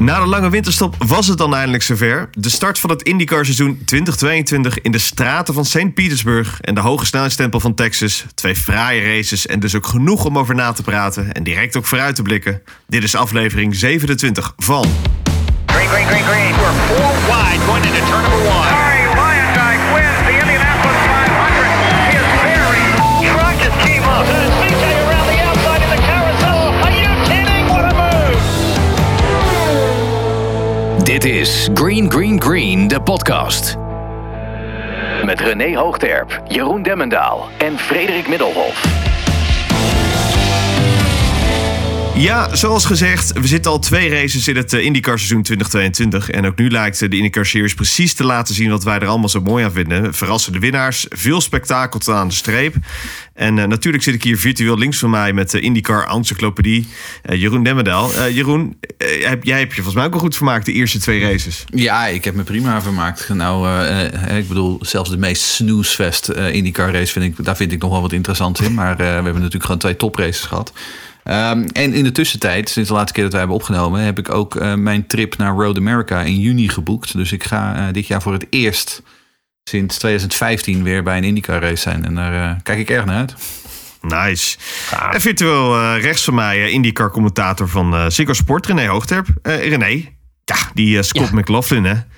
Na 0.00 0.20
de 0.20 0.26
lange 0.26 0.50
winterstop 0.50 0.94
was 0.98 1.26
het 1.26 1.38
dan 1.38 1.54
eindelijk 1.54 1.82
zover. 1.82 2.28
De 2.32 2.48
start 2.48 2.78
van 2.78 2.90
het 2.90 3.02
IndyCar 3.02 3.44
seizoen 3.44 3.82
2022 3.84 4.80
in 4.80 4.92
de 4.92 4.98
straten 4.98 5.54
van 5.54 5.64
St. 5.64 5.94
Petersburg 5.94 6.60
en 6.60 6.74
de 6.74 6.80
hoge 6.80 7.06
snelheidstempel 7.06 7.60
van 7.60 7.74
Texas. 7.74 8.26
Twee 8.34 8.56
fraaie 8.56 9.02
races 9.02 9.46
en 9.46 9.60
dus 9.60 9.74
ook 9.74 9.86
genoeg 9.86 10.24
om 10.24 10.38
over 10.38 10.54
na 10.54 10.72
te 10.72 10.82
praten 10.82 11.32
en 11.32 11.42
direct 11.42 11.76
ook 11.76 11.86
vooruit 11.86 12.14
te 12.14 12.22
blikken. 12.22 12.62
Dit 12.86 13.02
is 13.02 13.14
aflevering 13.14 13.74
27 13.74 14.54
van... 14.56 14.86
Dit 31.20 31.32
is 31.32 31.68
Green 31.74 32.10
Green 32.10 32.42
Green, 32.42 32.88
de 32.88 33.00
podcast. 33.00 33.76
Met 35.24 35.40
René 35.40 35.76
Hoogterp, 35.76 36.42
Jeroen 36.48 36.82
Demmendaal 36.82 37.48
en 37.58 37.78
Frederik 37.78 38.28
Middelhof. 38.28 39.09
Ja, 42.20 42.56
zoals 42.56 42.84
gezegd, 42.84 43.32
we 43.32 43.46
zitten 43.46 43.70
al 43.70 43.78
twee 43.78 44.10
races 44.10 44.48
in 44.48 44.56
het 44.56 44.72
eh, 44.72 44.84
IndyCar 44.84 45.18
seizoen 45.18 45.42
2022. 45.42 46.30
En 46.30 46.46
ook 46.46 46.56
nu 46.56 46.70
lijkt 46.70 47.02
eh, 47.02 47.10
de 47.10 47.16
IndyCar 47.16 47.46
Series 47.46 47.74
precies 47.74 48.14
te 48.14 48.24
laten 48.24 48.54
zien 48.54 48.70
wat 48.70 48.84
wij 48.84 48.98
er 48.98 49.06
allemaal 49.06 49.28
zo 49.28 49.40
mooi 49.40 49.64
aan 49.64 49.72
vinden. 49.72 50.14
Verrassende 50.14 50.58
winnaars, 50.58 51.06
veel 51.08 51.40
spektakel 51.40 52.00
tot 52.00 52.14
aan 52.14 52.28
de 52.28 52.34
streep. 52.34 52.74
En 53.34 53.58
eh, 53.58 53.66
natuurlijk 53.66 54.04
zit 54.04 54.14
ik 54.14 54.22
hier 54.22 54.38
virtueel 54.38 54.78
links 54.78 54.98
van 54.98 55.10
mij 55.10 55.32
met 55.32 55.50
de 55.50 55.60
IndyCar 55.60 56.08
Encyclopedie, 56.08 56.88
Jeroen 57.22 57.62
Demmendaal. 57.62 58.14
Eh, 58.14 58.34
Jeroen, 58.34 58.78
heb, 59.20 59.44
jij 59.44 59.58
hebt 59.58 59.70
je 59.70 59.74
volgens 59.74 59.94
mij 59.94 60.04
ook 60.04 60.12
wel 60.12 60.20
goed 60.20 60.36
vermaakt 60.36 60.66
de 60.66 60.72
eerste 60.72 60.98
twee 60.98 61.20
races. 61.20 61.64
Ja, 61.74 62.06
ik 62.06 62.24
heb 62.24 62.34
me 62.34 62.42
prima 62.42 62.82
vermaakt. 62.82 63.28
Nou, 63.28 63.68
ik 64.36 64.48
bedoel, 64.48 64.78
zelfs 64.80 65.10
de 65.10 65.18
meest 65.18 65.42
snoesfest 65.42 66.28
IndyCar 66.28 66.92
race 66.92 67.12
vind 67.12 67.38
ik, 67.38 67.44
daar 67.44 67.56
vind 67.56 67.72
ik 67.72 67.82
nog 67.82 67.90
wel 67.90 68.00
wat 68.00 68.12
interessant 68.12 68.60
in. 68.60 68.74
Maar 68.74 68.96
we 68.96 69.02
hebben 69.02 69.34
natuurlijk 69.34 69.64
gewoon 69.64 69.78
twee 69.78 69.96
topraces 69.96 70.40
gehad. 70.44 70.72
Ehm, 71.30 71.64
en 71.72 71.92
in 71.92 72.04
de 72.04 72.12
tussentijd, 72.12 72.68
sinds 72.68 72.88
de 72.88 72.94
laatste 72.94 73.12
keer 73.12 73.22
dat 73.22 73.32
wij 73.32 73.40
hebben 73.40 73.58
opgenomen, 73.58 74.00
heb 74.00 74.18
ik 74.18 74.30
ook 74.34 74.56
eh, 74.56 74.74
mijn 74.74 75.06
trip 75.06 75.36
naar 75.36 75.54
Road 75.54 75.76
America 75.76 76.20
in 76.20 76.40
juni 76.40 76.68
geboekt. 76.68 77.16
Dus 77.16 77.32
ik 77.32 77.44
ga 77.44 77.76
eh, 77.76 77.92
dit 77.92 78.06
jaar 78.06 78.22
voor 78.22 78.32
het 78.32 78.46
eerst 78.50 79.02
sinds 79.64 79.98
2015 79.98 80.82
weer 80.82 81.02
bij 81.02 81.16
een 81.16 81.24
IndyCar 81.24 81.60
race 81.60 81.76
zijn. 81.76 82.04
En 82.04 82.14
daar 82.14 82.50
eh, 82.50 82.56
kijk 82.62 82.78
ik 82.78 82.90
erg 82.90 83.04
naar 83.04 83.16
uit. 83.16 83.34
Nice. 84.00 84.56
En 85.10 85.20
virtueel 85.20 85.74
eh, 85.74 86.02
rechts 86.02 86.24
van 86.24 86.34
mij 86.34 86.64
eh, 86.64 86.72
IndyCar 86.72 87.10
commentator 87.10 87.68
van 87.68 87.94
eh 87.94 88.04
Ziggo 88.08 88.32
Sport, 88.32 88.66
René 88.66 88.86
Hoogterp. 88.86 89.26
Eh, 89.42 89.68
René, 89.68 90.08
ja, 90.44 90.56
die 90.74 91.02
Scott 91.02 91.32
McLaughlin 91.32 91.84
hè. 91.84 91.94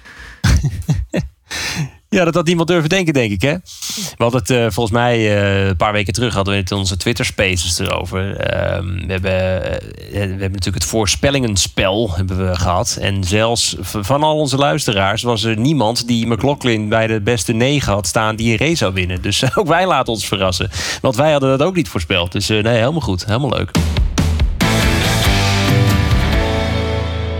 Ja, 2.12 2.24
dat 2.24 2.34
had 2.34 2.46
niemand 2.46 2.68
durven 2.68 2.88
denken, 2.88 3.12
denk 3.12 3.32
ik. 3.32 3.42
Hè? 3.42 3.52
We 3.94 4.22
hadden 4.22 4.40
het 4.40 4.50
eh, 4.50 4.60
volgens 4.60 4.90
mij 4.90 5.16
eh, 5.16 5.66
een 5.66 5.76
paar 5.76 5.92
weken 5.92 6.12
terug 6.12 6.34
hadden 6.34 6.54
we 6.54 6.60
het 6.60 6.70
in 6.70 6.76
onze 6.76 6.96
Twitter 6.96 7.24
Spaces 7.24 7.78
erover. 7.78 8.36
Ehm, 8.36 9.06
we, 9.06 9.12
hebben, 9.12 9.62
eh, 9.64 9.88
we 10.10 10.18
hebben 10.18 10.38
natuurlijk 10.38 10.74
het 10.74 10.84
voorspellingenspel 10.84 12.16
hebben 12.16 12.48
we 12.48 12.56
gehad. 12.56 12.98
En 13.00 13.24
zelfs 13.24 13.76
van 13.80 14.22
al 14.22 14.36
onze 14.36 14.56
luisteraars 14.56 15.22
was 15.22 15.44
er 15.44 15.58
niemand 15.58 16.06
die 16.06 16.26
McLaughlin 16.26 16.88
bij 16.88 17.06
de 17.06 17.20
beste 17.20 17.52
negen 17.52 17.92
had 17.92 18.06
staan 18.06 18.36
die 18.36 18.52
een 18.52 18.58
race 18.58 18.76
zou 18.76 18.92
winnen. 18.94 19.22
Dus 19.22 19.44
ook 19.56 19.66
wij 19.66 19.86
laten 19.86 20.12
ons 20.12 20.26
verrassen. 20.26 20.70
Want 21.00 21.16
wij 21.16 21.32
hadden 21.32 21.58
dat 21.58 21.66
ook 21.66 21.76
niet 21.76 21.88
voorspeld. 21.88 22.32
Dus 22.32 22.48
nee, 22.48 22.62
helemaal 22.62 23.00
goed. 23.00 23.26
Helemaal 23.26 23.50
leuk. 23.50 23.70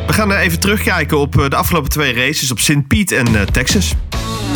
We 0.07 0.13
gaan 0.13 0.33
even 0.33 0.61
terugkijken 0.61 1.19
op 1.19 1.33
de 1.33 1.57
afgelopen 1.57 1.91
twee 1.91 2.15
races 2.15 2.51
op 2.51 2.59
St. 2.59 2.89
Pete 2.89 3.17
en 3.17 3.53
Texas. 3.53 3.95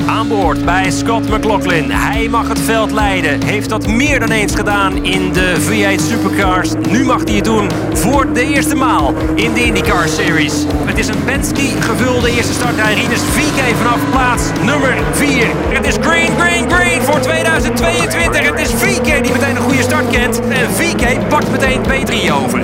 Aan 0.07 0.29
boord 0.29 0.65
bij 0.65 0.91
Scott 0.91 1.29
McLaughlin. 1.29 1.91
Hij 1.91 2.29
mag 2.29 2.49
het 2.49 2.61
veld 2.61 2.91
leiden. 2.91 3.43
Heeft 3.43 3.69
dat 3.69 3.87
meer 3.87 4.21
dan 4.21 4.31
eens 4.31 4.55
gedaan 4.55 5.05
in 5.05 5.33
de 5.33 5.55
V8 5.61 6.03
Supercars. 6.09 6.73
Nu 6.91 7.05
mag 7.05 7.25
hij 7.25 7.35
het 7.35 7.45
doen 7.45 7.71
voor 7.93 8.33
de 8.33 8.45
eerste 8.45 8.75
maal 8.75 9.15
in 9.35 9.53
de 9.53 9.65
IndyCar 9.65 10.09
Series. 10.09 10.65
Het 10.85 10.99
is 10.99 11.09
een 11.09 11.25
Penske 11.25 11.63
gevulde 11.81 12.31
eerste 12.31 12.53
startrij. 12.53 12.95
Rinus 12.95 13.23
VK 13.23 13.77
vanaf 13.77 14.11
plaats 14.11 14.43
nummer 14.65 14.97
4. 15.13 15.47
Het 15.69 15.87
is 15.87 15.97
green, 16.01 16.31
green, 16.39 16.71
green 16.71 17.03
voor 17.03 17.21
2022. 17.21 18.51
Het 18.51 18.61
is 18.61 18.73
VK 18.73 19.23
die 19.23 19.33
meteen 19.33 19.57
een 19.57 19.63
goede 19.63 19.83
start 19.83 20.11
kent. 20.11 20.41
En 20.49 20.71
VK 20.71 21.29
pakt 21.29 21.51
meteen 21.51 21.81
P3 21.83 22.33
over. 22.45 22.63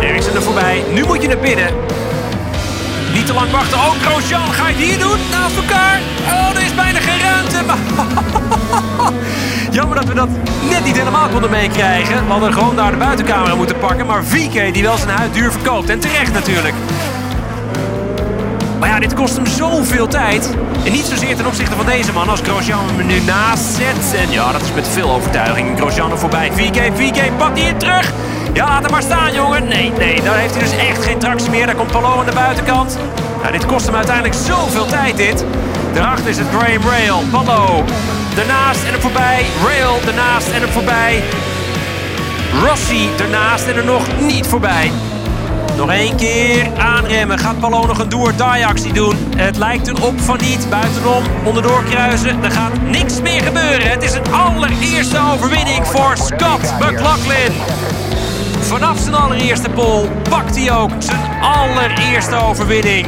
Eriksen 0.00 0.34
er 0.34 0.42
voorbij. 0.42 0.84
Nu 0.92 1.04
moet 1.04 1.22
je 1.22 1.28
naar 1.28 1.38
binnen. 1.38 1.66
Niet 3.12 3.26
te 3.26 3.34
lang 3.34 3.50
wachten. 3.50 3.78
Oh, 3.78 3.90
Grosjean, 4.02 4.52
ga 4.52 4.68
je 4.68 4.74
het 4.74 4.84
hier 4.84 4.98
doen? 4.98 5.18
Naast 5.30 5.56
elkaar? 5.56 6.00
Oh, 6.26 6.56
er 6.56 6.62
is 6.62 6.74
bijna 6.74 7.00
geen 7.00 7.20
ruimte. 7.20 7.56
Jammer 9.76 9.96
dat 9.96 10.04
we 10.04 10.14
dat 10.14 10.28
net 10.70 10.84
niet 10.84 10.96
helemaal 10.98 11.28
konden 11.28 11.50
meekrijgen. 11.50 12.24
We 12.26 12.30
hadden 12.30 12.52
gewoon 12.52 12.76
daar 12.76 12.90
de 12.90 12.96
buitencamera 12.96 13.54
moeten 13.54 13.78
pakken. 13.78 14.06
Maar 14.06 14.24
VK 14.24 14.74
die 14.74 14.82
wel 14.82 14.96
zijn 14.96 15.08
huid 15.08 15.34
duur 15.34 15.52
verkoopt. 15.52 15.88
En 15.88 16.00
terecht 16.00 16.32
natuurlijk. 16.32 16.74
Maar 18.78 18.88
ja, 18.88 18.98
dit 18.98 19.14
kost 19.14 19.36
hem 19.36 19.46
zoveel 19.46 20.08
tijd. 20.08 20.56
En 20.84 20.92
niet 20.92 21.04
zozeer 21.04 21.36
ten 21.36 21.46
opzichte 21.46 21.76
van 21.76 21.86
deze 21.86 22.12
man 22.12 22.28
als 22.28 22.40
Grosjean 22.40 22.88
hem 22.88 23.06
nu 23.06 23.20
naast 23.20 23.64
zet. 23.64 24.20
En 24.20 24.30
ja, 24.30 24.52
dat 24.52 24.62
is 24.62 24.72
met 24.74 24.88
veel 24.88 25.10
overtuiging. 25.10 25.78
Grosjean 25.78 26.10
er 26.10 26.18
voorbij. 26.18 26.52
VK, 26.52 26.90
VK, 26.94 27.36
pakt 27.36 27.58
hij 27.58 27.68
het 27.68 27.80
terug? 27.80 28.12
Ja, 28.58 28.66
laat 28.66 28.82
hem 28.82 28.90
maar 28.90 29.02
staan, 29.02 29.34
jongen. 29.34 29.68
Nee, 29.68 29.92
nee, 29.98 30.22
daar 30.22 30.38
heeft 30.38 30.54
hij 30.54 30.62
dus 30.62 30.76
echt 30.76 31.04
geen 31.04 31.18
tractie 31.18 31.50
meer. 31.50 31.66
Daar 31.66 31.74
komt 31.74 31.90
Palou 31.90 32.18
aan 32.18 32.26
de 32.26 32.32
buitenkant. 32.32 32.98
Nou, 33.40 33.52
dit 33.52 33.66
kost 33.66 33.86
hem 33.86 33.94
uiteindelijk 33.94 34.34
zoveel 34.34 34.86
tijd, 34.86 35.16
dit. 35.16 35.44
Daarachter 35.92 36.28
is 36.28 36.38
het 36.38 36.46
Graham 36.48 36.82
Rail. 36.90 37.22
Palou 37.30 37.84
ernaast 38.38 38.84
en 38.84 38.92
er 38.92 39.00
voorbij. 39.00 39.44
Rail 39.66 39.98
ernaast 40.06 40.48
en 40.48 40.62
er 40.62 40.68
voorbij. 40.68 41.22
Rossi 42.64 43.08
ernaast 43.20 43.66
en 43.66 43.76
er 43.76 43.84
nog 43.84 44.02
niet 44.20 44.46
voorbij. 44.46 44.90
Nog 45.76 45.90
één 45.90 46.16
keer 46.16 46.70
aanremmen. 46.78 47.38
Gaat 47.38 47.60
Palou 47.60 47.86
nog 47.86 47.98
een 47.98 48.08
do-or-die 48.08 48.66
actie 48.66 48.92
doen? 48.92 49.16
Het 49.36 49.56
lijkt 49.56 49.88
erop 49.88 50.20
van 50.20 50.38
niet. 50.40 50.66
Buitenom, 50.70 51.22
onderdoor 51.44 51.84
kruisen. 51.84 52.44
Er 52.44 52.50
gaat 52.50 52.82
niks 52.82 53.20
meer 53.20 53.42
gebeuren. 53.42 53.90
Het 53.90 54.02
is 54.02 54.14
een 54.14 54.32
allereerste 54.32 55.18
overwinning 55.32 55.86
voor 55.86 56.16
Scott 56.16 56.74
McLaughlin. 56.80 57.52
Vanaf 58.68 58.98
zijn 58.98 59.14
allereerste 59.14 59.70
pole 59.70 60.08
pakt 60.28 60.56
hij 60.56 60.72
ook 60.72 60.90
zijn 60.98 61.20
allereerste 61.40 62.36
overwinning. 62.36 63.06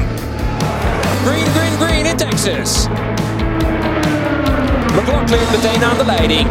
Green, 1.25 1.47
green, 1.55 1.79
green 1.79 2.07
in 2.07 2.17
Texas. 2.17 2.87
McLaughlin 4.93 5.41
meteen 5.51 5.85
aan 5.85 5.97
de 5.97 6.05
leiding. 6.05 6.49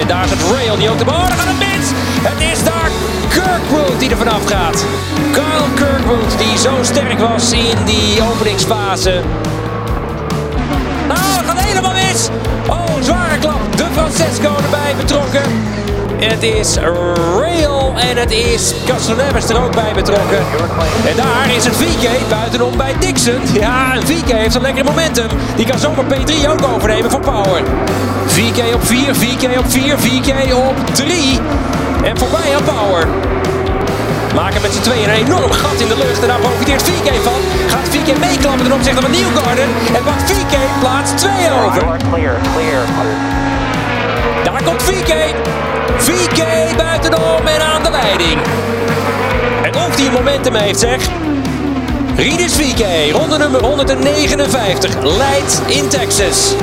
En 0.00 0.06
daar 0.06 0.24
is 0.24 0.30
het 0.30 0.40
Rail 0.50 0.76
die 0.76 0.90
ook 0.90 0.98
de 0.98 1.04
daar 1.04 1.14
gaat 1.14 1.46
het 1.46 1.58
mis. 1.58 1.90
Het 2.22 2.52
is 2.52 2.64
daar 2.64 2.90
Kirkwood 3.28 4.00
die 4.00 4.10
er 4.10 4.16
vanaf 4.16 4.46
gaat. 4.46 4.84
Kyle 5.32 5.68
Kirkwood 5.74 6.38
die 6.38 6.58
zo 6.58 6.70
sterk 6.82 7.18
was 7.18 7.52
in 7.52 7.84
die 7.84 8.22
openingsfase. 8.32 9.20
Nou, 11.08 11.44
gaat 11.46 11.60
helemaal 11.60 11.92
mis. 11.92 12.28
Oh, 12.68 13.02
zware 13.02 13.38
klap. 13.38 13.76
De 13.76 13.86
Francesco 13.92 14.56
erbij 14.64 14.94
betrokken. 14.96 15.42
Het 16.18 16.42
is 16.42 16.76
Rail 17.36 17.92
en 17.96 18.16
het 18.16 18.30
is 18.30 18.74
Castroneves 18.86 19.48
er 19.48 19.64
ook 19.64 19.74
bij 19.74 19.92
betrokken. 19.94 20.38
En 21.06 21.16
daar 21.16 21.54
is 21.56 21.64
het 21.64 21.76
VK 21.76 22.28
buitenom 22.28 22.76
bij 22.76 22.94
Dixon. 22.98 23.40
Ja, 23.52 23.94
en 23.94 24.06
VK 24.06 24.32
heeft 24.32 24.54
een 24.54 24.62
lekker 24.62 24.84
momentum. 24.84 25.28
Die 25.56 25.66
kan 25.66 25.78
zomaar 25.78 26.04
P3 26.04 26.48
ook 26.48 26.66
overnemen 26.74 27.10
voor 27.10 27.20
Power. 27.20 27.62
VK 28.26 28.74
op 28.74 28.84
4, 28.84 29.14
VK 29.14 29.58
op 29.58 29.70
4, 29.70 29.98
VK 29.98 30.54
op 30.54 30.94
3. 30.94 31.40
En 32.04 32.18
voorbij 32.18 32.56
aan 32.56 32.64
Power. 32.64 33.06
Maken 34.34 34.62
met 34.62 34.72
z'n 34.72 34.82
tweeën 34.82 35.08
een 35.08 35.14
enorm 35.14 35.50
gat 35.50 35.80
in 35.80 35.88
de 35.88 35.96
lucht. 35.96 36.22
En 36.22 36.28
daar 36.28 36.38
profiteert 36.38 36.82
VK 36.82 37.14
van. 37.22 37.40
Gaat 37.68 37.88
VK 37.88 38.18
meeklappen 38.18 38.64
ten 38.64 38.72
opzichte 38.72 39.00
van 39.00 39.10
Newgarden. 39.10 39.68
En 39.94 40.02
pakt 40.04 40.22
VK 40.30 40.56
plaats 40.80 41.10
2 41.10 41.30
over. 41.64 41.82
Clear, 42.12 42.36
clear. 42.54 42.84
Komt 44.66 44.82
VK. 44.82 45.14
VK 45.96 46.44
buitenom 46.76 47.46
en 47.46 47.60
aan 47.60 47.82
de 47.82 47.90
leiding. 47.90 48.40
En 49.62 49.72
hij 49.74 50.06
een 50.06 50.12
momentum 50.12 50.54
heeft, 50.54 50.78
zeg. 50.78 51.08
Rinus 52.16 52.54
VK, 52.54 53.12
ronde 53.12 53.38
nummer 53.38 53.64
159, 53.64 54.94
leidt 55.02 55.60
in 55.66 55.88
Texas. 55.88 56.54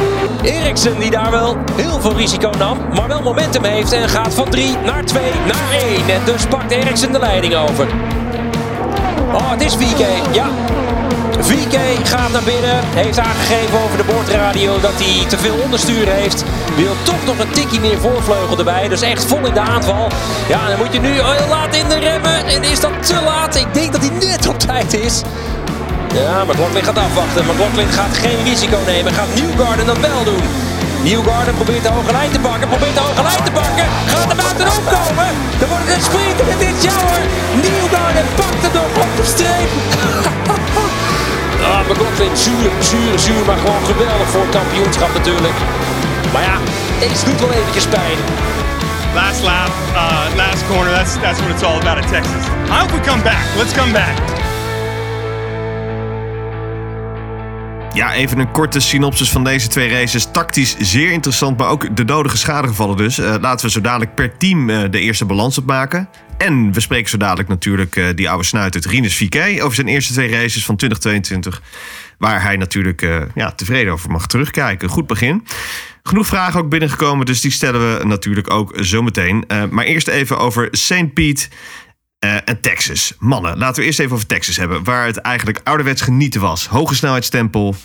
Eriksen 0.44 1.00
die 1.00 1.12
daar 1.12 1.32
wel 1.32 1.58
heel 1.76 2.02
veel 2.02 2.16
risico 2.16 2.50
nam, 2.58 2.78
maar 2.94 3.08
wel 3.08 3.22
momentum 3.22 3.64
heeft 3.64 3.92
en 3.92 4.10
gaat 4.10 4.34
van 4.34 4.50
3 4.50 4.78
naar 4.86 5.06
2 5.06 5.24
naar 5.46 5.80
1. 6.08 6.10
En 6.10 6.22
dus 6.26 6.46
pakt 6.46 6.72
Eriksen 6.72 7.12
de 7.12 7.20
leiding 7.20 7.56
over. 7.56 7.88
Oh, 9.34 9.52
het 9.52 9.62
is 9.62 9.74
VK, 9.74 10.06
ja. 10.32 10.46
VK 11.40 12.08
gaat 12.08 12.32
naar 12.32 12.44
binnen, 12.44 12.80
heeft 12.84 13.20
aangegeven 13.20 13.80
over 13.84 13.98
de 13.98 14.04
boordradio 14.04 14.80
dat 14.80 14.94
hij 14.96 15.28
te 15.28 15.38
veel 15.38 15.56
onderstuur 15.64 16.08
heeft. 16.08 16.44
Wil 16.76 16.96
toch 17.04 17.26
nog 17.26 17.40
een 17.40 17.52
tikkie 17.52 17.80
meer 17.80 18.00
voorvleugel 18.00 18.58
erbij. 18.58 18.88
Dus 18.88 19.02
echt 19.02 19.26
vol 19.26 19.46
in 19.46 19.54
de 19.54 19.60
aanval. 19.60 20.08
Ja, 20.48 20.68
dan 20.68 20.78
moet 20.78 20.94
je 20.94 21.00
nu 21.00 21.12
heel 21.12 21.48
laat 21.50 21.76
in 21.76 21.88
de 21.90 22.00
remmen. 22.00 22.46
En 22.46 22.64
is 22.64 22.80
dat 22.80 22.92
te 23.08 23.22
laat? 23.26 23.56
Ik 23.56 23.74
denk 23.74 23.92
dat 23.92 24.02
hij 24.02 24.28
net 24.28 24.48
op 24.48 24.60
tijd 24.60 24.94
is. 24.94 25.22
Ja, 26.14 26.44
McLaughlin 26.44 26.84
gaat 26.84 26.98
afwachten. 26.98 27.46
McLaughlin 27.46 27.88
gaat 27.88 28.18
geen 28.18 28.44
risico 28.44 28.80
nemen. 28.86 29.14
Gaat 29.14 29.32
Newgarden 29.36 29.86
dat 29.86 30.00
wel 30.00 30.24
doen. 30.24 30.44
Newgarden 31.04 31.54
probeert 31.56 31.84
de 31.84 31.90
hoge 31.90 32.12
lijn 32.12 32.32
te 32.32 32.40
pakken. 32.40 32.68
Probeert 32.68 32.94
de 32.94 33.00
hoge 33.00 33.24
lijn 33.30 33.44
te 33.44 33.52
pakken. 33.52 33.86
Gaat 34.12 34.30
er 34.32 34.36
buitenom 34.36 34.84
komen. 34.98 35.30
Dan 35.60 35.68
wordt 35.70 35.84
het 35.86 35.96
een 35.96 36.04
sprint 36.10 36.38
en 36.42 36.48
het 36.54 36.62
is 36.70 36.78
jouwer. 36.88 37.24
Newgarden 37.64 38.26
pakt 38.40 38.62
hem 38.66 38.74
nog 38.80 38.92
op 39.04 39.12
de 39.20 39.26
streep. 39.34 39.72
Ah, 41.72 41.80
McLaughlin, 41.90 42.38
zuur, 42.38 42.70
zuur, 42.80 43.20
zuur. 43.20 43.46
Maar 43.46 43.58
gewoon 43.58 43.86
geweldig 43.86 44.30
voor 44.34 44.42
het 44.42 44.56
kampioenschap 44.56 45.14
natuurlijk. 45.14 45.58
Maar 46.34 46.42
ja, 46.42 46.58
deze 47.00 47.26
doet 47.26 47.40
wel 47.40 47.52
eventjes 47.52 47.88
pijn. 47.88 48.18
last 49.14 49.42
lap, 49.44 49.72
uh, 49.94 50.36
last 50.36 50.68
corner. 50.68 50.94
That's 50.94 51.14
that's 51.14 51.40
what 51.40 51.52
it's 51.52 51.64
all 51.64 51.80
about 51.80 51.98
at 52.04 52.08
Texas. 52.08 52.46
I 52.70 52.80
hope 52.80 52.92
we 52.92 53.00
come 53.00 53.24
back. 53.24 53.44
Let's 53.58 53.74
come 53.74 53.92
back. 53.92 54.42
Ja, 57.94 58.14
even 58.14 58.40
een 58.40 58.52
korte 58.52 58.80
synopsis 58.80 59.30
van 59.30 59.44
deze 59.44 59.68
twee 59.68 59.90
races. 59.90 60.28
Tactisch 60.32 60.76
zeer 60.80 61.12
interessant, 61.12 61.58
maar 61.58 61.70
ook 61.70 61.96
de 61.96 62.04
nodige 62.04 62.38
schadegevallen 62.38 62.98
dus. 62.98 63.20
Eh, 63.20 63.36
laten 63.42 63.66
we 63.66 63.72
zo 63.72 63.82
dadelijk 63.82 64.16
per 64.16 64.38
team 64.38 64.70
eh, 64.70 64.92
de 64.92 65.00
eerste 65.00 65.26
balans 65.26 65.58
opmaken. 65.58 66.10
En 66.38 66.74
we 66.74 66.80
spreken 66.80 67.10
zo 67.10 67.18
dadelijk 67.18 67.50
natuurlijk 67.50 67.96
eh, 67.96 68.06
die 68.16 68.30
oude 68.30 68.46
snuit 68.46 68.76
uit 68.76 68.86
Rinus 68.86 69.16
Viquet... 69.16 69.62
over 69.62 69.76
zijn 69.76 69.88
eerste 69.88 70.14
twee 70.14 70.32
races 70.32 70.66
van 70.66 70.76
2022. 70.76 71.62
Waar 72.18 72.42
hij 72.42 72.58
natuurlijk 72.58 73.02
eh, 73.02 73.22
ja, 73.36 73.52
tevreden 73.52 73.94
over 73.94 74.12
mag 74.12 74.28
terugkijken. 74.28 74.90
Goed 74.90 75.08
begin. 75.08 75.48
Genoeg 76.04 76.28
vragen 76.28 76.60
ook 76.60 76.70
binnengekomen, 76.70 77.26
dus 77.26 77.42
die 77.42 77.52
stellen 77.52 77.98
we 77.98 78.06
natuurlijk 78.06 78.52
ook 78.52 78.74
zometeen. 78.76 79.44
Eh 79.48 79.64
maar 79.70 79.86
eerst 79.86 80.08
even 80.08 80.38
over 80.38 80.68
St. 80.72 81.14
Pete 81.14 81.48
eh, 82.20 82.36
en 82.46 82.62
Texas. 82.62 83.14
Mannen, 83.20 83.58
laten 83.58 83.82
we 83.82 83.86
eerst 83.88 84.00
even 84.00 84.14
over 84.14 84.28
Texas 84.28 84.58
hebben. 84.58 84.84
Waar 84.84 85.06
het 85.06 85.18
eigenlijk 85.18 85.62
ouderwets 85.64 86.02
genieten 86.02 86.42
was. 86.42 86.68
Hoge 86.68 86.96
snelheidstempel. 86.96 87.76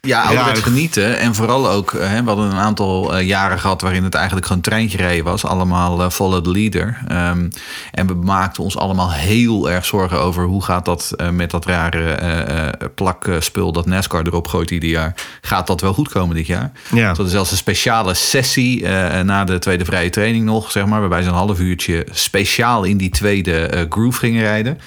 Ja, 0.00 0.22
ouderwets 0.22 0.60
genieten. 0.60 1.18
En 1.18 1.34
vooral 1.34 1.70
ook, 1.70 1.92
eh, 1.92 2.08
hè, 2.08 2.22
we 2.22 2.28
hadden 2.28 2.50
een 2.50 2.58
aantal 2.58 3.16
eh, 3.16 3.26
jaren 3.26 3.58
gehad 3.58 3.80
waarin 3.80 4.04
het 4.04 4.14
eigenlijk 4.14 4.46
gewoon 4.46 4.62
treintje 4.62 4.98
rijden 4.98 5.24
was. 5.24 5.44
Allemaal 5.44 6.02
eh, 6.02 6.10
follow 6.10 6.44
the 6.44 6.50
leader. 6.50 6.98
Ehm, 7.08 7.48
en 7.92 8.06
we 8.06 8.14
maakten 8.14 8.62
ons 8.62 8.76
allemaal 8.76 9.12
heel 9.12 9.70
erg 9.70 9.84
zorgen 9.84 10.20
over 10.20 10.44
hoe 10.44 10.64
gaat 10.64 10.84
dat 10.84 11.14
met 11.32 11.50
dat 11.50 11.64
rare 11.64 12.74
plakspul 12.94 13.72
dat 13.72 13.86
NASCAR 13.86 14.26
erop 14.26 14.46
gooit 14.46 14.70
ieder 14.70 14.88
jaar. 14.88 15.14
Gaat 15.40 15.66
dat 15.66 15.80
wel 15.80 15.92
goed 15.92 16.08
komen 16.08 16.36
dit 16.36 16.46
jaar? 16.46 16.70
Ja. 16.94 17.08
Dus 17.08 17.16
dat 17.16 17.26
is 17.26 17.32
zelfs 17.32 17.50
een 17.50 17.56
speciale 17.56 18.14
sessie 18.14 18.86
na 19.22 19.44
de 19.44 19.58
tweede 19.58 19.84
vrije 19.84 20.10
training 20.10 20.44
nog, 20.44 20.70
zeg 20.70 20.86
maar. 20.86 21.00
Waarbij 21.00 21.22
ze 21.22 21.28
een 21.28 21.34
half 21.34 21.60
uurtje 21.60 22.06
speciaal 22.10 22.84
in 22.84 22.96
die 22.96 23.10
tweede 23.10 23.86
groove 23.88 24.18
gingen 24.18 24.42
rijden. 24.42 24.78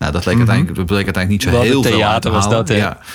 Nou, 0.00 0.12
dat, 0.12 0.24
leek 0.26 0.36
uiteindelijk, 0.36 0.76
dat 0.76 0.86
bleek 0.86 1.04
uiteindelijk 1.04 1.44
niet 1.44 1.52
zo 1.52 1.58
Wat 1.58 1.66
heel 1.68 1.82
veel 1.82 1.92
theater 1.92 2.30
was 2.30 2.48
dat, 2.48 2.68
hè? 2.68 2.76
Ja. 2.76 2.98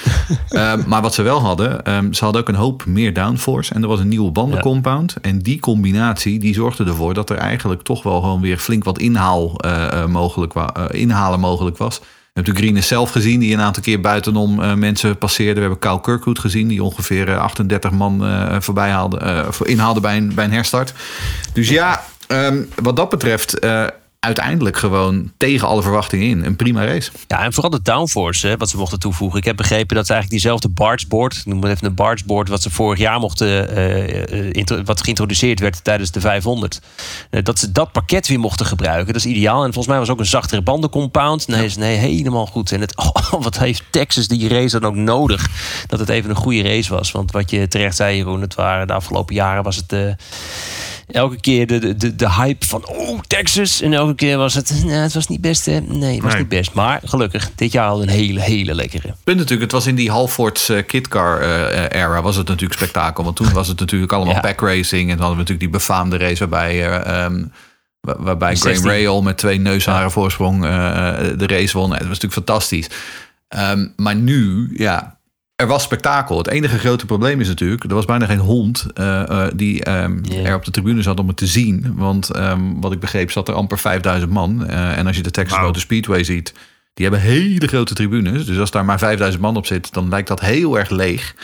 Ehm, 0.50 0.82
maar 0.88 1.02
wat 1.02 1.14
ze 1.14 1.22
wel 1.22 1.42
hadden, 1.42 1.84
ehm, 1.86 2.14
ze 2.14 2.24
hadden 2.24 2.42
ook 2.42 2.48
een 2.48 2.56
hoop 2.56 2.86
meer 2.86 3.14
downforce. 3.14 3.74
En 3.74 3.82
er 3.82 3.88
was 3.88 4.00
een 4.00 4.08
nieuwe 4.08 4.32
bandencompound. 4.32 5.16
En 5.22 5.40
die 5.40 5.60
combinatie 5.60 6.40
die 6.40 6.54
zorgde 6.54 6.86
ervoor 6.86 7.14
dat 7.14 7.30
er 7.30 7.38
eigenlijk 7.38 7.82
toch 7.82 8.04
wel 8.04 8.22
gewoon 8.22 8.42
weer 8.42 8.58
flink 8.58 8.84
wat 8.84 9.00
inhaal, 9.00 9.60
eh, 9.60 10.02
eh, 10.02 10.06
mogelijk 10.10 10.54
eh, 10.56 10.84
inhalen 10.90 11.40
mogelijk 11.40 11.78
was. 11.78 12.00
We 12.00 12.06
hebben 12.42 12.54
de 12.54 12.60
Green 12.62 12.84
zelf 12.84 13.12
gezien, 13.12 13.40
die 13.40 13.54
een 13.54 13.62
aantal 13.62 13.84
keer 13.84 14.02
buitenom 14.02 14.80
mensen 14.80 15.18
passeerde. 15.18 15.54
We 15.54 15.60
hebben 15.60 15.80
Kyle 15.80 16.02
Kirkwood 16.02 16.40
gezien, 16.40 16.68
die 16.68 16.84
ongeveer 16.84 17.30
eh, 17.30 17.38
38 17.38 17.92
man 17.92 18.24
voorbij 18.60 18.90
haalde, 18.90 19.46
voor- 19.50 19.68
inhaalde 19.68 20.00
bij 20.00 20.18
een, 20.18 20.32
bij 20.36 20.46
een 20.46 20.52
herstart. 20.52 20.94
Dus 21.54 21.70
ja, 21.70 22.04
ehm, 22.28 22.64
wat 22.82 22.96
dat 22.96 23.10
betreft, 23.10 23.60
uiteindelijk 24.26 24.78
gewoon 24.78 25.32
tegen 25.38 25.68
alle 25.68 25.82
verwachtingen 25.82 26.28
in. 26.28 26.46
Een 26.46 26.56
prima 26.56 26.86
race. 26.86 27.12
Ja, 27.28 27.44
en 27.44 27.54
vooral 27.54 27.72
de 27.72 27.82
downforce, 27.84 28.48
hè, 28.48 28.58
wat 28.58 28.70
ze 28.70 28.78
mochten 28.78 29.00
toevoegen. 29.00 29.40
Ik 29.40 29.46
heb 29.46 29.56
begrepen 29.56 29.96
dat 29.96 30.06
ze 30.06 30.14
eigenlijk 30.14 30.42
diezelfde 30.42 30.70
bargeboard, 30.70 31.42
noem 31.46 31.62
het 31.64 31.72
even 31.72 31.88
een 31.88 31.96
bargeboard, 31.96 32.50
wat 32.50 32.62
ze 32.62 32.70
vorig 32.70 33.00
jaar 33.00 33.20
mochten, 33.20 34.54
intro- 34.54 34.84
wat 34.84 35.02
geïntroduceerd 35.04 35.60
werd 35.60 35.84
tijdens 35.84 36.12
de 36.12 36.20
500, 36.22 36.82
eh, 37.30 37.44
dat 37.44 37.60
ze 37.60 37.72
dat 37.72 37.92
pakket 37.92 38.28
weer 38.28 38.40
mochten 38.40 38.66
gebruiken. 38.66 39.14
Dat 39.14 39.26
is 39.26 39.32
ideaal. 39.32 39.58
En 39.58 39.74
volgens 39.74 39.88
mij 39.88 39.98
was 40.00 40.10
ook 40.10 40.20
een 40.20 40.26
zachtere 40.26 40.62
bandencompound. 40.62 41.48
Nee, 41.48 41.66
is 41.66 41.76
nee, 41.78 41.98
helemaal 41.98 42.46
goed. 42.46 42.72
En 42.72 42.82
het, 42.82 42.98
oh, 43.06 43.32
wat 43.42 43.58
heeft 43.58 43.84
Texas 43.90 44.28
die 44.28 44.48
race 44.50 44.80
dan 44.80 44.90
ook 44.90 44.96
nodig? 44.96 45.48
Dat 45.88 46.00
het 46.00 46.10
even 46.10 46.30
een 46.30 46.36
goede 46.36 46.62
race 46.62 46.94
was. 46.94 47.12
Want 47.12 47.32
wat 47.32 47.50
je 47.52 47.68
terecht 47.68 47.96
zei, 47.96 48.18
Jeroen, 48.18 48.42
het 48.42 48.56
waren 48.56 48.88
de 48.88 48.94
afgelopen 48.94 49.36
jaren 49.36 49.64
was 49.64 49.76
het. 49.76 49.94
eh, 49.94 50.00
elke 51.08 51.40
keer 51.40 51.68
de, 51.68 51.96
de, 51.96 52.16
de 52.16 52.32
hype 52.32 52.66
van 52.66 52.88
oh, 52.88 53.20
Texas. 53.28 53.82
En 53.82 53.94
elke 53.94 54.16
keer 54.16 54.38
was 54.38 54.54
het, 54.54 54.82
nou, 54.84 54.92
het 54.96 55.14
was 55.14 55.28
niet 55.28 55.42
best. 55.42 55.66
Hè? 55.66 55.80
Nee, 55.80 56.14
het 56.14 56.24
was 56.24 56.32
Nee. 56.32 56.42
niet 56.42 56.50
best. 56.50 56.74
Maar 56.74 57.02
gelukkig, 57.04 57.52
dit 57.56 57.72
jaar 57.72 57.88
al 57.90 58.02
een 58.02 58.10
hele, 58.10 58.40
hele 58.42 58.76
lekkere. 58.76 59.16
punt 59.24 59.38
natuurlijk, 59.38 59.62
het 59.62 59.72
was 59.72 59.88
in 59.88 59.96
die 59.96 60.12
Halfords 60.12 60.70
eh, 60.70 60.86
kitcar 60.86 61.42
eh, 61.42 62.02
era 62.02 62.22
was 62.22 62.36
het 62.36 62.48
natuurlijk 62.48 62.80
spektakel. 62.80 63.24
Want 63.24 63.36
toen 63.36 63.54
was 63.54 63.68
het 63.68 63.80
natuurlijk 63.80 64.12
allemaal 64.14 64.34
Ja. 64.34 64.40
pack 64.40 64.62
racing. 64.62 65.02
En 65.02 65.18
dan 65.18 65.26
hadden 65.26 65.46
we 65.46 65.52
natuurlijk 65.52 65.60
die 65.60 65.70
befaamde 65.80 66.18
race 66.18 66.48
waarbij, 66.48 66.90
wa- 68.02 68.16
waarbij 68.20 68.56
Graham 68.56 68.74
16. 68.76 68.92
Rahal 68.92 69.22
met 69.22 69.38
twee 69.38 69.60
neusharen 69.60 70.12
voorsprong 70.12 70.62
de 71.38 71.48
race 71.48 71.78
won. 71.78 71.90
Dat 71.90 71.98
was 72.00 72.08
natuurlijk 72.08 72.34
fantastisch. 72.34 72.88
Ehm, 73.48 73.88
maar 73.96 74.16
nu, 74.16 74.74
ja, 74.78 75.15
er 75.56 75.68
was 75.68 75.84
spektakel. 75.84 76.38
Het 76.38 76.48
enige 76.48 76.78
grote 76.78 77.06
probleem 77.06 77.40
is 77.40 77.48
natuurlijk, 77.48 77.84
er 77.84 77.94
was 77.94 78.06
bijna 78.06 78.26
geen 78.26 78.40
hond 78.40 78.86
eh, 78.94 79.22
eh, 79.22 79.52
die 79.56 79.84
ehm, 79.84 80.24
er 80.44 80.56
op 80.56 80.66
de 80.66 80.72
tribune 80.72 81.02
zat 81.02 81.20
om 81.20 81.28
het 81.28 81.38
te 81.38 81.48
zien. 81.48 81.94
Want 81.96 82.30
ehm, 82.30 82.80
wat 82.80 82.92
ik 82.92 83.00
begreep 83.00 83.32
zat 83.32 83.48
er 83.48 83.54
amper 83.54 83.80
5000 83.80 84.32
man. 84.32 84.68
Eh, 84.68 84.98
en 84.98 85.08
als 85.08 85.16
je 85.16 85.24
de 85.24 85.32
Texas. 85.32 85.60
Motor 85.60 85.82
Speedway 85.82 86.24
ziet, 86.24 86.54
die 86.94 87.06
hebben 87.06 87.24
hele 87.24 87.68
grote 87.68 87.94
tribunes. 87.94 88.46
Dus 88.46 88.60
als 88.60 88.72
daar 88.72 88.86
maar 88.86 89.00
5000 89.00 89.42
man 89.42 89.56
op 89.56 89.66
zit, 89.66 89.94
dan 89.94 90.10
lijkt 90.10 90.28
dat 90.28 90.40
heel 90.40 90.78
erg 90.78 90.90
leeg. 90.90 91.36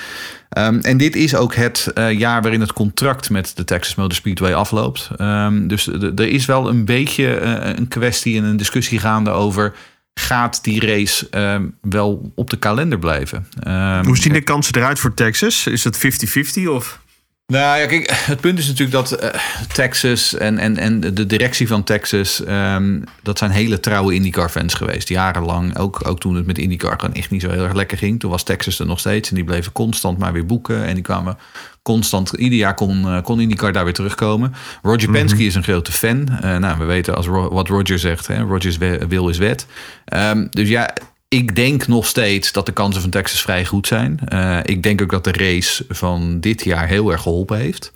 Ehm, 0.49 0.79
en 0.79 0.97
dit 0.97 1.15
is 1.15 1.35
ook 1.35 1.55
het 1.55 1.91
eh, 1.93 2.11
jaar 2.11 2.41
waarin 2.41 2.61
het 2.61 2.73
contract 2.73 3.29
met 3.29 3.51
de 3.55 3.63
Texas 3.63 3.95
Motor 3.95 4.15
Speedway 4.15 4.53
afloopt. 4.53 5.09
Ehm, 5.17 5.67
dus 5.67 5.87
er 5.87 6.27
is 6.27 6.45
wel 6.45 6.69
een 6.69 6.85
beetje 6.85 7.39
een 7.77 7.87
kwestie 7.87 8.37
en 8.37 8.43
een 8.43 8.57
discussie 8.57 8.99
gaande 8.99 9.29
over... 9.29 9.73
gaat 10.13 10.63
die 10.63 10.85
race 10.85 11.29
ehm, 11.29 11.67
wel 11.81 12.31
op 12.35 12.49
de 12.49 12.57
kalender 12.57 12.99
blijven? 12.99 13.47
Ehm, 13.63 14.05
Hoe 14.05 14.17
zien 14.17 14.33
de 14.33 14.41
kansen 14.41 14.75
eruit 14.75 14.99
voor 14.99 15.13
Texas? 15.13 15.67
Is 15.67 15.83
het 15.83 15.97
50-50 15.97 16.67
of... 16.67 16.99
nou 17.51 17.79
ja, 17.79 17.85
kijk, 17.85 18.09
het 18.11 18.41
punt 18.41 18.59
is 18.59 18.67
natuurlijk 18.67 18.91
dat 18.91 19.11
eh, 19.11 19.39
Texas 19.73 20.35
en, 20.35 20.57
en, 20.57 20.77
en 20.77 20.99
de 20.99 21.25
directie 21.25 21.67
van 21.67 21.83
Texas, 21.83 22.43
ehm, 22.43 23.01
dat 23.23 23.37
zijn 23.37 23.51
hele 23.51 23.79
trouwe 23.79 24.13
IndyCar-fans 24.13 24.73
geweest, 24.73 25.09
jarenlang. 25.09 25.77
Ook, 25.77 26.07
ook 26.07 26.19
toen 26.19 26.35
het 26.35 26.45
met 26.45 26.57
IndyCar 26.57 26.99
gewoon 26.99 27.15
echt 27.15 27.29
niet 27.29 27.41
zo 27.41 27.49
heel 27.49 27.63
erg 27.63 27.73
lekker 27.73 27.97
ging. 27.97 28.19
Toen 28.19 28.31
was 28.31 28.43
Texas 28.43 28.79
er 28.79 28.85
nog 28.85 28.99
steeds 28.99 29.29
en 29.29 29.35
die 29.35 29.43
bleven 29.43 29.71
constant 29.71 30.17
maar 30.17 30.33
weer 30.33 30.45
boeken. 30.45 30.85
En 30.85 30.93
die 30.93 31.03
kwamen 31.03 31.37
constant, 31.81 32.29
ieder 32.29 32.57
jaar 32.57 32.73
kon, 32.73 33.05
eh, 33.05 33.21
kon 33.21 33.39
IndyCar 33.39 33.73
daar 33.73 33.83
weer 33.83 33.93
terugkomen. 33.93 34.53
Roger 34.81 35.11
Penske 35.11 35.43
is 35.43 35.55
een 35.55 35.63
grote 35.63 35.91
fan. 35.91 36.29
Eh, 36.41 36.57
nou, 36.57 36.77
we 36.77 36.85
weten 36.85 37.15
als 37.15 37.27
wat 37.27 37.67
Roger 37.67 37.99
zegt, 37.99 38.27
hè, 38.27 38.41
Rogers 38.41 38.77
wil 39.07 39.29
is 39.29 39.37
wet. 39.37 39.67
Ehm, 40.05 40.47
dus 40.49 40.69
ja, 40.69 40.93
ik 41.33 41.55
denk 41.55 41.87
nog 41.87 42.05
steeds 42.05 42.51
dat 42.51 42.65
de 42.65 42.71
kansen 42.71 43.01
van 43.01 43.09
Texas 43.09 43.41
vrij 43.41 43.65
goed 43.65 43.87
zijn. 43.87 44.19
Eh, 44.25 44.59
ik 44.63 44.83
denk 44.83 45.01
ook 45.01 45.11
dat 45.11 45.23
de 45.23 45.31
race 45.31 45.85
van 45.89 46.39
dit 46.39 46.63
jaar 46.63 46.87
heel 46.87 47.11
erg 47.11 47.21
geholpen 47.21 47.57
heeft. 47.57 47.91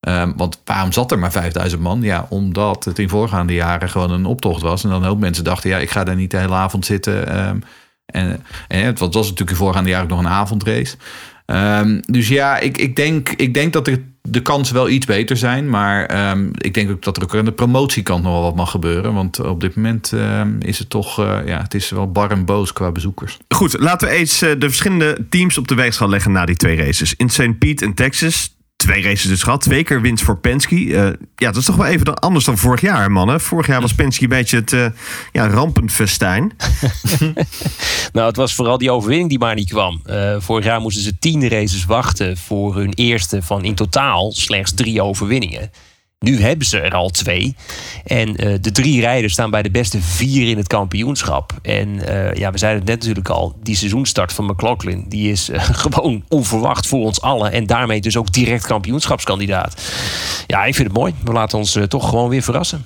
Ehm, 0.00 0.32
want 0.36 0.60
waarom 0.64 0.92
zat 0.92 1.12
er 1.12 1.18
maar 1.18 1.32
5000 1.32 1.82
man? 1.82 2.02
Ja, 2.02 2.26
omdat 2.28 2.84
het 2.84 2.98
in 2.98 3.08
voorgaande 3.08 3.54
jaren 3.54 3.88
gewoon 3.88 4.10
een 4.10 4.24
optocht 4.24 4.62
was. 4.62 4.84
En 4.84 4.90
dan 4.90 5.04
hoop 5.04 5.18
mensen 5.18 5.44
dachten, 5.44 5.70
ja, 5.70 5.78
ik 5.78 5.90
ga 5.90 6.04
daar 6.04 6.16
niet 6.16 6.30
de 6.30 6.36
hele 6.36 6.54
avond 6.54 6.86
zitten. 6.86 7.28
Ehm, 7.28 7.58
en, 8.06 8.44
en 8.68 8.84
het 8.84 8.98
was 8.98 9.14
natuurlijk 9.14 9.50
in 9.50 9.56
voorgaande 9.56 9.90
jaren 9.90 10.04
ook 10.04 10.10
nog 10.10 10.20
een 10.20 10.28
avondrace. 10.28 10.96
Ehm, 11.46 12.00
dus 12.06 12.28
ja, 12.28 12.58
ik, 12.58 12.78
ik, 12.78 12.96
denk, 12.96 13.28
ik 13.28 13.54
denk 13.54 13.72
dat 13.72 13.84
de, 13.84 14.04
de 14.30 14.40
kansen 14.40 14.74
wel 14.74 14.88
iets 14.88 15.06
beter 15.06 15.36
zijn. 15.36 15.70
Maar 15.70 16.06
ehm, 16.06 16.48
ik 16.52 16.74
denk 16.74 16.90
ook 16.90 17.02
dat 17.02 17.16
er 17.16 17.22
ook 17.22 17.34
aan 17.34 17.44
de 17.44 17.52
promotiekant 17.52 18.22
nog 18.22 18.32
wel 18.32 18.42
wat 18.42 18.54
mag 18.54 18.70
gebeuren. 18.70 19.14
Want 19.14 19.40
op 19.40 19.60
dit 19.60 19.76
moment 19.76 20.12
ehm, 20.12 20.50
is 20.58 20.78
het 20.78 20.90
toch, 20.90 21.20
eh, 21.20 21.38
ja, 21.46 21.62
het 21.62 21.74
is 21.74 21.90
wel 21.90 22.10
bar 22.10 22.30
en 22.30 22.44
boos 22.44 22.72
qua 22.72 22.92
bezoekers. 22.92 23.38
Goed, 23.48 23.78
laten 23.78 24.08
we 24.08 24.14
eens 24.14 24.42
eh, 24.42 24.50
de 24.58 24.66
verschillende 24.66 25.26
teams 25.28 25.58
op 25.58 25.68
de 25.68 25.74
weegschaal 25.74 26.08
leggen 26.08 26.32
na 26.32 26.44
die 26.44 26.56
twee 26.56 26.76
races. 26.76 27.14
In 27.16 27.30
St. 27.30 27.58
Pete 27.58 27.84
en 27.84 27.94
Texas, 27.94 28.56
twee 28.84 29.02
races 29.02 29.28
dus 29.28 29.42
gehad. 29.42 29.60
Twee 29.60 29.82
keer 29.84 30.00
winst 30.00 30.24
voor 30.24 30.38
Penske. 30.38 30.74
Eh, 30.76 31.04
ja, 31.36 31.46
dat 31.50 31.56
is 31.56 31.64
toch 31.64 31.76
wel 31.76 31.86
even 31.86 32.04
dan- 32.04 32.18
anders 32.18 32.44
dan 32.44 32.58
vorig 32.58 32.80
jaar, 32.80 33.10
mannen. 33.10 33.40
Vorig 33.40 33.66
jaar 33.66 33.80
was 33.80 33.94
Penske 33.94 34.22
een 34.22 34.28
beetje 34.28 34.56
het 34.56 34.72
eh, 34.72 34.86
ja, 35.32 35.48
rampenfestijn. 35.48 36.52
Nou, 38.12 38.26
het 38.26 38.36
was 38.36 38.54
vooral 38.54 38.78
die 38.78 38.90
overwinning 38.90 39.28
die 39.28 39.38
maar 39.38 39.54
niet 39.54 39.68
kwam. 39.68 40.00
Eh, 40.04 40.36
vorig 40.38 40.64
jaar 40.64 40.80
moesten 40.80 41.02
ze 41.02 41.18
tien 41.18 41.48
races 41.48 41.84
wachten 41.84 42.36
voor 42.36 42.74
hun 42.76 42.92
eerste 42.92 43.42
van 43.42 43.64
in 43.64 43.74
totaal 43.74 44.32
slechts 44.32 44.74
drie 44.74 45.02
overwinningen. 45.02 45.70
Nu 46.24 46.40
hebben 46.40 46.66
ze 46.66 46.80
er 46.80 46.94
al 46.94 47.08
twee. 47.08 47.56
En 48.04 48.36
eh, 48.36 48.54
de 48.60 48.72
drie 48.72 49.00
rijders 49.00 49.32
staan 49.32 49.50
bij 49.50 49.62
de 49.62 49.70
beste 49.70 50.02
vier 50.02 50.48
in 50.48 50.56
het 50.56 50.66
kampioenschap. 50.66 51.52
En 51.62 52.06
eh, 52.06 52.34
ja, 52.34 52.50
we 52.50 52.58
zeiden 52.58 52.80
het 52.80 52.90
net 52.90 52.98
natuurlijk 52.98 53.28
al. 53.28 53.56
Die 53.62 53.76
seizoenstart 53.76 54.32
van 54.32 54.44
McLaughlin... 54.44 55.04
die 55.08 55.30
is 55.30 55.48
eh, 55.48 55.62
gewoon 55.84 56.24
onverwacht 56.28 56.86
voor 56.86 57.04
ons 57.04 57.20
allen. 57.20 57.52
En 57.52 57.66
daarmee 57.66 58.00
dus 58.00 58.16
ook 58.16 58.32
direct 58.32 58.66
kampioenschapskandidaat. 58.66 59.82
Ja, 60.46 60.64
ik 60.64 60.74
vind 60.74 60.88
het 60.88 60.96
mooi. 60.96 61.14
We 61.24 61.32
laten 61.32 61.58
ons 61.58 61.78
toch 61.88 62.08
gewoon 62.08 62.28
weer 62.28 62.42
verrassen. 62.42 62.84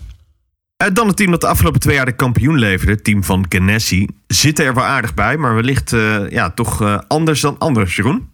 Eh, 0.83 0.89
Dan 0.93 1.07
het 1.07 1.17
team 1.17 1.31
dat 1.31 1.41
de 1.41 1.47
afgelopen 1.47 1.81
twee 1.81 1.95
jaar 1.95 2.05
de 2.05 2.17
kampioen 2.17 2.59
leverde, 2.59 2.93
het 2.93 3.05
team 3.05 3.25
van 3.25 3.47
Ganassi. 3.49 4.09
Zit 4.27 4.59
er 4.59 4.75
wel 4.75 4.85
aardig 4.85 5.15
bij, 5.15 5.37
maar 5.37 5.55
wellicht 5.55 5.93
eh, 5.93 6.31
ja, 6.31 6.51
toch 6.51 6.83
eh, 6.83 6.99
anders 7.09 7.41
dan 7.41 7.59
anders, 7.59 7.97
Jeroen. 7.97 8.31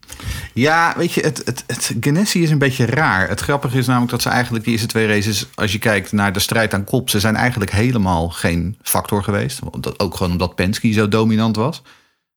Ja, 0.55 0.95
weet 0.97 1.13
je, 1.13 1.21
het, 1.21 1.43
het, 1.45 1.65
het 1.67 2.35
is 2.35 2.51
een 2.51 2.59
beetje 2.59 2.87
raar. 2.87 3.29
Het 3.29 3.41
grappige 3.41 3.79
is 3.79 3.87
namelijk 3.87 4.11
dat 4.11 4.23
ze 4.23 4.29
eigenlijk 4.29 4.65
die 4.65 4.73
eerste 4.73 4.89
twee 4.89 5.07
races, 5.07 5.47
als 5.55 5.73
je 5.73 5.79
kijkt 5.79 6.13
naar 6.13 6.33
de 6.33 6.39
strijd 6.39 6.75
aan 6.75 6.85
kop, 6.85 7.11
ze 7.11 7.21
zijn 7.21 7.37
eigenlijk 7.37 7.71
helemaal 7.71 8.29
geen 8.29 8.77
factor 8.83 9.23
geweest. 9.23 9.61
Ook 9.97 10.17
gewoon 10.17 10.33
omdat 10.33 10.55
Penske 10.55 10.93
zo 10.93 11.09
dominant 11.09 11.57
was. 11.57 11.83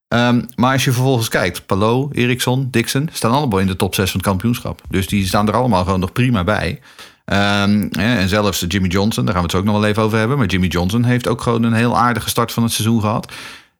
Ehm, 0.07 0.41
maar 0.55 0.73
als 0.73 0.83
je 0.83 0.91
vervolgens 0.91 1.29
kijkt, 1.29 1.65
Palou, 1.65 2.09
Eriksson, 2.11 2.67
Dixon 2.71 3.09
staan 3.11 3.31
allemaal 3.31 3.59
in 3.59 3.67
de 3.67 3.75
top 3.75 3.95
6 3.95 4.11
van 4.11 4.19
het 4.19 4.29
kampioenschap. 4.29 4.81
Dus 4.89 5.07
die 5.07 5.27
staan 5.27 5.47
er 5.47 5.53
allemaal 5.53 5.83
gewoon 5.83 5.99
nog 5.99 6.11
prima 6.11 6.43
bij. 6.43 6.79
Ehm, 7.25 7.87
en 7.91 8.29
zelfs 8.29 8.65
Jimmy 8.67 8.87
Johnson, 8.87 9.25
daar 9.25 9.33
gaan 9.33 9.43
we 9.43 9.49
het 9.49 9.57
ook 9.57 9.65
nog 9.65 9.79
wel 9.79 9.89
even 9.89 10.03
over 10.03 10.17
hebben. 10.17 10.37
Maar 10.37 10.47
Jimmy 10.47 10.67
Johnson 10.67 11.03
heeft 11.03 11.27
ook 11.27 11.41
gewoon 11.41 11.63
een 11.63 11.73
heel 11.73 11.97
aardige 11.97 12.29
start 12.29 12.51
van 12.51 12.63
het 12.63 12.71
seizoen 12.71 13.01
gehad. 13.01 13.31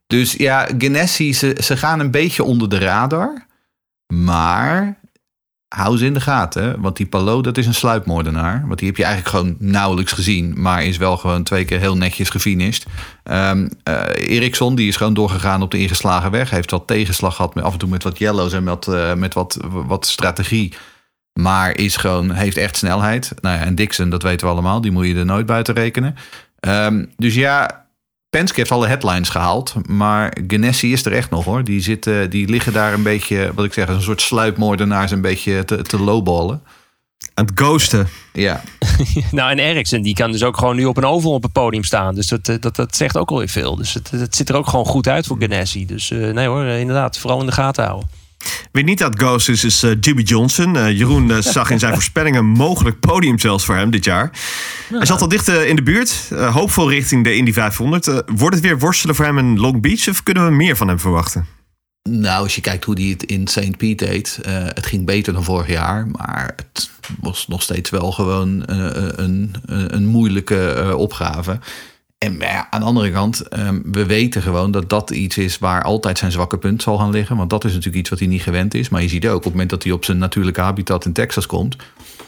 Dus 0.07 0.33
ja, 0.33 0.67
Ganassi, 0.77 1.33
ze, 1.33 1.57
ze 1.63 1.77
gaan 1.77 2.00
een 2.00 2.12
beetje 2.12 2.43
onder 2.43 2.69
de 2.69 2.77
radar. 2.77 3.45
Maar 4.13 5.00
hou 5.75 5.98
ze 5.98 6.05
in 6.05 6.13
de 6.13 6.21
gaten. 6.21 6.81
Want 6.81 6.98
die 6.98 7.05
Palou, 7.05 7.41
dat 7.41 7.57
is 7.57 7.65
een 7.65 7.74
sluipmoordenaar. 7.74 8.63
Want 8.67 8.79
die 8.79 8.88
heb 8.88 8.98
je 8.98 9.03
eigenlijk 9.03 9.36
gewoon 9.36 9.55
nauwelijks 9.60 10.12
gezien. 10.12 10.62
Maar 10.62 10.83
is 10.83 10.98
wel 10.98 11.17
gewoon 11.17 11.43
twee 11.43 11.65
keer 11.65 11.79
heel 11.79 11.98
netjes 11.98 12.29
gefinished. 12.29 12.86
Eh, 13.24 13.51
Eriksson, 14.13 14.75
die 14.75 14.88
is 14.88 14.95
gewoon 14.95 15.13
doorgegaan 15.13 15.62
op 15.62 15.71
de 15.71 15.77
ingeslagen 15.77 16.31
weg. 16.31 16.50
Heeft 16.50 16.71
wat 16.71 16.88
tegenslag 16.88 17.36
gehad, 17.36 17.55
met, 17.55 17.63
af 17.63 17.74
en 17.74 17.79
toe 17.79 17.89
met 17.89 18.03
wat 18.03 18.17
yellows 18.17 18.53
en 18.53 18.63
met, 18.63 18.88
eh, 18.88 19.13
met 19.13 19.33
wat, 19.33 19.57
wat 19.69 20.05
strategie. 20.05 20.74
Maar 21.34 21.78
is 21.78 21.96
gewoon, 21.96 22.32
heeft 22.32 22.58
echt 22.58 22.78
snelheid. 22.78 23.32
Nou 23.42 23.58
ja, 23.58 23.64
en 23.64 23.76
Dixon, 23.76 24.10
dat 24.10 24.24
weten 24.24 24.48
we 24.48 24.54
allemaal. 24.54 24.82
Die 24.82 24.92
moet 24.92 25.08
je 25.08 25.16
er 25.16 25.26
nooit 25.26 25.46
buiten 25.46 25.74
rekenen. 25.74 26.16
Ehm, 26.60 27.06
dus 27.18 27.36
ja, 27.36 27.86
Penske 28.30 28.60
heeft 28.60 28.72
alle 28.72 28.88
headlines 28.88 29.30
gehaald. 29.30 29.74
Maar 29.88 30.38
Ganassi 30.48 30.92
is 30.92 31.06
er 31.06 31.14
echt 31.14 31.30
nog 31.30 31.46
hoor. 31.46 31.64
Die, 31.64 31.82
zitten, 31.82 32.30
die 32.30 32.48
liggen 32.48 32.74
daar 32.74 32.94
een 32.94 33.04
beetje, 33.04 33.52
wat 33.56 33.66
ik 33.66 33.74
zeg, 33.74 33.88
een 33.88 34.02
soort 34.02 34.22
sluipmoordenaars 34.22 35.12
een 35.12 35.22
beetje 35.22 35.66
te, 35.66 35.82
te 35.82 36.00
lowballen. 36.00 36.62
Aan 37.34 37.46
het 37.46 37.60
ghosten. 37.60 38.08
Ja, 38.34 38.62
Nou, 39.32 39.52
en 39.52 39.60
Ericsson 39.60 40.02
die 40.02 40.14
kan 40.14 40.32
dus 40.32 40.44
ook 40.44 40.58
gewoon 40.58 40.76
nu 40.76 40.86
op 40.86 40.98
een 40.98 41.06
oval 41.06 41.32
op 41.32 41.44
het 41.44 41.52
podium 41.52 41.84
staan. 41.84 42.16
Dus 42.16 42.28
dat, 42.28 42.46
dat, 42.60 42.76
dat 42.76 42.96
zegt 42.96 43.18
ook 43.18 43.30
alweer 43.30 43.50
veel. 43.50 43.76
Dus 43.76 43.94
het, 43.94 44.12
het 44.12 44.36
ziet 44.36 44.50
er 44.50 44.56
ook 44.56 44.68
gewoon 44.68 44.86
goed 44.86 45.08
uit 45.08 45.28
voor 45.28 45.38
Ganassi. 45.40 45.86
Dus 45.86 46.12
eh, 46.12 46.34
nee 46.34 46.48
hoor, 46.48 46.66
inderdaad, 46.66 47.18
vooral 47.18 47.40
in 47.40 47.46
de 47.46 47.52
gaten 47.52 47.86
houden. 47.86 48.10
Wie 48.71 48.83
niet 48.83 49.03
aan 49.03 49.10
het 49.12 49.19
ghosten 49.19 49.53
is, 49.53 49.63
is 49.63 49.83
eh, 49.83 49.91
Jimmy 50.00 50.21
Johnson. 50.21 50.77
Eh, 50.77 50.98
Jeroen 50.98 51.31
eh, 51.31 51.38
zag 51.39 51.69
in 51.69 51.79
zijn 51.79 51.93
voorspellingen 52.00 52.39
een 52.39 52.45
mogelijk 52.45 53.00
podium 53.00 53.39
zelfs 53.39 53.65
voor 53.65 53.75
hem 53.75 53.91
dit 53.91 54.05
jaar. 54.05 54.31
Hij 54.89 55.05
zat 55.05 55.21
al 55.21 55.27
dicht 55.27 55.48
eh, 55.48 55.67
in 55.67 55.75
de 55.75 55.83
buurt. 55.83 56.27
eh, 56.29 56.53
hoopvol 56.55 56.89
richting 56.89 57.24
de 57.24 57.36
Indy 57.36 57.53
500. 57.53 58.07
Eh, 58.07 58.17
wordt 58.36 58.55
het 58.55 58.63
weer 58.63 58.79
worstelen 58.79 59.15
voor 59.15 59.25
hem 59.25 59.38
in 59.38 59.60
Long 59.60 59.81
Beach? 59.81 60.07
Of 60.10 60.24
kunnen 60.24 60.45
we 60.45 60.51
meer 60.51 60.75
van 60.77 60.88
hem 60.88 61.00
verwachten? 61.00 61.45
Nou, 62.10 62.43
als 62.43 62.55
je 62.55 62.62
kijkt 62.62 62.83
hoe 62.83 63.00
hij 63.00 63.10
het 63.10 63.24
in 63.24 63.48
St. 63.48 63.77
Pete 63.77 64.05
deed, 64.05 64.39
eh, 64.43 64.53
het 64.53 64.86
ging 64.86 65.05
beter 65.05 65.33
dan 65.33 65.43
vorig 65.43 65.67
jaar, 65.67 66.07
maar 66.07 66.53
het 66.74 66.89
was 67.19 67.48
nog 67.48 67.62
steeds 67.62 67.89
wel 67.89 68.12
gewoon 68.12 68.65
eh, 68.65 68.77
een, 69.15 69.53
een, 69.65 69.95
een 69.95 70.05
moeilijke 70.05 70.67
eh, 70.71 70.93
opgave. 70.98 71.60
En 72.24 72.36
ja, 72.40 72.68
aan 72.70 72.80
de 72.80 72.86
andere 72.86 73.12
kant, 73.12 73.42
ehm, 73.42 73.80
we 73.84 74.06
weten 74.06 74.42
gewoon 74.42 74.72
dat 74.72 74.90
dat 74.90 75.10
iets 75.10 75.38
is 75.38 75.58
waar 75.58 75.84
altijd 75.84 76.18
zijn 76.18 76.32
zwakke 76.32 76.58
punt 76.58 76.82
zal 76.82 76.98
gaan 76.98 77.10
liggen. 77.10 77.38
Want 77.38 77.50
dat 77.50 77.63
is 77.63 77.70
natuurlijk 77.70 77.98
iets 77.98 78.10
wat 78.10 78.20
hij 78.20 78.28
niet 78.28 78.42
gewend 78.42 78.74
is. 78.74 78.90
Maar 78.90 79.01
je 79.01 79.08
ziet 79.08 79.28
ook 79.28 79.36
op 79.36 79.44
het 79.44 79.51
moment 79.51 79.70
dat 79.70 79.84
hij 79.84 79.92
op 79.92 80.06
zijn 80.06 80.18
natuurlijke 80.18 80.62
habitat 80.62 81.06
in 81.06 81.13
Texas 81.13 81.46
komt, 81.46 81.75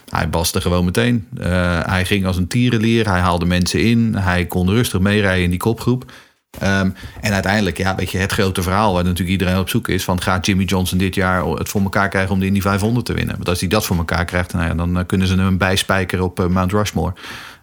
hij 0.08 0.28
baste 0.28 0.60
gewoon 0.60 0.84
meteen. 0.84 1.26
Eh, 1.38 1.80
hij 1.86 2.04
ging 2.04 2.26
als 2.26 2.36
een 2.36 2.46
tierenlier, 2.46 3.10
hij 3.10 3.20
haalde 3.20 3.44
mensen 3.44 3.80
in, 3.80 4.14
hij 4.14 4.46
kon 4.46 4.70
rustig 4.70 5.00
meerijden 5.00 5.44
in 5.44 5.50
die 5.50 5.58
kopgroep. 5.58 6.12
Ehm, 6.58 6.90
en 7.20 7.32
uiteindelijk, 7.32 7.76
ja, 7.78 7.94
weet 7.94 8.10
je, 8.10 8.18
het 8.18 8.32
grote 8.32 8.62
verhaal 8.62 8.92
waar 8.94 9.04
natuurlijk 9.04 9.30
iedereen 9.30 9.58
op 9.58 9.68
zoek 9.68 9.88
is: 9.88 10.04
van 10.04 10.22
gaat 10.22 10.46
Jimmy 10.46 10.64
Johnson 10.64 10.98
dit 10.98 11.14
jaar 11.14 11.46
het 11.46 11.68
voor 11.68 11.82
elkaar 11.82 12.08
krijgen 12.08 12.32
om 12.32 12.40
de 12.40 12.46
Indy 12.46 12.60
500 12.60 13.06
te 13.06 13.12
winnen? 13.12 13.34
Want 13.34 13.48
als 13.48 13.60
hij 13.60 13.68
dat 13.68 13.84
voor 13.84 13.96
elkaar 13.96 14.24
krijgt, 14.24 14.52
nou 14.52 14.66
ja, 14.66 14.74
dan 14.74 14.98
eh, 14.98 15.06
kunnen 15.06 15.26
ze 15.26 15.36
hem 15.36 15.58
bijspijkeren 15.58 16.24
op 16.24 16.40
eh, 16.40 16.46
Mount 16.46 16.72
Rushmore. 16.72 17.12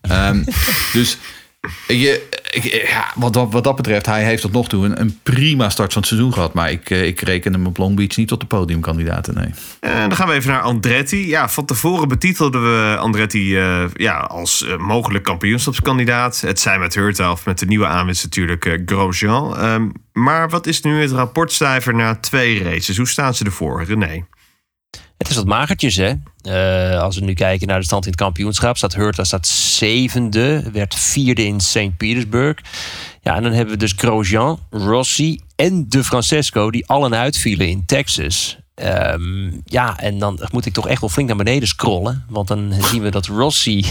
Ehm, 0.01 0.43
dus 0.93 1.17
ik- 1.87 2.87
ja, 2.89 3.11
wat, 3.15 3.33
dat, 3.33 3.51
wat 3.51 3.63
dat 3.63 3.75
betreft, 3.75 4.05
hij 4.05 4.23
heeft 4.23 4.41
tot 4.41 4.51
nog 4.51 4.67
toe 4.69 4.85
een, 4.85 5.19
prima 5.23 5.69
start 5.69 5.93
van 5.93 6.01
het 6.01 6.11
seizoen 6.11 6.33
gehad. 6.33 6.53
Maar 6.53 6.71
ik, 6.71 6.89
eh, 6.89 7.05
ik 7.07 7.21
reken 7.21 7.53
hem 7.53 7.65
op 7.65 7.77
Long 7.77 7.95
Beach 7.95 8.15
niet 8.17 8.27
tot 8.27 8.39
de 8.39 8.45
podiumkandidaten, 8.45 9.33
nee. 9.35 9.49
En 9.79 9.99
dan 10.09 10.15
gaan 10.15 10.27
we 10.27 10.33
even 10.33 10.51
naar 10.51 10.61
Andretti. 10.61 11.27
Ja, 11.27 11.49
van 11.49 11.65
tevoren 11.65 12.07
betitelden 12.07 12.61
we 12.63 12.97
Andretti 12.97 13.57
eh, 13.57 13.83
ja, 13.93 14.17
als 14.17 14.63
eh, 14.65 14.77
mogelijk 14.77 15.23
kampioenschapskandidaat. 15.23 16.41
Het 16.41 16.59
zijn 16.59 16.79
met 16.79 16.95
Hurta 16.95 17.31
of 17.31 17.45
met 17.45 17.59
de 17.59 17.65
nieuwe 17.65 17.85
aanwinst 17.87 18.23
natuurlijk 18.23 18.65
eh, 18.65 18.81
Grosjean. 18.85 19.57
Ehm, 19.57 19.89
maar 20.13 20.49
wat 20.49 20.67
is 20.67 20.81
nu 20.81 21.01
het 21.01 21.11
rapportcijfer 21.11 21.95
na 21.95 22.15
twee 22.15 22.63
races? 22.63 22.97
Hoe 22.97 23.07
staan 23.07 23.35
ze 23.35 23.45
ervoor, 23.45 23.83
René? 23.83 24.23
Het 25.21 25.29
is 25.29 25.35
wat 25.35 25.45
magertjes, 25.45 25.95
hè? 25.95 26.13
Eh, 26.41 27.01
als 27.01 27.15
we 27.15 27.25
nu 27.25 27.33
kijken 27.33 27.67
naar 27.67 27.79
de 27.79 27.85
stand 27.85 28.05
in 28.05 28.11
het 28.11 28.19
kampioenschap, 28.19 28.77
staat 28.77 28.95
Hurta 28.95 29.23
staat 29.23 29.47
zevende, 29.47 30.63
werd 30.73 30.95
vierde 30.95 31.45
in 31.45 31.59
St. 31.59 31.97
Petersburg. 31.97 32.57
Ja, 33.21 33.35
en 33.35 33.43
dan 33.43 33.51
hebben 33.51 33.73
we 33.73 33.79
dus 33.79 33.93
Grosjean, 33.97 34.59
Rossi 34.69 35.39
en 35.55 35.89
De 35.89 36.03
Francesco, 36.03 36.71
die 36.71 36.87
allen 36.87 37.15
uitvielen 37.15 37.67
in 37.67 37.85
Texas. 37.85 38.57
Ehm, 38.75 39.51
ja, 39.65 39.99
en 39.99 40.19
dan 40.19 40.39
moet 40.51 40.65
ik 40.65 40.73
toch 40.73 40.87
echt 40.87 41.01
wel 41.01 41.09
flink 41.09 41.27
naar 41.27 41.37
beneden 41.37 41.67
scrollen. 41.67 42.25
Want 42.29 42.47
dan 42.47 42.73
zien 42.91 43.01
we 43.01 43.09
dat 43.09 43.25
Rossi 43.25 43.85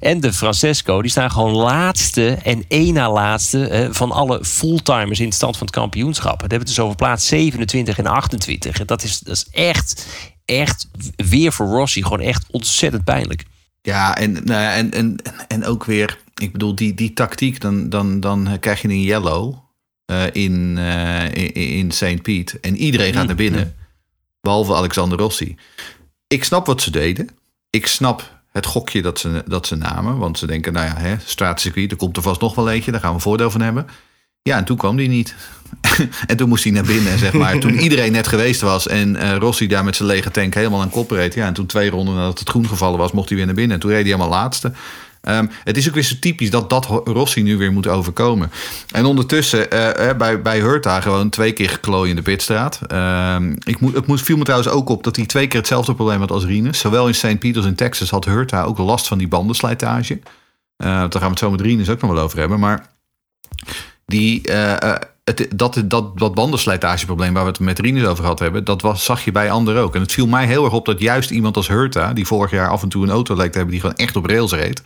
en 0.00 0.20
de 0.20 0.32
Francesco... 0.32 1.02
die 1.02 1.10
staan 1.10 1.30
gewoon 1.30 1.52
laatste 1.52 2.38
en 2.42 2.64
één 2.68 2.94
na 2.94 3.12
laatste... 3.12 3.68
eh, 3.68 3.88
van 3.90 4.12
alle 4.12 4.44
fulltimers 4.44 5.20
in 5.20 5.28
de 5.28 5.34
stand 5.34 5.56
van 5.56 5.66
het 5.66 5.76
kampioenschap. 5.76 6.40
Dat 6.40 6.50
hebben 6.50 6.58
we 6.58 6.74
dus 6.74 6.80
over 6.80 6.96
plaats 6.96 7.26
27 7.26 7.98
en 7.98 8.06
28. 8.06 8.80
En 8.80 8.86
Dat 8.86 9.02
is, 9.02 9.18
dat 9.18 9.36
is 9.36 9.46
echt, 9.50 10.06
echt 10.48 10.88
weer 11.16 11.52
voor 11.52 11.66
Rossi 11.66 12.02
gewoon 12.02 12.20
echt 12.20 12.44
ontzettend 12.50 13.04
pijnlijk. 13.04 13.44
Ja, 13.82 14.16
en, 14.16 14.32
nou 14.32 14.62
ja, 14.62 14.74
en, 14.74 14.92
en, 14.92 15.16
en 15.48 15.64
ook 15.64 15.84
weer, 15.84 16.18
ik 16.34 16.52
bedoel, 16.52 16.74
die, 16.74 16.94
die 16.94 17.12
tactiek, 17.12 17.60
dan, 17.60 17.88
dan, 17.88 18.20
dan 18.20 18.56
krijg 18.60 18.82
je 18.82 18.88
een 18.88 19.02
yellow 19.02 19.54
eh, 20.04 20.24
in, 20.32 20.78
eh, 20.78 21.24
in, 21.24 21.54
in 21.54 21.90
St. 21.90 22.22
Piet. 22.22 22.60
En 22.60 22.76
iedereen 22.76 23.12
gaat 23.12 23.26
naar 23.26 23.36
binnen, 23.36 23.74
behalve 24.40 24.74
Alexander 24.74 25.18
Rossi. 25.18 25.56
Ik 26.26 26.44
snap 26.44 26.66
wat 26.66 26.82
ze 26.82 26.90
deden. 26.90 27.28
Ik 27.70 27.86
snap 27.86 28.42
het 28.50 28.66
gokje 28.66 29.02
dat 29.02 29.18
ze, 29.18 29.44
dat 29.46 29.66
ze 29.66 29.76
namen. 29.76 30.18
Want 30.18 30.38
ze 30.38 30.46
denken, 30.46 30.72
nou 30.72 30.86
ja, 30.86 30.96
hè, 30.96 31.16
straatcircuit, 31.24 31.90
er 31.90 31.96
komt 31.96 32.16
er 32.16 32.22
vast 32.22 32.40
nog 32.40 32.54
wel 32.54 32.70
eentje. 32.70 32.90
Daar 32.90 33.00
gaan 33.00 33.14
we 33.14 33.20
voordeel 33.20 33.50
van 33.50 33.60
hebben. 33.60 33.86
Ja, 34.42 34.56
en 34.56 34.64
toen 34.64 34.76
kwam 34.76 34.96
die 34.96 35.08
niet. 35.08 35.34
en 36.26 36.36
toen 36.36 36.48
moest 36.48 36.64
hij 36.64 36.72
naar 36.72 36.84
binnen, 36.84 37.18
zeg 37.18 37.32
maar. 37.32 37.58
Toen 37.58 37.78
iedereen 37.78 38.12
net 38.12 38.26
geweest 38.26 38.60
was 38.60 38.86
en 38.86 39.16
eh, 39.16 39.36
Rossi 39.36 39.66
daar 39.66 39.84
met 39.84 39.96
zijn 39.96 40.08
lege 40.08 40.30
tank 40.30 40.54
helemaal 40.54 40.80
aan 40.80 40.90
kop 40.90 41.10
reed. 41.10 41.34
Ja, 41.34 41.46
en 41.46 41.52
toen 41.52 41.66
twee 41.66 41.90
ronden 41.90 42.14
nadat 42.14 42.38
het 42.38 42.48
groen 42.48 42.68
gevallen 42.68 42.98
was, 42.98 43.12
mocht 43.12 43.28
hij 43.28 43.36
weer 43.36 43.46
naar 43.46 43.54
binnen. 43.54 43.74
En 43.74 43.80
toen 43.80 43.90
reed 43.90 44.00
hij 44.00 44.10
helemaal 44.10 44.38
laatste. 44.38 44.72
Ehm, 45.20 45.46
het 45.64 45.76
is 45.76 45.88
ook 45.88 45.94
weer 45.94 46.02
zo 46.02 46.14
typisch 46.20 46.50
dat 46.50 46.70
dat 46.70 46.86
Rossi 47.04 47.42
nu 47.42 47.56
weer 47.56 47.72
moet 47.72 47.86
overkomen. 47.86 48.50
En 48.90 49.04
ondertussen 49.04 49.70
eh, 49.70 50.10
eh, 50.10 50.16
bij, 50.16 50.42
bij 50.42 50.60
Hurta 50.60 51.00
gewoon 51.00 51.28
twee 51.28 51.52
keer 51.52 51.68
geklooid 51.68 52.10
in 52.10 52.16
de 52.16 52.22
pitstraat. 52.22 52.80
Ehm, 52.86 53.54
ik 53.58 53.80
moet, 53.80 53.94
het 53.94 54.06
moest, 54.06 54.24
viel 54.24 54.36
me 54.36 54.44
trouwens 54.44 54.70
ook 54.70 54.88
op 54.88 55.04
dat 55.04 55.16
hij 55.16 55.26
twee 55.26 55.46
keer 55.46 55.58
hetzelfde 55.58 55.94
probleem 55.94 56.18
had 56.18 56.30
als 56.30 56.44
Rinus. 56.44 56.78
Zowel 56.78 57.06
in 57.06 57.14
St. 57.14 57.38
Pete 57.38 57.58
als 57.58 57.66
in 57.66 57.74
Texas 57.74 58.10
had 58.10 58.24
Hurta 58.24 58.62
ook 58.62 58.78
last 58.78 59.06
van 59.06 59.18
die 59.18 59.28
bandenslijtage. 59.28 60.20
Eh, 60.76 60.86
daar 60.86 61.10
gaan 61.10 61.20
we 61.20 61.28
het 61.28 61.38
zo 61.38 61.50
met 61.50 61.60
Rinus 61.60 61.88
ook 61.88 62.00
nog 62.00 62.10
wel 62.10 62.22
over 62.22 62.38
hebben. 62.38 62.60
Maar 62.60 62.86
die, 64.06 64.40
dat, 65.56 65.82
dat, 65.84 66.18
dat 66.18 66.34
bandenslijtageprobleem 66.34 67.34
waar 67.34 67.44
we 67.44 67.50
het 67.50 67.60
met 67.60 67.78
Rinus 67.78 68.04
over 68.04 68.22
gehad 68.22 68.38
hebben, 68.38 68.64
dat 68.64 68.82
was, 68.82 69.04
zag 69.04 69.24
je 69.24 69.32
bij 69.32 69.50
anderen 69.50 69.82
ook. 69.82 69.94
En 69.94 70.00
het 70.00 70.12
viel 70.12 70.26
mij 70.26 70.46
heel 70.46 70.64
erg 70.64 70.72
op 70.72 70.86
dat 70.86 71.00
juist 71.00 71.30
iemand 71.30 71.56
als 71.56 71.68
Hurta, 71.68 72.12
die 72.12 72.26
vorig 72.26 72.50
jaar 72.50 72.68
af 72.68 72.82
en 72.82 72.88
toe 72.88 73.02
een 73.02 73.10
auto 73.10 73.36
leek 73.36 73.50
te 73.50 73.56
hebben 73.56 73.72
die 73.72 73.80
gewoon 73.80 73.96
echt 73.96 74.16
op 74.16 74.26
rails 74.26 74.52
reed, 74.52 74.82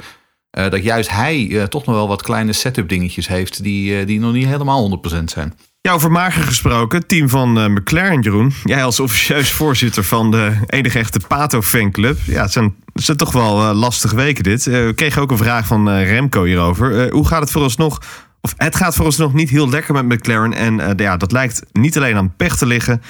eh, 0.53 0.71
dat 0.71 0.83
juist 0.83 1.11
hij 1.11 1.49
eh, 1.51 1.63
toch 1.63 1.85
nog 1.85 1.95
wel 1.95 2.09
wat 2.09 2.23
kleine 2.23 2.53
setup 2.53 2.89
dingetjes 2.89 3.29
heeft 3.29 3.63
die, 3.63 3.99
eh, 3.99 4.07
die 4.07 4.21
nog 4.21 4.33
niet 4.33 4.47
helemaal 4.47 4.81
100% 4.81 5.31
zijn. 5.31 5.55
Ja, 5.81 5.93
over 5.93 6.33
gesproken, 6.33 7.07
team 7.07 7.29
van 7.29 7.73
McLaren, 7.73 8.21
Jeroen. 8.21 8.53
Jij 8.65 8.85
als 8.85 9.01
officieus 9.01 9.51
voorzitter 9.61 10.05
van 10.05 10.31
de 10.31 10.53
enige 10.67 10.99
echte 10.99 11.21
Pato 11.29 11.63
fanclub. 11.63 12.19
Ja, 12.27 12.43
het 12.43 12.53
zijn, 12.53 12.75
het 12.93 13.05
zijn 13.05 13.17
toch 13.17 13.33
wel 13.33 13.75
lastige 13.75 14.17
weken 14.17 14.43
dit. 14.43 14.65
We 14.65 14.93
kregen 14.95 15.23
ook 15.23 15.31
een 15.31 15.37
vraag 15.37 15.67
van 15.67 15.91
Remco 15.91 16.45
hierover. 16.45 17.11
Hoe 17.11 17.27
gaat 17.27 17.41
het 17.41 17.51
voor 17.51 17.63
ons 17.63 17.77
nog? 17.77 17.99
Of 18.45 18.55
het 18.57 18.77
gaat 18.77 18.95
voor 18.95 19.05
ons 19.05 19.17
nog 19.17 19.33
niet 19.33 19.51
heel 19.51 19.69
lekker 19.69 19.95
met 19.95 20.09
McLaren. 20.09 20.53
En 20.53 20.81
eh, 20.81 20.91
ja, 20.97 21.17
dat 21.17 21.33
lijkt 21.33 21.63
niet 21.73 21.97
alleen 21.97 22.17
aan 22.17 22.37
pech 22.37 22.57
te 22.57 22.67
liggen. 22.67 23.03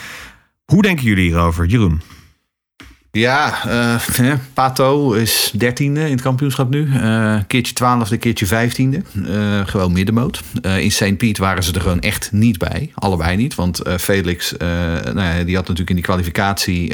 Hoe 0.65 0.83
denken 0.83 1.05
jullie 1.05 1.25
hierover, 1.25 1.67
Jeroen? 1.67 2.01
Ja, 3.11 3.65
eh, 3.65 4.33
Pato 4.55 5.13
is 5.13 5.53
dertiende 5.57 6.05
in 6.05 6.11
het 6.11 6.23
kampioenschap 6.23 6.71
nu. 6.71 6.93
Eh 6.95 7.39
keertje 7.47 7.75
twaalfde, 7.75 8.17
keertje 8.17 8.47
vijftiende. 8.47 9.03
Gewoon 9.67 9.93
middenmoot. 9.93 10.43
In 10.63 10.93
St. 10.93 11.17
Piet 11.17 11.39
waren 11.39 11.63
ze 11.63 11.73
er 11.73 11.81
gewoon 11.81 12.01
echt 12.01 12.33
niet 12.33 12.59
bij. 12.59 12.91
Allebei 12.95 13.37
niet. 13.37 13.55
Want 13.55 13.83
Felix, 13.99 14.55
nou 14.59 15.21
ja, 15.21 15.43
die 15.43 15.55
had 15.55 15.69
natuurlijk 15.69 15.91
in 15.91 15.95
die 15.95 16.05
kwalificatie 16.05 16.89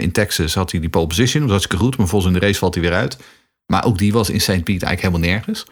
in 0.00 0.12
Texas... 0.12 0.54
had 0.54 0.70
hij 0.70 0.80
die 0.80 0.88
pole 0.88 1.06
position, 1.06 1.40
dat 1.40 1.50
was 1.50 1.50
hartstikke 1.50 1.84
goed. 1.84 1.96
Maar 1.96 2.08
volgens 2.08 2.32
in 2.32 2.40
de 2.40 2.46
race 2.46 2.58
valt 2.58 2.74
hij 2.74 2.82
weer 2.82 2.94
uit. 2.94 3.18
Maar 3.66 3.84
ook 3.84 3.98
die 3.98 4.12
was 4.12 4.30
in 4.30 4.40
St. 4.40 4.64
Piet 4.64 4.82
eigenlijk 4.82 5.00
helemaal 5.00 5.30
nergens. 5.30 5.66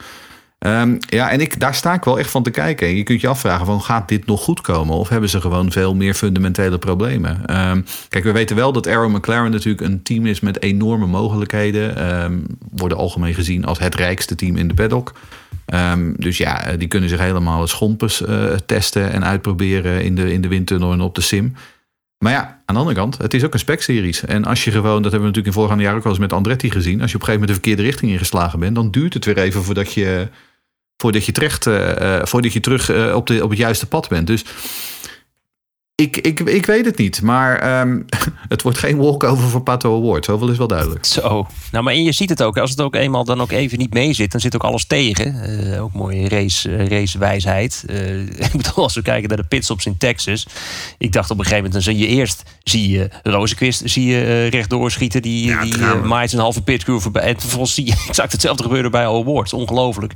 Ehm, 0.64 0.97
ja, 0.99 1.30
en 1.30 1.40
ik, 1.40 1.61
daar 1.61 1.75
sta 1.75 1.94
ik 1.94 2.04
wel 2.04 2.18
echt 2.18 2.30
van 2.30 2.42
te 2.42 2.50
kijken. 2.50 2.97
Je 2.97 3.02
kunt 3.02 3.21
je 3.21 3.28
afvragen, 3.28 3.66
van, 3.66 3.83
gaat 3.83 4.09
dit 4.09 4.26
nog 4.26 4.42
goed 4.42 4.61
komen? 4.61 4.97
Of 4.97 5.09
hebben 5.09 5.28
ze 5.28 5.40
gewoon 5.40 5.73
veel 5.73 5.94
meer 5.94 6.14
fundamentele 6.14 6.78
problemen? 6.78 7.47
Ehm, 7.47 7.83
kijk, 8.09 8.25
we 8.25 8.33
weten 8.33 8.56
wel 8.56 8.73
dat 8.73 8.87
Arrow 8.87 9.14
McLaren 9.14 9.50
natuurlijk 9.50 9.87
een 9.87 10.02
team 10.02 10.26
is 10.26 10.40
met 10.40 10.62
enorme 10.62 11.06
mogelijkheden. 11.06 11.97
Ehm, 11.97 12.38
worden 12.71 12.99
algemeen 12.99 13.35
gezien 13.35 13.64
als 13.64 13.78
het 13.78 13.94
rijkste 13.94 14.35
team 14.35 14.56
in 14.56 14.68
de 14.68 14.75
paddock. 14.75 15.12
Dus 16.16 16.37
ja, 16.37 16.64
eh, 16.64 16.78
die 16.78 16.88
kunnen 16.88 17.09
zich 17.09 17.18
helemaal 17.18 17.66
schompers 17.66 18.25
eh, 18.25 18.52
testen 18.66 19.12
en 19.12 19.25
uitproberen 19.25 20.04
in 20.04 20.14
de, 20.14 20.33
in 20.33 20.40
de 20.40 20.49
windtunnel 20.49 20.92
en 20.92 21.00
op 21.00 21.14
de 21.14 21.21
sim. 21.21 21.54
Maar 22.18 22.33
ja, 22.33 22.62
aan 22.64 22.75
de 22.75 22.80
andere 22.80 22.97
kant, 22.97 23.18
het 23.18 23.35
is 23.35 23.44
ook 23.44 23.52
een 23.52 23.59
spec-series. 23.59 24.25
En 24.25 24.44
als 24.44 24.64
je 24.64 24.71
gewoon, 24.71 25.02
dat 25.02 25.12
hebben 25.12 25.21
we 25.21 25.26
natuurlijk 25.26 25.47
in 25.47 25.62
vorige 25.62 25.83
jaar 25.83 25.94
ook 25.94 26.02
wel 26.02 26.12
eens 26.12 26.21
met 26.21 26.33
Andretti 26.33 26.71
gezien. 26.71 27.00
Als 27.00 27.11
je 27.11 27.16
op 27.16 27.23
een 27.23 27.26
gegeven 27.26 27.33
moment 27.33 27.49
de 27.49 27.54
verkeerde 27.54 27.83
richting 27.83 28.12
ingeslagen 28.12 28.59
bent, 28.59 28.75
dan 28.75 28.90
duurt 28.90 29.14
het 29.14 29.25
weer 29.25 29.38
even 29.38 29.62
voordat 29.62 29.92
je, 29.92 30.28
voordat 30.96 31.24
je, 31.24 31.32
terecht, 31.32 31.66
eh, 31.66 32.16
eh, 32.16 32.26
voordat 32.26 32.52
je 32.52 32.60
terug 32.60 32.90
eh, 32.90 33.14
op, 33.14 33.26
de, 33.26 33.42
op 33.42 33.50
het 33.50 33.58
juiste 33.58 33.86
pad 33.86 34.08
bent. 34.08 34.26
Dus 34.26 34.44
ik, 35.94 36.16
ik, 36.16 36.40
ik 36.40 36.66
weet 36.66 36.84
het 36.84 36.98
niet. 36.98 37.22
Maar 37.22 37.58
ehm, 37.58 38.00
het 38.48 38.62
wordt 38.62 38.78
geen 38.78 38.96
walkover 38.96 39.48
voor 39.48 39.62
Pato 39.62 39.96
Award. 39.96 40.24
Zoveel 40.24 40.50
is 40.50 40.58
wel 40.58 40.66
duidelijk. 40.66 41.04
Zo. 41.04 41.46
Nou, 41.72 41.84
maar 41.84 41.94
en 41.94 42.02
je 42.02 42.12
ziet 42.12 42.28
het 42.28 42.42
ook. 42.42 42.58
Als 42.58 42.70
het 42.70 42.80
ook 42.80 42.94
eenmaal 42.94 43.24
dan 43.24 43.40
ook 43.40 43.50
even 43.50 43.78
niet 43.78 43.92
mee 43.92 44.12
zit, 44.12 44.32
dan 44.32 44.40
zit 44.40 44.54
ook 44.54 44.64
alles 44.64 44.86
tegen. 44.86 45.42
Eh, 45.42 45.82
ook 45.82 45.92
mooie 45.92 46.28
race, 46.28 46.76
eh, 46.76 46.86
racewijsheid. 46.86 47.84
Eh, 47.86 48.20
ik 48.46 48.52
bedoel, 48.52 48.84
als 48.84 48.94
we 48.94 49.02
kijken 49.02 49.28
naar 49.28 49.36
de 49.36 49.44
pitstops 49.44 49.86
in 49.86 49.96
Texas. 49.96 50.46
Ik 50.98 51.12
dacht 51.12 51.30
op 51.30 51.38
een 51.38 51.44
gegeven 51.44 51.64
moment, 51.64 51.84
dan 51.84 51.94
zie 51.94 52.08
je 52.08 52.16
eerst 52.16 52.42
zie 52.64 52.90
je 52.90 53.10
Rozenquist 53.22 53.82
zie 53.84 54.06
je, 54.06 54.24
eh, 54.24 54.48
rechtdoor 54.48 54.90
schieten. 54.90 55.22
Die, 55.22 55.46
Ja, 55.46 55.62
die 55.62 55.78
uh, 55.78 56.02
maait 56.02 56.32
een 56.32 56.38
halve 56.38 56.62
pitcurve 56.62 57.02
voorbij. 57.02 57.22
En 57.22 57.40
vervolgens 57.40 57.74
zie 57.74 57.86
je 57.86 58.04
exact 58.08 58.32
hetzelfde 58.32 58.62
gebeuren 58.62 58.90
bij 58.90 59.06
Awards. 59.06 59.52
Ongelooflijk. 59.52 60.12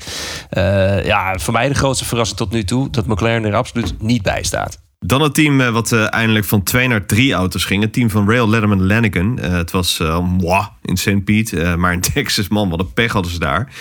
Eh, 0.51 1.05
ja, 1.05 1.39
voor 1.39 1.53
mij 1.53 1.69
de 1.69 1.75
grootste 1.75 2.05
verrassing 2.05 2.39
tot 2.39 2.51
nu 2.51 2.65
toe... 2.65 2.91
dat 2.91 3.07
McLaren 3.07 3.45
er 3.45 3.55
absoluut 3.55 3.95
niet 3.99 4.23
bij 4.23 4.43
staat. 4.43 4.88
Dan 4.99 5.23
het 5.23 5.35
team 5.35 5.61
eh, 5.61 5.71
wat 5.71 5.93
eh, 5.93 6.13
eindelijk 6.15 6.45
van 6.45 6.63
twee 6.63 6.89
naar 6.89 7.07
drie 7.07 7.33
auto's 7.33 7.65
ging. 7.65 7.83
Het 7.83 7.93
team 7.93 8.11
van 8.11 8.29
Rail 8.31 8.49
Letterman 8.49 8.87
Lanigan. 8.87 9.39
Eh, 9.39 9.53
het 9.53 9.71
was 9.71 9.99
moi 10.39 10.67
in 10.83 10.97
St. 10.97 11.25
Piet. 11.25 11.53
eh, 11.53 11.75
maar 11.75 11.93
in 11.93 12.01
Texas, 12.15 12.49
man, 12.49 12.71
wat 12.71 12.81
een 12.81 12.93
pech 12.93 13.13
hadden 13.13 13.33
ze 13.33 13.39
daar. 13.39 13.73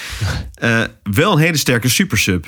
Wel 1.04 1.32
een 1.32 1.40
hele 1.40 1.58
sterke 1.58 1.90
supersub. 1.90 2.48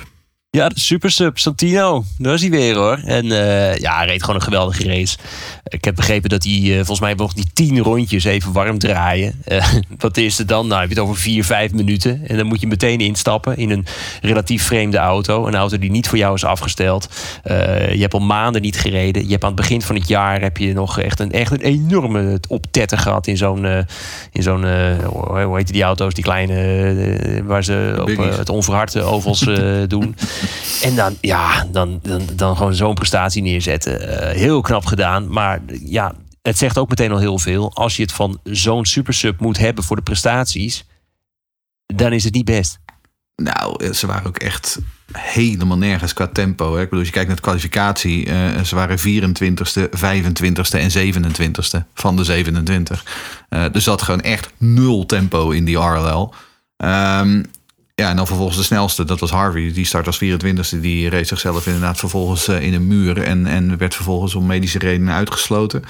Ja, 0.51 0.69
de 0.69 0.79
Super 0.79 1.11
Sub 1.11 1.37
Santino. 1.37 2.03
Daar 2.17 2.33
is 2.33 2.41
hij 2.41 2.49
weer 2.49 2.75
hoor. 2.75 3.01
En 3.05 3.31
eh, 3.31 3.77
ja, 3.77 3.97
hij 3.97 4.05
reed 4.05 4.21
gewoon 4.21 4.35
een 4.35 4.41
geweldige 4.41 4.83
race. 4.83 5.17
Ik 5.63 5.83
heb 5.83 5.95
begrepen 5.95 6.29
dat 6.29 6.43
hij 6.43 6.53
eh, 6.53 6.75
volgens 6.75 6.99
mij 6.99 7.13
nog 7.13 7.33
die 7.33 7.49
tien 7.53 7.79
rondjes 7.79 8.23
even 8.23 8.51
warm 8.51 8.79
draaien. 8.79 9.41
Eh, 9.43 9.67
wat 9.97 10.17
is 10.17 10.37
het 10.37 10.47
dan? 10.47 10.67
Nou, 10.67 10.79
heb 10.79 10.89
je 10.89 10.95
het 10.95 11.03
over 11.03 11.17
vier, 11.17 11.43
vijf 11.43 11.73
minuten. 11.73 12.27
En 12.27 12.37
dan 12.37 12.45
moet 12.45 12.61
je 12.61 12.67
meteen 12.67 12.99
instappen 12.99 13.57
in 13.57 13.69
een 13.69 13.85
relatief 14.21 14.63
vreemde 14.63 14.97
auto. 14.97 15.47
Een 15.47 15.55
auto 15.55 15.77
die 15.77 15.91
niet 15.91 16.07
voor 16.07 16.17
jou 16.17 16.33
is 16.33 16.43
afgesteld. 16.43 17.07
Je 17.43 17.99
hebt 17.99 18.13
al 18.13 18.19
maanden 18.19 18.61
niet 18.61 18.79
gereden. 18.79 19.23
Je 19.23 19.31
hebt 19.31 19.43
aan 19.43 19.51
het 19.51 19.59
begin 19.59 19.81
van 19.81 19.95
het 19.95 20.07
jaar 20.07 20.41
heb 20.41 20.57
je 20.57 20.73
nog 20.73 20.99
echt 20.99 21.19
een, 21.19 21.31
echt 21.31 21.51
een 21.51 21.61
enorme 21.61 22.39
optetter 22.47 22.97
gehad 22.97 23.27
in 23.27 23.37
zo'n, 23.37 23.65
in 24.31 24.43
zo'n 24.43 24.65
hoe 25.43 25.57
heet 25.57 25.73
die 25.73 25.83
auto's? 25.83 26.13
Die 26.13 26.23
kleine, 26.23 27.43
waar 27.43 27.63
ze 27.63 27.97
op 28.01 28.37
het 28.37 28.49
onverhardde 28.49 29.01
ovals 29.01 29.39
doen. 29.87 30.15
En 30.81 30.95
dan, 30.95 31.17
ja, 31.21 31.67
dan, 31.71 31.99
dan, 32.03 32.21
dan 32.35 32.57
gewoon 32.57 32.75
zo'n 32.75 32.93
prestatie 32.93 33.41
neerzetten. 33.41 34.21
Eh, 34.21 34.35
heel 34.35 34.61
knap 34.61 34.85
gedaan. 34.85 35.29
Maar 35.29 35.61
ja, 35.83 36.15
het 36.41 36.57
zegt 36.57 36.77
ook 36.77 36.89
meteen 36.89 37.11
al 37.11 37.17
heel 37.17 37.39
veel. 37.39 37.73
Als 37.73 37.95
je 37.95 38.01
het 38.01 38.11
van 38.11 38.39
zo'n 38.43 38.85
supersub 38.85 39.39
moet 39.39 39.57
hebben 39.57 39.83
voor 39.83 39.95
de 39.95 40.01
prestaties, 40.01 40.85
dan 41.85 42.13
is 42.13 42.23
het 42.23 42.33
niet 42.33 42.45
best. 42.45 42.79
Nou, 43.35 43.93
ze 43.93 44.07
waren 44.07 44.27
ook 44.27 44.37
echt 44.37 44.79
helemaal 45.11 45.77
nergens 45.77 46.13
qua 46.13 46.27
tempo. 46.27 46.73
Hè. 46.73 46.77
Ik 46.81 46.83
bedoel, 46.83 46.99
als 46.99 47.07
je 47.07 47.13
kijkt 47.13 47.27
naar 47.27 47.37
de 47.37 47.41
kwalificatie, 47.41 48.25
eh, 48.25 48.63
ze 48.63 48.75
waren 48.75 48.99
24ste, 48.99 49.89
25ste 49.91 50.79
en 50.79 50.91
27ste 50.91 51.85
van 51.93 52.15
de 52.15 52.23
27. 52.23 53.05
Eh 53.49 53.65
dus 53.71 53.83
zat 53.83 54.01
gewoon 54.01 54.21
echt 54.21 54.49
nul 54.57 55.05
tempo 55.05 55.49
in 55.49 55.65
die 55.65 55.77
RLL. 55.77 56.33
Ehm, 56.77 57.43
ja, 57.99 58.09
en 58.09 58.15
dan 58.15 58.27
vervolgens 58.27 58.57
de 58.57 58.63
snelste, 58.63 59.05
dat 59.05 59.19
was 59.19 59.31
Harvey. 59.31 59.71
Die 59.73 59.85
start 59.85 60.07
als 60.07 60.23
24ste, 60.23 60.79
die 60.79 61.09
reed 61.09 61.27
zichzelf 61.27 61.65
inderdaad 61.65 61.97
vervolgens 61.97 62.47
eh, 62.47 62.61
in 62.61 62.73
een 62.73 62.87
muur 62.87 63.21
en, 63.21 63.47
en 63.47 63.77
werd 63.77 63.95
vervolgens 63.95 64.35
om 64.35 64.45
medische 64.45 64.79
redenen 64.79 65.13
uitgesloten. 65.13 65.83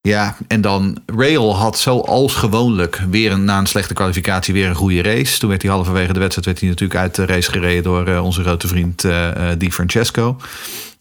Ja, 0.00 0.36
en 0.48 0.60
dan 0.60 1.02
Rail 1.06 1.56
had 1.56 1.78
zoals 1.78 2.34
gewoonlijk 2.34 3.02
weer 3.10 3.32
een, 3.32 3.44
na 3.44 3.58
een 3.58 3.66
slechte 3.66 3.94
kwalificatie 3.94 4.54
weer 4.54 4.68
een 4.68 4.74
goede 4.74 5.02
race. 5.02 5.38
Toen 5.38 5.48
werd 5.48 5.62
hij 5.62 5.70
halverwege 5.70 6.12
de 6.12 6.18
wedstrijd 6.18 6.46
werd 6.46 6.60
hij 6.60 6.68
natuurlijk 6.68 7.00
uit 7.00 7.14
de 7.14 7.26
race 7.26 7.50
gereden 7.50 7.82
door 7.82 8.06
eh, 8.06 8.24
onze 8.24 8.42
grote 8.42 8.68
vriend 8.68 9.04
eh, 9.04 9.48
Di 9.58 9.72
Francesco. 9.72 10.36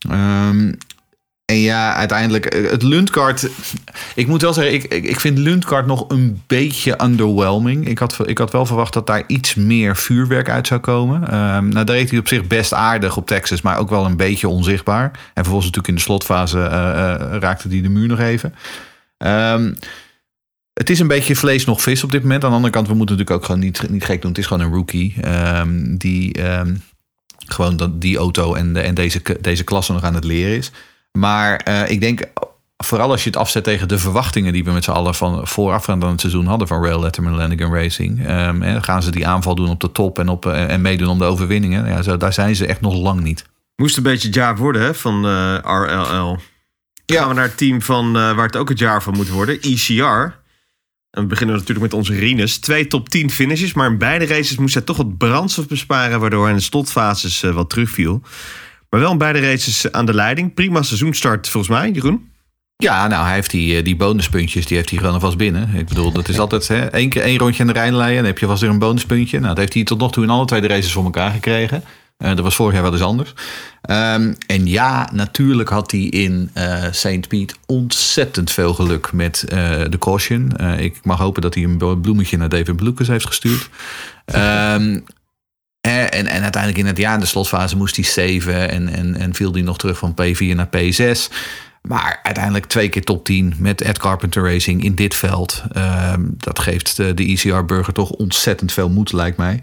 Ehm, 0.10 0.74
en 1.50 1.60
ja, 1.60 1.94
uiteindelijk 1.94 2.46
eh, 2.46 2.72
het 2.72 2.84
Lundgaard. 2.84 3.50
Ik 4.16 4.28
moet 4.28 4.42
wel 4.42 4.54
zeggen, 4.54 4.74
ik, 4.74 4.84
ik, 4.84 5.20
vind 5.20 5.38
Lundgaard 5.38 5.86
nog 5.86 6.06
een 6.08 6.42
beetje 6.48 7.04
underwhelming. 7.04 7.88
Ik 7.88 7.98
had, 7.98 8.28
ik 8.28 8.38
had 8.38 8.52
wel 8.52 8.66
verwacht 8.66 8.94
dat 8.94 9.08
daar 9.08 9.24
iets 9.28 9.56
meer 9.56 9.96
vuurwerk 9.96 10.50
uit 10.50 10.68
zou 10.68 10.80
komen. 10.80 11.28
Ehm, 11.28 11.68
nou, 11.68 11.86
daar 11.86 11.96
reed 11.96 12.10
hij 12.10 12.20
op 12.20 12.28
zich 12.28 12.48
best 12.48 12.74
aardig 12.74 13.18
op 13.18 13.28
Texas, 13.28 13.62
maar 13.62 13.78
ook 13.78 13.90
wel 13.90 14.06
een 14.06 14.18
beetje 14.18 14.48
onzichtbaar. 14.48 15.04
En 15.04 15.44
vervolgens 15.44 15.66
natuurlijk 15.66 15.88
in 15.88 15.96
de 15.96 16.02
slotfase 16.02 16.60
eh, 16.60 17.14
eh, 17.14 17.40
raakte 17.40 17.68
hij 17.68 17.82
de 17.82 17.90
muur 17.90 18.08
nog 18.08 18.20
even. 18.20 18.56
Ehm, 19.18 19.74
het 20.74 20.90
is 20.90 21.00
een 21.00 21.08
beetje 21.08 21.36
vlees 21.36 21.66
nog 21.66 21.82
vis 21.82 22.04
op 22.04 22.12
dit 22.12 22.22
moment. 22.22 22.44
Aan 22.44 22.50
de 22.50 22.56
andere 22.56 22.74
kant, 22.74 22.88
we 22.88 22.94
moeten 22.94 23.16
natuurlijk 23.16 23.42
ook 23.42 23.46
gewoon 23.52 23.66
niet, 23.66 23.90
niet 23.90 24.06
gek 24.06 24.22
doen. 24.22 24.32
Het 24.32 24.40
is 24.40 24.46
gewoon 24.46 24.66
een 24.66 24.74
rookie 24.74 25.16
ehm, 25.22 25.98
die 25.98 26.42
gewoon 27.46 27.94
die 28.00 28.18
auto 28.18 28.54
en, 28.54 28.74
de, 28.74 28.80
en 28.80 28.94
deze, 28.94 29.22
deze 29.42 29.64
klasse 29.64 29.94
nog 29.94 30.04
aan 30.04 30.16
het 30.16 30.24
leren 30.24 30.58
is. 30.58 30.72
Maar 31.12 31.56
eh, 31.56 31.90
ik 31.90 32.02
denk, 32.02 32.22
vooral 32.78 33.12
als 33.12 33.24
je 33.24 33.30
het 33.30 33.40
afzet 33.40 33.64
tegen 33.64 33.88
de 33.88 33.98
verwachtingen 33.98 34.54
die 34.54 34.64
we 34.64 34.72
met 34.72 34.84
z'n 34.84 34.92
allen 34.92 35.16
van 35.16 35.48
voorafgaand 35.48 36.04
aan 36.04 36.12
het 36.12 36.20
seizoen 36.20 36.46
hadden 36.46 36.68
van 36.68 36.84
Rail 36.84 37.00
Letterman 37.00 37.36
Lanigan 37.36 37.74
Racing. 37.74 38.26
ehm, 38.26 38.62
en 38.62 38.84
gaan 38.84 39.04
ze 39.04 39.12
die 39.12 39.28
aanval 39.28 39.56
doen 39.56 39.70
op 39.70 39.80
de 39.80 39.92
top 39.92 40.20
en, 40.20 40.30
op, 40.30 40.46
eh, 40.46 40.72
en 40.72 40.82
meedoen 40.82 41.08
om 41.08 41.18
de 41.18 41.26
overwinningen. 41.26 41.88
Ja, 41.88 42.02
zo, 42.02 42.18
daar 42.18 42.34
zijn 42.34 42.56
ze 42.56 42.66
echt 42.66 42.82
nog 42.82 42.96
lang 42.96 43.22
niet. 43.22 43.46
Moest 43.76 43.98
een 43.98 44.04
beetje 44.04 44.28
het 44.28 44.36
jaar 44.36 44.58
worden 44.58 44.82
hè, 44.82 44.94
van 44.94 45.26
eh, 45.26 45.58
RLL. 45.62 46.38
Ja. 47.06 47.20
Gaan 47.20 47.28
we 47.28 47.34
naar 47.34 47.44
het 47.44 47.58
team 47.58 47.82
van, 47.82 48.14
waar 48.14 48.46
het 48.46 48.58
ook 48.58 48.70
het 48.70 48.80
jaar 48.80 49.04
van 49.04 49.14
moet 49.14 49.30
worden. 49.30 49.62
ECR. 49.62 50.38
En 51.12 51.22
we 51.22 51.26
beginnen 51.26 51.56
natuurlijk 51.56 51.82
met 51.82 51.94
onze 51.94 52.14
Rinus. 52.14 52.58
Twee 52.58 52.88
top 52.88 53.10
10 53.10 53.32
finishes, 53.32 53.74
maar 53.74 53.92
in 53.92 53.98
beide 53.98 54.26
races 54.26 54.58
moest 54.58 54.74
hij 54.74 54.84
toch 54.84 54.98
wat 54.98 55.18
brandstof 55.18 55.68
besparen... 55.68 56.20
waardoor 56.20 56.42
hij 56.42 56.52
in 56.52 56.58
de 56.58 56.64
slotfases 56.64 57.42
wat 57.42 57.70
terugviel. 57.70 58.22
Maar 58.90 59.00
wel 59.00 59.12
in 59.12 59.18
beide 59.18 59.40
races 59.40 59.92
aan 59.92 60.06
de 60.06 60.14
leiding. 60.14 60.54
Prima 60.54 60.82
seizoenstart 60.82 61.50
volgens 61.50 61.74
mij, 61.74 61.92
Jeroen. 61.92 62.30
Ja, 62.84 63.08
nou, 63.08 63.26
hij 63.26 63.34
heeft 63.34 63.52
die, 63.52 63.78
eh, 63.78 63.84
die 63.84 63.96
bonuspuntjes, 63.96 64.66
die 64.66 64.78
heeft 64.78 64.90
hij 64.90 65.00
gewoon 65.00 65.14
alvast 65.14 65.38
binnen. 65.38 65.76
Ik 65.76 65.88
bedoel, 65.88 66.12
dat 66.12 66.30
is 66.30 66.40
altijd 66.40 66.68
hè, 66.68 66.86
één 66.86 67.10
keer 67.10 67.22
één 67.22 67.38
rondje 67.38 67.62
aan 67.62 67.68
de 67.68 67.74
Rijn 67.74 67.96
leiden, 67.96 68.18
dan 68.18 68.26
heb 68.26 68.40
je 68.40 68.46
vast 68.46 68.62
weer 68.62 68.70
een 68.70 68.80
bonuspuntje. 68.80 69.38
Nou, 69.38 69.50
dat 69.50 69.58
heeft 69.58 69.74
hij 69.74 69.84
tot 69.84 70.00
nog 70.00 70.12
toe 70.12 70.24
in 70.24 70.30
alle 70.30 70.46
twee 70.46 70.62
de 70.62 70.68
races 70.68 70.92
voor 70.92 71.04
elkaar 71.04 71.32
gekregen. 71.32 71.84
Eh, 72.18 72.30
dat 72.30 72.40
was 72.40 72.56
vorig 72.56 72.74
jaar 72.74 72.84
wel 72.84 72.92
eens 72.92 73.02
anders. 73.02 73.34
Ehm, 73.82 74.34
en 74.48 74.68
ja, 74.68 75.10
natuurlijk 75.14 75.70
had 75.70 75.92
hij 75.92 76.00
in 76.00 76.50
eh 76.54 76.84
St. 76.92 77.28
Piet 77.28 77.58
ontzettend 77.66 78.52
veel 78.52 78.74
geluk 78.74 79.12
met 79.14 79.44
de 79.90 79.98
caution. 80.00 80.58
Ik 80.78 81.00
mag 81.04 81.20
hopen 81.20 81.42
dat 81.42 81.54
hij 81.54 81.64
een 81.64 82.02
bloemetje 82.02 82.38
naar 82.38 82.50
David 82.50 82.82
Lucas 82.82 83.08
heeft 83.08 83.28
gestuurd. 83.28 83.70
Ehm, 84.26 85.00
eh, 85.82 86.02
en, 86.02 86.28
en 86.28 86.42
uiteindelijk 86.42 86.78
in 86.78 86.86
het 86.86 86.98
jaar 86.98 87.14
in 87.14 87.20
de 87.20 87.26
slotfase 87.26 87.78
moest 87.78 87.96
hij 87.96 88.06
saven 88.06 88.70
en, 88.70 88.90
en, 88.90 89.16
en 89.16 89.34
viel 89.34 89.52
hij 89.52 89.62
nog 89.62 89.78
terug 89.78 89.98
van 89.98 90.16
P4 90.22 90.56
naar 90.56 90.70
P6. 90.78 91.34
Maar 91.82 92.20
uiteindelijk 92.24 92.66
twee 92.66 92.90
keer 92.90 93.04
top 93.04 93.26
10 93.26 93.54
met 93.58 93.82
Ed 93.82 93.98
Carpenter 93.98 94.44
Racing 94.44 94.84
in 94.84 94.96
dit 94.96 95.16
veld. 95.16 95.64
Ehm, 95.72 96.22
dat 96.38 96.60
geeft 96.60 96.96
de, 96.96 97.14
de 97.14 97.24
ECR-burger 97.24 97.94
toch 97.94 98.10
ontzettend 98.10 98.74
veel 98.74 98.90
moed, 98.90 99.12
lijkt 99.12 99.38
mij. 99.38 99.60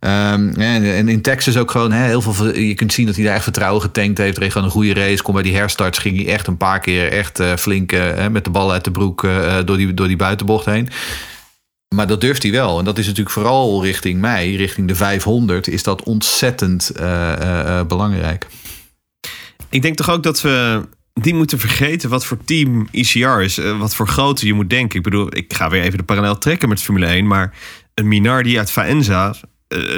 Ehm, 0.00 0.48
en, 0.48 0.94
en 0.94 1.08
in 1.08 1.20
Texas 1.22 1.56
ook 1.56 1.70
gewoon 1.70 1.92
heel 1.92 2.22
veel. 2.22 2.54
Je 2.56 2.74
kunt 2.74 2.92
zien 2.92 3.06
dat 3.06 3.16
hij 3.16 3.24
daar 3.24 3.34
echt 3.34 3.42
vertrouwen 3.42 3.82
getankt 3.82 4.18
heeft. 4.18 4.38
Reed 4.38 4.52
gewoon 4.52 4.66
een 4.66 4.72
goede 4.72 4.94
race. 4.94 5.22
Kom 5.22 5.34
bij 5.34 5.42
die 5.42 5.56
herstarts 5.56 5.98
ging 5.98 6.16
hij 6.16 6.32
echt 6.32 6.46
een 6.46 6.56
paar 6.56 6.80
keer 6.80 7.12
echt 7.12 7.40
eh, 7.40 7.56
flink 7.56 7.92
met 8.30 8.44
de 8.44 8.50
bal 8.50 8.72
uit 8.72 8.84
de 8.84 8.90
broek 8.90 9.24
eh, 9.24 9.56
door, 9.64 9.76
die, 9.76 9.94
door 9.94 10.08
die 10.08 10.16
buitenbocht 10.16 10.64
heen. 10.64 10.88
Maar 11.94 12.06
dat 12.06 12.20
durft 12.20 12.42
hij 12.42 12.52
wel. 12.52 12.78
En 12.78 12.84
dat 12.84 12.98
is 12.98 13.04
natuurlijk 13.06 13.34
vooral 13.34 13.84
richting 13.84 14.20
mij, 14.20 14.54
richting 14.54 14.88
de 14.88 14.94
500, 14.94 15.68
is 15.68 15.82
dat 15.82 16.02
ontzettend 16.02 16.90
eh, 16.90 17.32
eh, 17.32 17.78
eh, 17.78 17.86
belangrijk. 17.86 18.46
Ik 19.70 19.82
denk 19.82 19.96
toch 19.96 20.10
ook 20.10 20.22
dat 20.22 20.40
we 20.40 20.82
die 21.12 21.34
moeten 21.34 21.58
vergeten 21.58 22.10
wat 22.10 22.24
voor 22.24 22.38
team 22.44 22.88
ECR 22.90 23.40
is. 23.40 23.58
eh, 23.58 23.78
wat 23.78 23.94
voor 23.94 24.08
grootte 24.08 24.46
je 24.46 24.54
moet 24.54 24.70
denken. 24.70 24.96
Ik 24.98 25.04
bedoel, 25.04 25.36
ik 25.36 25.54
ga 25.54 25.70
weer 25.70 25.82
even 25.82 25.98
de 25.98 26.04
parallel 26.04 26.38
trekken 26.38 26.68
met 26.68 26.82
Formule 26.82 27.06
1. 27.06 27.26
Maar 27.26 27.54
een 27.94 28.08
Minardi 28.08 28.58
uit 28.58 28.70
Faenza, 28.70 29.34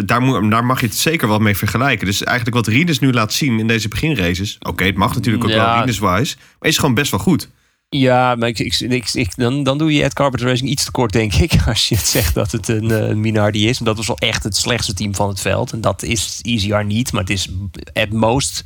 daar, 0.05 0.21
moet, 0.23 0.51
daar 0.51 0.65
mag 0.65 0.81
je 0.81 0.87
het 0.87 0.97
zeker 0.97 1.29
wel 1.29 1.39
mee 1.39 1.57
vergelijken. 1.57 2.07
Dus 2.07 2.23
eigenlijk 2.23 2.57
wat 2.57 2.67
Rinus 2.75 2.99
nu 2.99 3.13
laat 3.13 3.33
zien 3.33 3.59
in 3.59 3.67
deze 3.67 3.89
beginraces. 3.89 4.57
Oké, 4.61 4.85
het 4.85 4.97
mag 4.97 5.15
natuurlijk 5.15 5.45
ook 5.45 5.51
Ja. 5.51 5.65
wel 5.65 5.79
Rinus-wise. 5.79 6.37
Maar 6.59 6.69
is 6.69 6.79
gewoon 6.79 6.95
best 6.95 7.11
wel 7.11 7.21
goed. 7.21 7.49
Ja, 7.97 8.35
maar 8.35 8.49
ik, 8.49 8.59
ik, 8.59 8.81
ik, 8.81 9.13
ik- 9.13 9.37
dan, 9.37 9.63
dan 9.63 9.79
doe 9.79 9.95
je 9.95 10.03
Ed 10.03 10.13
Carpenter 10.15 10.49
Racing 10.49 10.69
iets 10.69 10.85
te 10.85 10.91
kort, 10.91 11.13
denk 11.13 11.35
ik. 11.35 11.53
Als 11.67 11.89
je 11.89 11.95
het 11.95 12.07
zegt 12.07 12.35
dat 12.35 12.53
het 12.53 12.69
een, 12.69 12.91
eh, 12.91 13.09
een 13.09 13.21
Minardi 13.21 13.69
is. 13.69 13.75
Want 13.79 13.87
dat 13.87 13.97
was 13.97 14.07
wel 14.07 14.29
echt 14.31 14.43
het 14.45 14.57
slechtste 14.57 14.95
team 14.95 15.15
van 15.15 15.29
het 15.29 15.41
veld. 15.41 15.73
En 15.73 15.81
dat 15.81 16.03
is 16.03 16.39
ECR 16.43 16.85
niet, 16.85 17.13
maar 17.13 17.21
het 17.21 17.31
is 17.31 17.49
at 17.93 18.11
most 18.11 18.63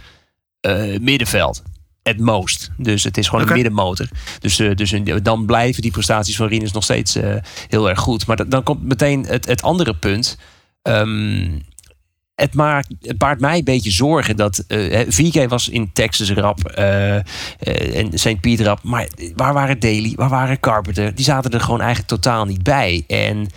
eh, 0.61 0.99
middenveld. 1.01 1.63
At 2.03 2.19
most. 2.19 2.71
Dus 2.77 3.05
het 3.05 3.17
is 3.19 3.27
gewoon 3.29 3.41
een 3.41 3.47
middenmotor. 3.55 4.09
Dus, 4.39 4.59
eh, 4.59 4.75
dus 4.75 4.91
een- 4.93 5.21
dan 5.23 5.47
blijven 5.47 5.83
die 5.83 5.91
prestaties 5.91 6.37
van 6.37 6.47
Rinus 6.49 6.73
nog 6.73 6.83
steeds 6.85 7.17
heel 7.69 7.89
erg 7.89 7.99
goed. 8.01 8.27
Maar 8.27 8.37
dat- 8.37 8.51
dan 8.51 8.63
komt 8.63 8.83
meteen 8.83 9.25
het, 9.27 9.47
het 9.47 9.63
andere 9.63 9.95
punt. 9.95 10.37
Ehm, 10.83 11.49
het, 12.37 12.55
maakt, 12.55 12.89
het 13.01 13.19
baart 13.19 13.41
mij 13.41 13.59
een 13.59 13.65
beetje 13.65 13.91
zorgen 13.91 14.37
dat 14.37 14.59
eh, 14.59 14.91
hè, 14.91 15.05
VK 15.09 15.49
was 15.49 15.69
in 15.69 15.93
Texas 15.93 16.31
rap 16.31 16.65
eh, 16.65 17.17
eh, 17.17 17.23
en 17.95 18.19
St. 18.19 18.41
Piet 18.41 18.61
rap. 18.61 18.83
Maar 18.83 19.09
waar 19.37 19.53
waren 19.53 19.79
Daly? 19.79 20.13
Waar 20.15 20.29
waren 20.29 20.61
Carpenter? 20.61 21.15
Die 21.15 21.25
zaten 21.25 21.51
er 21.51 21.61
gewoon 21.61 21.81
eigenlijk 21.81 22.09
totaal 22.09 22.45
niet 22.45 22.63
bij. 22.63 23.05
En 23.07 23.49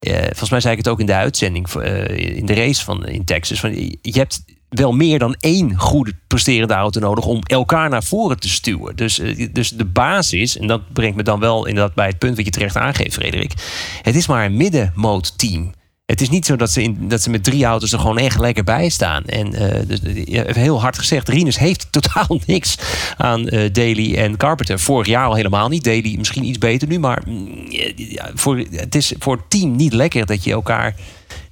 eh, 0.00 0.22
volgens 0.22 0.50
mij 0.50 0.60
zei 0.60 0.72
ik 0.72 0.78
het 0.78 0.88
ook 0.88 1.00
in 1.00 1.06
de 1.06 1.14
uitzending 1.14 1.68
eh, 1.68 2.36
in 2.36 2.46
de 2.46 2.54
race 2.54 2.84
van 2.84 3.06
in 3.06 3.24
Texas. 3.24 3.60
Van, 3.60 3.74
je 4.02 4.18
hebt 4.18 4.44
wel 4.68 4.92
meer 4.92 5.18
dan 5.18 5.36
één 5.40 5.78
goede 5.78 6.12
presterende 6.26 6.74
auto 6.74 7.00
nodig 7.00 7.26
om 7.26 7.40
elkaar 7.42 7.88
naar 7.88 8.02
voren 8.02 8.40
te 8.40 8.48
stuwen. 8.48 8.96
Dus, 8.96 9.18
eh, 9.18 9.48
dus 9.52 9.70
de 9.70 9.84
basis, 9.84 10.58
en 10.58 10.66
dat 10.66 10.92
brengt 10.92 11.16
me 11.16 11.22
dan 11.22 11.40
wel 11.40 11.66
inderdaad 11.66 11.94
bij 11.94 12.06
het 12.06 12.18
punt 12.18 12.36
wat 12.36 12.44
je 12.44 12.50
terecht 12.50 12.76
aangeeft, 12.76 13.14
Frederik. 13.14 13.52
Het 14.02 14.14
is 14.14 14.26
maar 14.26 14.44
een 14.44 14.56
middenmoot 14.56 15.38
team. 15.38 15.72
Het 16.10 16.20
is 16.20 16.28
niet 16.28 16.46
zo 16.46 16.56
dat 16.56 16.70
ze, 16.70 16.82
in, 16.82 17.08
dat 17.08 17.22
ze 17.22 17.30
met 17.30 17.44
drie 17.44 17.64
auto's 17.64 17.92
er 17.92 17.98
gewoon 17.98 18.18
echt 18.18 18.38
lekker 18.38 18.64
bij 18.64 18.88
staan. 18.88 19.24
En 19.24 19.54
eh, 19.54 19.86
dus, 19.86 20.00
heel 20.56 20.80
hard 20.80 20.98
gezegd, 20.98 21.28
Rinus 21.28 21.58
heeft 21.58 21.86
totaal 21.92 22.40
niks 22.46 22.78
aan 23.16 23.48
eh 23.48 23.72
Daly 23.72 24.14
en 24.14 24.36
Carpenter. 24.36 24.78
Vorig 24.78 25.06
jaar 25.06 25.26
al 25.26 25.34
helemaal 25.34 25.68
niet. 25.68 25.84
Daly 25.84 26.14
misschien 26.18 26.44
iets 26.44 26.58
beter 26.58 26.88
nu, 26.88 26.98
maar 26.98 27.22
mm, 27.26 27.68
voor, 28.34 28.64
het 28.70 28.94
is 28.94 29.12
voor 29.18 29.36
het 29.36 29.50
team 29.50 29.76
niet 29.76 29.92
lekker 29.92 30.26
dat 30.26 30.44
je 30.44 30.52
elkaar 30.52 30.94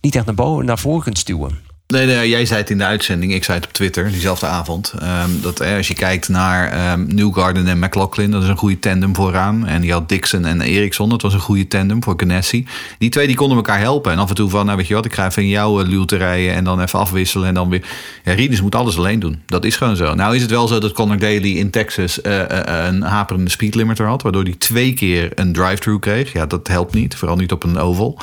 niet 0.01 0.15
echt 0.15 0.27
naar, 0.27 0.35
boven, 0.35 0.65
naar 0.65 0.79
voren 0.79 1.03
kunt 1.03 1.19
stuwen. 1.19 1.68
Nee, 1.95 2.29
jij 2.29 2.47
zei 2.47 2.61
het 2.61 2.71
in 2.71 2.79
de 2.79 2.85
uitzending, 2.85 3.35
ik 3.35 3.45
zei 3.45 3.59
het 3.59 3.67
op 3.67 3.73
Twitter 3.73 4.11
diezelfde 4.11 4.47
avond. 4.47 4.95
ehm, 4.99 5.31
dat 5.41 5.61
eh, 5.61 5.77
als 5.77 5.89
je 5.89 5.95
kijkt 5.95 6.29
naar 6.29 6.73
ehm 6.73 7.15
Newgarden 7.15 7.67
en 7.67 7.79
McLaughlin, 7.79 8.31
dat 8.31 8.43
is 8.43 8.49
een 8.49 8.57
goede 8.57 8.79
tandem 8.79 9.15
vooraan. 9.15 9.67
En 9.67 9.81
die 9.81 9.93
had 9.93 10.09
Dixon 10.09 10.45
en 10.45 10.61
Ericsson, 10.61 11.09
dat 11.09 11.23
was 11.23 11.35
een 11.35 11.41
goede 11.41 11.69
tandem 11.69 12.03
voor 12.03 12.15
Ganassi. 12.17 12.67
Die 12.99 13.11
twee 13.11 13.27
die 13.27 13.37
konden 13.37 13.57
elkaar 13.57 13.79
helpen. 13.79 14.13
En 14.13 14.19
af 14.19 14.29
en 14.29 14.35
toe 14.35 14.51
van, 14.51 14.65
nou 14.65 14.77
weet 14.77 14.87
je 14.87 14.95
wat, 14.95 15.05
ik 15.05 15.15
ga 15.15 15.27
even 15.27 15.43
in 15.43 15.49
jouw 15.49 15.85
uh, 15.85 16.03
te 16.03 16.17
rijden 16.17 16.55
en 16.55 16.65
dan 16.65 16.81
even 16.81 16.99
afwisselen. 16.99 17.49
En 17.49 17.55
dan 17.55 17.69
weer. 17.69 17.85
Ja, 18.25 18.33
Rinus 18.33 18.61
moet 18.61 18.75
alles 18.75 18.99
alleen 18.99 19.21
doen. 19.21 19.43
Dat 19.47 19.65
is 19.65 19.77
gewoon 19.77 19.97
zo. 19.97 20.15
Nou 20.15 20.35
is 20.35 20.43
het 20.43 20.51
wel 20.51 20.69
zo 20.69 20.79
dat 20.79 20.93
Conor 20.93 21.19
Daly 21.19 21.57
in 21.57 21.71
Texas 21.71 22.21
eh, 22.21 22.41
eh, 22.41 22.87
een 22.87 23.03
haperende 23.03 23.51
speed 23.51 23.75
limiter 23.75 24.07
had, 24.07 24.23
waardoor 24.23 24.43
hij 24.43 24.55
twee 24.59 24.93
keer 24.93 25.31
een 25.35 25.53
drive-thru 25.53 25.99
kreeg. 25.99 26.33
Ja, 26.33 26.47
dat 26.47 26.69
helpt 26.69 26.95
niet, 26.95 27.17
vooral 27.17 27.37
niet 27.37 27.53
op 27.53 27.65
een 27.65 27.79
oval. 27.79 28.19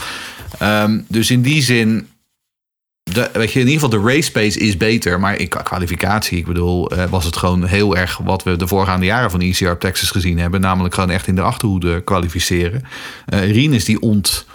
Ehm, 0.60 1.00
dus 1.08 1.32
in 1.32 1.42
die 1.42 1.62
zin 1.62 2.08
de, 3.14 3.30
weet 3.34 3.52
je, 3.52 3.60
in 3.60 3.68
ieder 3.68 3.82
geval 3.82 4.02
de 4.02 4.14
race 4.14 4.32
pace 4.32 4.60
is 4.60 4.78
beter. 4.78 5.20
Maar 5.20 5.40
in 5.40 5.48
kwalificatie, 5.48 6.38
ik 6.38 6.46
bedoel, 6.46 6.92
eh, 6.92 7.06
was 7.10 7.26
het 7.26 7.38
gewoon 7.38 7.66
heel 7.66 7.98
erg 7.98 8.18
wat 8.18 8.44
we 8.44 8.56
de 8.56 8.68
voorgaande 8.68 9.06
jaren 9.06 9.32
van 9.32 9.42
ECR 9.42 9.70
op 9.70 9.80
Texas 9.80 10.12
gezien 10.12 10.40
hebben. 10.40 10.62
Namelijk 10.62 10.94
gewoon 10.94 11.10
echt 11.10 11.28
in 11.28 11.36
de 11.36 11.42
achterhoede 11.42 12.02
kwalificeren. 12.02 12.84
Eh 13.26 13.52
Rinus 13.52 13.86
die 13.86 14.00
ont... 14.00 14.46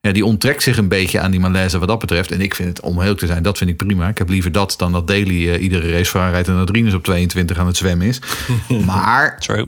Ja, 0.00 0.12
die 0.12 0.24
onttrekt 0.24 0.62
zich 0.62 0.76
een 0.76 0.88
beetje 0.88 1.20
aan 1.20 1.30
die 1.30 1.40
malaise 1.40 1.78
wat 1.78 1.88
dat 1.88 1.98
betreft. 1.98 2.30
En 2.30 2.40
ik 2.40 2.54
vind 2.54 2.68
het, 2.68 2.80
om 2.80 3.00
heel 3.00 3.14
te 3.14 3.26
zijn, 3.26 3.42
dat 3.42 3.58
vind 3.58 3.70
ik 3.70 3.76
prima. 3.76 4.08
Ik 4.08 4.18
heb 4.18 4.28
liever 4.28 4.52
dat 4.52 4.74
dan 4.78 4.92
dat 4.92 5.06
Daly 5.06 5.48
eh, 5.48 5.62
iedere 5.62 5.90
race 5.90 6.10
voorrijdt... 6.10 6.48
en 6.48 6.56
dat 6.56 6.70
Rinus 6.70 6.94
op 6.94 7.04
22 7.04 7.58
aan 7.58 7.66
het 7.66 7.76
zwemmen 7.76 8.06
is. 8.06 8.20
maar 8.86 9.38
True. 9.40 9.66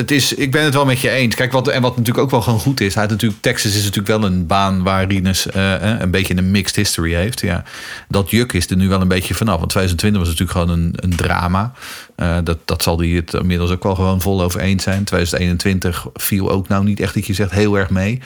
Het 0.00 0.10
is, 0.10 0.34
ik 0.34 0.50
ben 0.50 0.64
het 0.64 0.74
wel 0.74 0.84
met 0.84 1.00
je 1.00 1.10
eens. 1.10 1.34
Kijk, 1.34 1.52
wat, 1.52 1.68
en 1.68 1.82
wat 1.82 1.96
natuurlijk 1.96 2.24
ook 2.24 2.30
wel 2.30 2.42
gewoon 2.42 2.58
goed 2.58 2.80
is. 2.80 2.94
Hij 2.94 3.06
natuurlijk, 3.06 3.42
Texas 3.42 3.74
is 3.74 3.82
natuurlijk 3.82 4.06
wel 4.20 4.24
een 4.24 4.46
baan 4.46 4.82
waar 4.82 5.06
Rinus 5.06 5.46
eh, 5.46 5.74
eh, 5.74 6.00
een 6.00 6.10
beetje 6.10 6.36
een 6.36 6.50
mixed 6.50 6.76
history 6.76 7.14
heeft. 7.14 7.40
Ja. 7.40 7.64
Dat 8.08 8.30
juk 8.30 8.52
is 8.52 8.70
er 8.70 8.76
nu 8.76 8.88
wel 8.88 9.00
een 9.00 9.08
beetje 9.08 9.34
vanaf. 9.34 9.58
Want 9.58 9.70
2020 9.70 10.20
was 10.20 10.30
natuurlijk 10.30 10.58
gewoon 10.58 10.78
een, 10.78 10.92
een 10.96 11.16
drama. 11.16 11.72
Eh, 12.16 12.38
dat, 12.44 12.58
dat 12.64 12.82
zal 12.82 12.98
hij 12.98 13.08
het 13.08 13.34
inmiddels 13.34 13.70
ook 13.70 13.82
wel 13.82 13.94
gewoon 13.94 14.20
vol 14.20 14.42
over 14.42 14.60
eens 14.60 14.82
zijn. 14.82 15.04
2021 15.04 16.06
viel 16.14 16.50
ook 16.50 16.68
nou 16.68 16.84
niet 16.84 17.00
echt 17.00 17.14
dat 17.14 17.26
je 17.26 17.34
zegt 17.34 17.50
heel 17.50 17.78
erg 17.78 17.90
mee. 17.90 18.20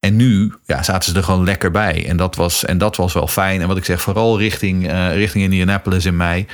En 0.00 0.16
nu 0.16 0.52
ja, 0.66 0.82
zaten 0.82 1.12
ze 1.12 1.18
er 1.18 1.24
gewoon 1.24 1.44
lekker 1.44 1.70
bij. 1.70 2.06
En 2.08 2.16
dat 2.16 2.36
was, 2.36 2.64
en 2.64 2.78
dat 2.78 2.96
was 2.96 3.12
wel 3.12 3.26
fijn. 3.26 3.60
En 3.60 3.68
wat 3.68 3.76
ik 3.76 3.84
zeg, 3.84 4.00
vooral 4.00 4.38
richting, 4.38 4.92
richting 5.12 5.44
Indianapolis 5.44 6.04
in 6.04 6.16
mei. 6.16 6.46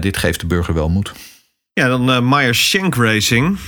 dit 0.00 0.16
geeft 0.16 0.40
de 0.40 0.46
burger 0.46 0.74
wel 0.74 0.88
moed. 0.88 1.12
Ja, 1.72 1.88
dan 1.88 2.28
Meyer 2.28 2.54
Shank 2.54 2.94
Racing. 2.94 3.58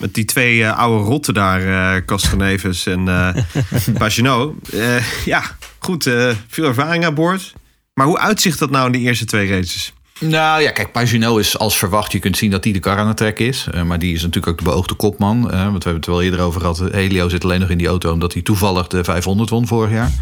Met 0.00 0.14
die 0.14 0.24
twee 0.24 0.64
eh, 0.64 0.78
oude 0.78 1.04
rotten 1.04 1.34
daar, 1.34 1.94
eh 1.96 2.04
Castroneves 2.04 2.86
en 2.86 3.08
eh 3.08 3.44
Pagenaud. 3.98 4.68
Eh, 4.68 5.24
ja, 5.24 5.42
goed, 5.78 6.06
eh, 6.06 6.30
veel 6.48 6.64
ervaring 6.64 7.04
aan 7.04 7.14
boord. 7.14 7.52
Maar 7.94 8.06
hoe 8.06 8.18
uitzicht 8.18 8.58
dat 8.58 8.70
nou 8.70 8.86
in 8.86 8.92
de 8.92 8.98
eerste 8.98 9.24
twee 9.24 9.48
races? 9.48 9.92
Nou 10.20 10.62
ja, 10.62 10.70
kijk, 10.70 10.92
Pagino 10.92 11.36
is 11.36 11.58
als 11.58 11.78
verwacht. 11.78 12.12
Je 12.12 12.18
kunt 12.18 12.36
zien 12.36 12.50
dat 12.50 12.64
hij 12.64 12.72
de 12.72 12.78
kar 12.78 12.98
aan 12.98 13.08
het 13.08 13.16
trekken 13.16 13.46
is. 13.46 13.66
Eh, 13.72 13.82
maar 13.82 13.98
die 13.98 14.14
is 14.14 14.22
natuurlijk 14.22 14.46
ook 14.46 14.58
de 14.58 14.64
beoogde 14.64 14.94
kopman. 14.94 15.40
Want 15.40 15.52
we 15.52 15.56
hebben 15.56 15.94
het 15.94 16.06
er 16.06 16.10
wel 16.10 16.22
eerder 16.22 16.40
over 16.40 16.60
gehad. 16.60 16.78
Helio 16.78 17.28
zit 17.28 17.44
alleen 17.44 17.60
nog 17.60 17.70
in 17.70 17.78
die 17.78 17.86
auto 17.86 18.12
omdat 18.12 18.32
hij 18.32 18.42
toevallig 18.42 18.86
de 18.86 19.04
500 19.04 19.50
won 19.50 19.66
vorig 19.66 19.90
jaar. 19.90 20.12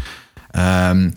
Ehm, 0.51 1.09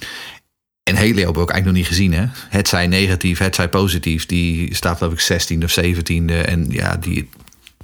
en 0.83 0.97
Helio 0.97 1.17
hebben 1.17 1.35
we 1.35 1.41
ook 1.41 1.51
eigenlijk 1.51 1.65
nog 1.65 1.75
niet 1.75 1.87
gezien. 1.87 2.13
Hè? 2.13 2.25
Het 2.49 2.69
zij 2.69 2.87
negatief, 2.87 3.39
het 3.39 3.55
zij 3.55 3.69
positief. 3.69 4.27
Die 4.27 4.75
staat 4.75 4.97
geloof 4.97 5.13
ik 5.13 5.21
16 5.21 5.65
of 5.65 5.79
17e. 5.81 6.45
En 6.45 6.67
ja, 6.71 6.97
die, 6.97 7.29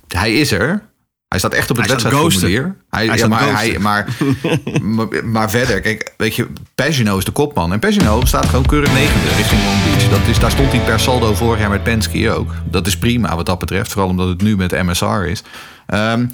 hij 0.09 0.33
is 0.33 0.53
er. 0.53 0.89
Hij 1.29 1.39
staat 1.39 1.55
echt 1.55 1.71
op 1.71 1.77
het 1.77 1.87
wedstrijdformulier. 1.87 2.77
Hij, 2.91 3.07
Hij 3.07 3.07
ja, 3.07 3.17
staat 3.17 3.29
maar, 3.29 3.57
hij, 3.57 3.79
maar, 3.79 4.17
maar, 4.81 5.07
maar 5.35 5.51
verder, 5.51 5.81
kijk, 5.81 6.15
weet 6.17 6.35
je, 6.35 6.47
Pagino 6.75 7.19
is 7.19 7.25
de 7.25 7.31
kopman. 7.31 7.73
En 7.73 7.79
Pagino 7.79 8.25
staat 8.25 8.47
gewoon 8.47 8.67
keurig 8.67 8.93
negende 8.93 9.29
richting 9.37 9.65
Long 9.65 9.85
Beach. 9.85 10.11
Dat 10.11 10.29
is, 10.29 10.39
daar 10.39 10.51
stond 10.51 10.73
hij 10.73 10.81
per 10.81 11.01
saldo 11.01 11.35
vorig 11.35 11.61
jaar 11.61 11.71
met 11.71 11.83
Penske 11.83 12.33
ook. 12.33 12.55
Dat 12.65 12.87
is 12.87 12.99
prima 12.99 13.37
wat 13.37 13.47
dat 13.47 13.59
betreft. 13.59 13.93
Vooral 13.93 14.11
omdat 14.11 14.29
het 14.29 14.43
nu 14.43 14.57
met 14.57 14.83
MSR 14.83 15.25
is. 15.25 15.43
Ehm, 15.87 16.27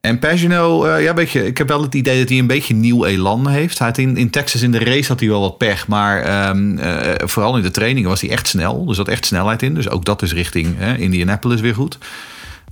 en 0.00 0.18
Pagino, 0.18 0.84
eh, 0.84 1.02
ja, 1.02 1.14
weet 1.14 1.30
je, 1.30 1.46
ik 1.46 1.58
heb 1.58 1.68
wel 1.68 1.82
het 1.82 1.94
idee 1.94 2.18
dat 2.18 2.28
hij 2.28 2.38
een 2.38 2.46
beetje 2.46 2.74
nieuw 2.74 3.04
elan 3.04 3.48
heeft. 3.48 3.78
Hij 3.78 3.86
had 3.88 3.98
in, 3.98 4.16
in 4.16 4.30
Texas 4.30 4.62
in 4.62 4.70
de 4.70 4.84
race 4.84 5.08
had 5.08 5.20
hij 5.20 5.28
wel 5.28 5.40
wat 5.40 5.58
pech. 5.58 5.86
Maar 5.86 6.22
ehm, 6.22 6.78
eh, 6.78 7.26
vooral 7.28 7.56
in 7.56 7.62
de 7.62 7.70
trainingen 7.70 8.08
was 8.08 8.20
hij 8.20 8.30
echt 8.30 8.48
snel. 8.48 8.84
Dus 8.84 8.96
zat 8.96 9.08
echt 9.08 9.26
snelheid 9.26 9.62
in. 9.62 9.74
Dus 9.74 9.88
ook 9.88 10.04
dat 10.04 10.22
is 10.22 10.32
richting 10.32 10.80
Indianapolis 10.98 11.60
weer 11.60 11.74
goed. 11.74 11.98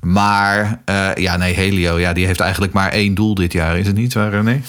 Maar 0.00 0.80
eh, 0.84 1.10
ja, 1.14 1.36
nee, 1.36 1.54
Helio, 1.54 1.98
ja, 1.98 2.12
die 2.12 2.26
heeft 2.26 2.40
eigenlijk 2.40 2.72
maar 2.72 2.90
één 2.92 3.14
doel 3.14 3.34
dit 3.34 3.52
jaar, 3.52 3.78
is 3.78 3.86
het 3.86 3.96
niet? 3.96 4.14
Waar, 4.14 4.44
nee? 4.44 4.62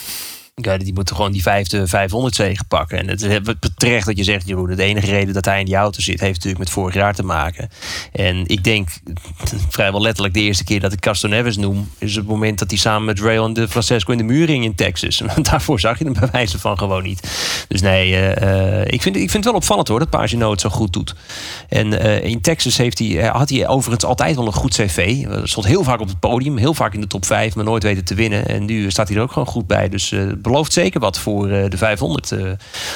Die 0.62 0.94
moeten 0.94 1.16
gewoon 1.16 1.32
die 1.32 1.42
vijfde 1.42 1.88
500 1.88 2.36
zegen 2.36 2.68
pakken. 2.68 2.98
En 2.98 3.08
het 3.08 3.22
is 3.22 3.40
terecht 3.78 4.06
dat 4.06 4.18
je 4.18 4.24
zegt, 4.24 4.48
Jeroen, 4.48 4.76
de 4.76 4.84
enige 4.84 5.08
reden 5.08 5.34
dat 5.34 5.46
hij 5.46 5.60
in 5.60 5.66
die 5.66 5.76
auto 5.76 6.02
zit, 6.02 6.20
heeft 6.20 6.34
natuurlijk 6.34 6.60
met 6.60 6.70
vorig 6.70 6.94
jaar 6.94 7.16
te 7.16 7.24
maken. 7.24 7.70
En 8.12 8.48
ik 8.48 8.64
denk 8.64 8.90
vrijwel 9.70 10.02
letterlijk 10.02 10.34
de 10.34 10.42
eerste 10.42 10.64
keer 10.64 10.80
dat 10.80 10.94
ik 10.94 11.00
Castro 11.00 11.30
Neves 11.30 11.58
noem, 11.58 11.90
is 11.98 12.16
het 12.16 12.28
moment 12.28 12.60
dat 12.60 12.70
hij 12.70 12.80
samen 12.80 13.06
met 13.06 13.20
Rail 13.20 13.46
en 13.46 13.54
de 13.54 13.68
Francesco 13.68 14.12
in 14.12 14.18
de 14.18 14.24
muur 14.24 14.48
ging 14.48 14.64
in 14.64 14.76
Texas. 14.76 15.22
Daarvoor 15.42 15.80
zag 15.80 15.98
je 15.98 16.04
hem 16.04 16.14
bij 16.14 16.30
wijze 16.32 16.60
van 16.60 16.78
gewoon 16.78 17.04
niet. 17.04 17.28
Dus 17.68 17.82
nee, 17.82 18.16
eh, 18.16 18.82
eh, 18.82 18.86
ik, 18.88 19.02
vind, 19.02 19.16
ik 19.16 19.30
vind 19.30 19.34
het 19.34 19.46
wel 19.46 19.54
opvallend 19.54 19.88
hoor, 19.88 20.00
dat 20.00 20.10
Pagino 20.10 20.52
het 20.52 20.62
zo 20.62 20.70
goed 20.70 20.94
doet. 20.94 21.16
En 21.70 22.00
eh, 22.00 22.24
in 22.24 22.42
Texas 22.42 22.78
heeft 22.78 23.00
hij, 23.00 23.26
had 23.26 23.50
hij 23.50 23.68
overigens 23.68 24.06
altijd 24.06 24.36
wel 24.36 24.46
een 24.46 24.54
goed 24.54 24.74
cv. 24.74 25.26
Stond 25.44 25.66
heel 25.66 25.84
vaak 25.84 26.00
op 26.00 26.08
het 26.08 26.20
podium, 26.20 26.58
heel 26.58 26.74
vaak 26.74 26.94
in 26.94 27.02
de 27.02 27.08
top 27.08 27.26
5, 27.26 27.56
maar 27.56 27.66
nooit 27.66 27.84
weten 27.84 28.06
te 28.06 28.16
winnen. 28.16 28.48
En 28.48 28.66
nu 28.66 28.92
staat 28.92 29.08
hij 29.08 29.18
er 29.18 29.24
ook 29.24 29.32
gewoon 29.32 29.48
goed 29.48 29.68
bij. 29.68 29.90
Dus 29.90 30.14
belooft 30.52 30.74
zeker 30.74 31.00
wat 31.00 31.20
voor 31.20 31.50
eh, 31.50 31.70
de 31.70 31.78
500 31.78 32.32
eh, 32.32 32.52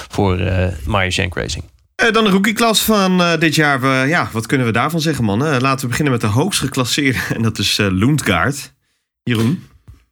voor 0.07 0.37
Meyer 0.85 1.11
Shank 1.11 1.35
Racing. 1.35 1.63
Dan 2.11 2.23
de 2.23 2.29
rookieklas 2.29 2.81
van 2.81 3.21
dit 3.39 3.55
jaar. 3.55 3.81
We, 3.81 4.05
ja, 4.07 4.29
wat 4.31 4.45
kunnen 4.45 4.67
we 4.67 4.73
daarvan 4.73 5.01
zeggen, 5.01 5.23
man? 5.23 5.45
Eh, 5.45 5.59
laten 5.59 5.81
we 5.81 5.87
beginnen 5.87 6.13
met 6.13 6.21
de 6.21 6.27
hoogst 6.27 6.59
geclasseerde. 6.59 7.19
En 7.35 7.41
dat 7.41 7.59
is 7.59 7.77
Lundgaard. 7.77 8.73
Jeroen? 9.23 9.63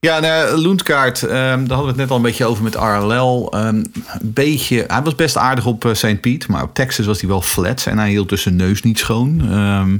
Ja, 0.06 0.20
nou, 0.20 0.76
ehm, 0.88 1.30
daar 1.30 1.58
hadden 1.58 1.68
we 1.68 1.88
het 1.88 1.96
net 1.96 2.10
al 2.10 2.16
een 2.16 2.22
beetje 2.22 2.46
over 2.46 2.64
met 2.64 2.76
RLL. 2.76 3.52
Ehm, 3.52 3.76
een 3.76 3.94
beetje, 4.22 4.84
hij 4.88 5.02
was 5.02 5.16
best 5.16 5.38
aardig 5.38 5.66
op 5.66 5.86
eh, 5.86 5.94
St. 5.94 6.22
Piet, 6.22 6.48
maar 6.48 6.64
op 6.64 6.74
Texas 6.74 7.06
was 7.06 7.20
hij 7.20 7.30
wel 7.30 7.42
flats 7.42 7.86
en 7.86 7.98
hij 7.98 8.10
hield 8.10 8.30
dus 8.30 8.42
zijn 8.42 8.56
neus 8.56 8.82
niet 8.82 9.00
schoon. 9.00 9.42
Ehm, 9.42 9.98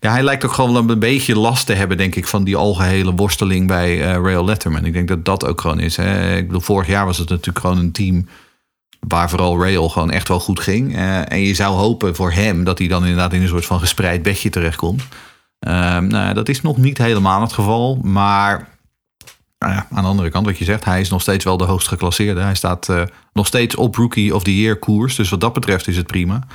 ja, 0.00 0.10
hij 0.10 0.22
lijkt 0.22 0.44
ook 0.44 0.52
gewoon 0.52 0.90
een 0.90 0.98
beetje 0.98 1.38
last 1.38 1.66
te 1.66 1.72
hebben, 1.72 1.96
denk 1.96 2.14
ik, 2.14 2.26
van 2.26 2.44
die 2.44 2.56
algehele 2.56 3.12
worsteling 3.12 3.66
bij 3.66 4.00
eh, 4.00 4.22
Rail 4.22 4.44
Letterman. 4.44 4.84
Ik 4.84 4.92
denk 4.92 5.08
dat 5.08 5.24
dat 5.24 5.46
ook 5.46 5.60
gewoon 5.60 5.80
is. 5.80 5.96
Hè. 5.96 6.36
Ik 6.36 6.46
bedoel, 6.46 6.60
vorig 6.60 6.86
jaar 6.86 7.06
was 7.06 7.18
het 7.18 7.28
natuurlijk 7.28 7.58
gewoon 7.58 7.78
een 7.78 7.92
team 7.92 8.28
waar 9.08 9.30
vooral 9.30 9.60
Rail 9.62 9.88
gewoon 9.88 10.10
echt 10.10 10.28
wel 10.28 10.40
goed 10.40 10.60
ging. 10.60 10.96
Eh, 10.96 11.32
en 11.32 11.40
je 11.40 11.54
zou 11.54 11.76
hopen 11.76 12.14
voor 12.14 12.32
hem 12.32 12.64
dat 12.64 12.78
hij 12.78 12.88
dan 12.88 13.02
inderdaad 13.02 13.32
in 13.32 13.42
een 13.42 13.48
soort 13.48 13.66
van 13.66 13.80
gespreid 13.80 14.22
bedje 14.22 14.50
terechtkomt. 14.50 15.02
Nou, 15.60 16.34
dat 16.34 16.48
is 16.48 16.60
nog 16.60 16.76
niet 16.76 16.98
helemaal 16.98 17.40
het 17.40 17.52
geval. 17.52 17.98
Maar 18.02 18.75
nou 19.58 19.72
ja, 19.72 19.86
aan 19.90 20.02
de 20.02 20.08
andere 20.08 20.30
kant, 20.30 20.46
wat 20.46 20.58
je 20.58 20.64
zegt, 20.64 20.84
hij 20.84 21.00
is 21.00 21.10
nog 21.10 21.20
steeds 21.20 21.44
wel 21.44 21.56
de 21.56 21.64
hoogst 21.64 21.88
geclasseerde. 21.88 22.40
Hij 22.40 22.54
staat 22.54 22.88
eh, 22.88 23.02
nog 23.32 23.46
steeds 23.46 23.74
op 23.74 23.94
Rookie 23.94 24.34
of 24.34 24.42
the 24.42 24.60
Year 24.60 24.76
koers. 24.76 25.16
Dus 25.16 25.30
wat 25.30 25.40
dat 25.40 25.52
betreft 25.52 25.88
is 25.88 25.96
het 25.96 26.06
prima. 26.06 26.46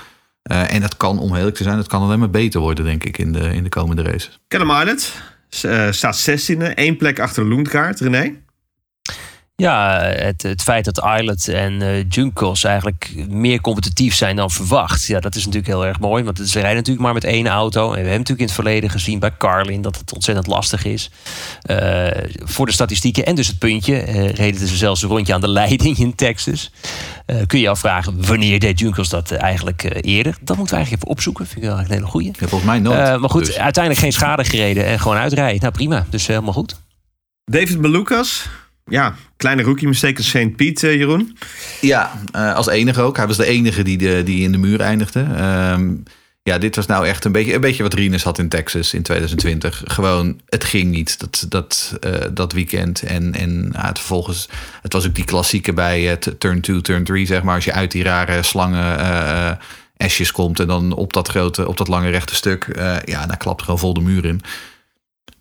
Eh, 0.41 0.73
en 0.73 0.81
dat 0.81 0.97
kan, 0.97 1.19
om 1.19 1.35
eerlijk 1.35 1.55
te 1.55 1.63
zijn, 1.63 1.77
het 1.77 1.87
kan 1.87 2.01
alleen 2.01 2.19
maar 2.19 2.29
beter 2.29 2.59
worden, 2.59 2.85
denk 2.85 3.03
ik, 3.03 3.17
in 3.17 3.31
de, 3.31 3.53
in 3.53 3.63
de 3.63 3.69
komende 3.69 4.01
races. 4.01 4.39
Callum 4.47 4.71
Islet 4.71 5.21
eh, 5.61 5.91
staat 5.91 6.29
16e, 6.29 6.73
één 6.75 6.97
plek 6.97 7.19
achter 7.19 7.43
de 7.43 7.49
Loenkaart. 7.49 7.99
René? 7.99 8.33
Ja, 9.55 9.99
het, 10.01 10.41
het 10.43 10.61
feit 10.61 10.85
dat 10.85 11.05
Islet 11.17 11.47
en 11.47 11.81
eh 11.81 12.05
Junkos 12.09 12.63
eigenlijk 12.63 13.13
meer 13.29 13.61
competitief 13.61 14.15
zijn 14.15 14.35
dan 14.35 14.51
verwacht. 14.51 15.05
Ja, 15.05 15.19
dat 15.19 15.35
is 15.35 15.45
natuurlijk 15.45 15.73
heel 15.73 15.85
erg 15.85 15.99
mooi. 15.99 16.23
Want 16.23 16.37
ze 16.39 16.59
rijden 16.59 16.75
natuurlijk 16.75 17.05
maar 17.05 17.13
met 17.13 17.23
één 17.23 17.47
auto. 17.47 17.83
En 17.83 17.89
we 17.89 17.95
hebben 17.95 18.11
natuurlijk 18.11 18.39
in 18.39 18.45
het 18.45 18.53
verleden 18.55 18.89
gezien 18.89 19.19
bij 19.19 19.31
Carlin 19.37 19.81
dat 19.81 19.97
het 19.97 20.13
ontzettend 20.13 20.47
lastig 20.47 20.85
is. 20.85 21.09
Eh, 21.61 22.07
voor 22.43 22.65
de 22.65 22.71
statistieken 22.71 23.25
en 23.25 23.35
dus 23.35 23.47
het 23.47 23.57
puntje. 23.59 23.97
eh, 24.01 24.29
reden 24.29 24.67
ze 24.67 24.75
zelfs 24.77 25.01
een 25.01 25.09
rondje 25.09 25.33
aan 25.33 25.41
de 25.41 25.47
leiding 25.49 25.97
in 25.97 26.15
Texas. 26.15 26.71
Eh, 27.25 27.35
kun 27.47 27.59
je 27.59 27.69
afvragen, 27.69 28.25
wanneer 28.27 28.59
deed 28.59 28.79
Junkos 28.79 29.09
dat 29.09 29.31
eigenlijk 29.31 29.83
eh, 29.83 30.13
eerder? 30.15 30.37
Dat 30.41 30.57
moeten 30.57 30.75
we 30.75 30.81
eigenlijk 30.81 31.03
even 31.03 31.15
opzoeken. 31.15 31.45
Vind 31.45 31.57
ik 31.57 31.63
wel 31.63 31.75
eigenlijk 31.77 32.01
een 32.01 32.07
hele 32.07 32.25
goeie. 32.25 32.31
Ja, 32.39 32.47
volgens 32.47 32.69
mij 32.71 32.79
nooit. 32.79 32.99
Eh, 32.99 33.17
maar 33.19 33.29
goed, 33.29 33.45
Dus- 33.45 33.57
uiteindelijk 33.57 34.03
geen 34.03 34.13
schade 34.13 34.43
gereden 34.43 34.85
en 34.85 34.99
gewoon 34.99 35.17
uitrijden. 35.17 35.61
Nou 35.61 35.73
prima, 35.73 36.05
dus 36.09 36.27
helemaal 36.27 36.53
goed. 36.53 36.75
David 37.51 37.81
Malukas. 37.81 38.45
Ja, 38.91 39.15
kleine 39.37 39.61
rookie 39.61 39.87
mistake 39.87 40.23
St. 40.23 40.55
Piet, 40.55 40.83
eh, 40.83 40.95
Jeroen. 40.95 41.37
Ja, 41.81 42.11
eh, 42.31 42.53
als 42.53 42.67
enige 42.67 43.01
ook. 43.01 43.17
Hij 43.17 43.27
was 43.27 43.37
de 43.37 43.45
enige 43.45 43.83
die, 43.83 43.97
de, 43.97 44.21
die 44.23 44.43
in 44.43 44.51
de 44.51 44.57
muur 44.57 44.79
eindigde. 44.79 45.25
Ehm, 45.35 45.93
ja, 46.43 46.57
dit 46.57 46.75
was 46.75 46.85
nou 46.85 47.07
echt 47.07 47.25
een 47.25 47.31
beetje, 47.31 47.53
een 47.53 47.61
beetje 47.61 47.83
wat 47.83 47.93
Rinus 47.93 48.23
had 48.23 48.39
in 48.39 48.49
Texas 48.49 48.93
in 48.93 49.01
2020. 49.01 49.83
Gewoon, 49.85 50.41
het 50.45 50.63
ging 50.63 50.91
niet, 50.91 51.19
dat, 51.19 51.45
dat, 51.49 51.97
eh, 51.99 52.11
dat 52.33 52.53
weekend. 52.53 53.01
En, 53.01 53.33
en 53.33 53.69
ja, 53.73 53.87
het 53.87 53.99
vervolgens, 53.99 54.49
het 54.81 54.93
was 54.93 55.07
ook 55.07 55.15
die 55.15 55.25
klassieke 55.25 55.73
bij 55.73 56.01
het 56.01 56.35
turn 56.37 56.61
2, 56.61 56.81
turn 56.81 57.03
3, 57.03 57.25
zeg 57.25 57.43
maar. 57.43 57.55
Als 57.55 57.65
je 57.65 57.73
uit 57.73 57.91
die 57.91 58.03
rare 58.03 58.43
slangen 58.43 59.59
esjes 59.97 60.31
komt 60.31 60.59
en 60.59 60.67
dan 60.67 60.93
op 60.93 61.13
dat 61.13 61.27
grote, 61.27 61.67
op 61.67 61.77
dat 61.77 61.87
lange 61.87 62.09
rechte 62.09 62.35
stuk. 62.35 62.67
ja, 63.05 63.25
dan 63.25 63.37
klapt 63.37 63.61
gewoon 63.61 63.79
vol 63.79 63.93
de 63.93 64.01
muur 64.01 64.25
in. 64.25 64.41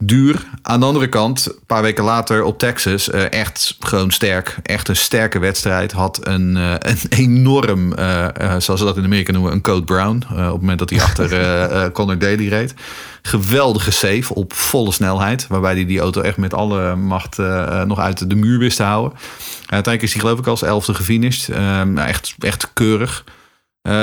Duur. 0.03 0.47
Aan 0.63 0.81
de 0.81 0.87
andere 0.87 1.09
kant, 1.09 1.47
een 1.47 1.67
paar 1.67 1.83
weken 1.83 2.05
later 2.05 2.43
op 2.43 2.59
Texas, 2.59 3.11
eh, 3.11 3.33
echt 3.33 3.77
gewoon 3.81 4.11
sterk. 4.11 4.57
Echt 4.63 4.89
een 4.89 4.97
sterke 4.97 5.39
wedstrijd. 5.39 5.93
Had 5.93 6.27
een, 6.27 6.57
eh, 6.57 6.75
een 6.79 6.99
enorm, 7.27 7.93
eh, 7.93 8.27
zoals 8.59 8.81
ze 8.81 8.85
dat 8.85 8.97
in 8.97 9.05
Amerika 9.05 9.33
noemen, 9.33 9.53
een 9.53 9.61
Code 9.61 9.85
Brown. 9.85 10.17
op 10.31 10.37
het 10.37 10.61
moment 10.61 10.79
dat 10.79 10.91
hij 10.91 11.01
achter 11.09 11.93
Conor 11.93 12.19
Daly 12.19 12.49
reed. 12.49 12.75
Geweldige 13.23 13.91
save 13.91 14.35
op 14.35 14.53
volle 14.53 14.93
snelheid. 14.93 15.47
Waarbij 15.47 15.75
hij 15.75 15.87
die 15.87 16.01
auto 16.01 16.21
echt 16.21 16.37
met 16.37 16.55
alle 16.55 16.97
macht 16.97 17.39
nog 17.87 17.99
uit 17.99 18.31
de 18.31 18.37
muur 18.37 18.59
wist 18.59 18.77
te 18.77 18.83
houden. 18.83 19.19
uiteindelijk 19.59 20.03
is 20.03 20.13
hij 20.13 20.21
geloof 20.21 20.39
ik 20.39 20.47
als 20.47 20.63
elfde 20.63 20.95
gefinished. 20.95 21.57
Nou, 21.59 22.01
echt, 22.09 22.35
echt 22.39 22.71
keurig. 22.73 23.25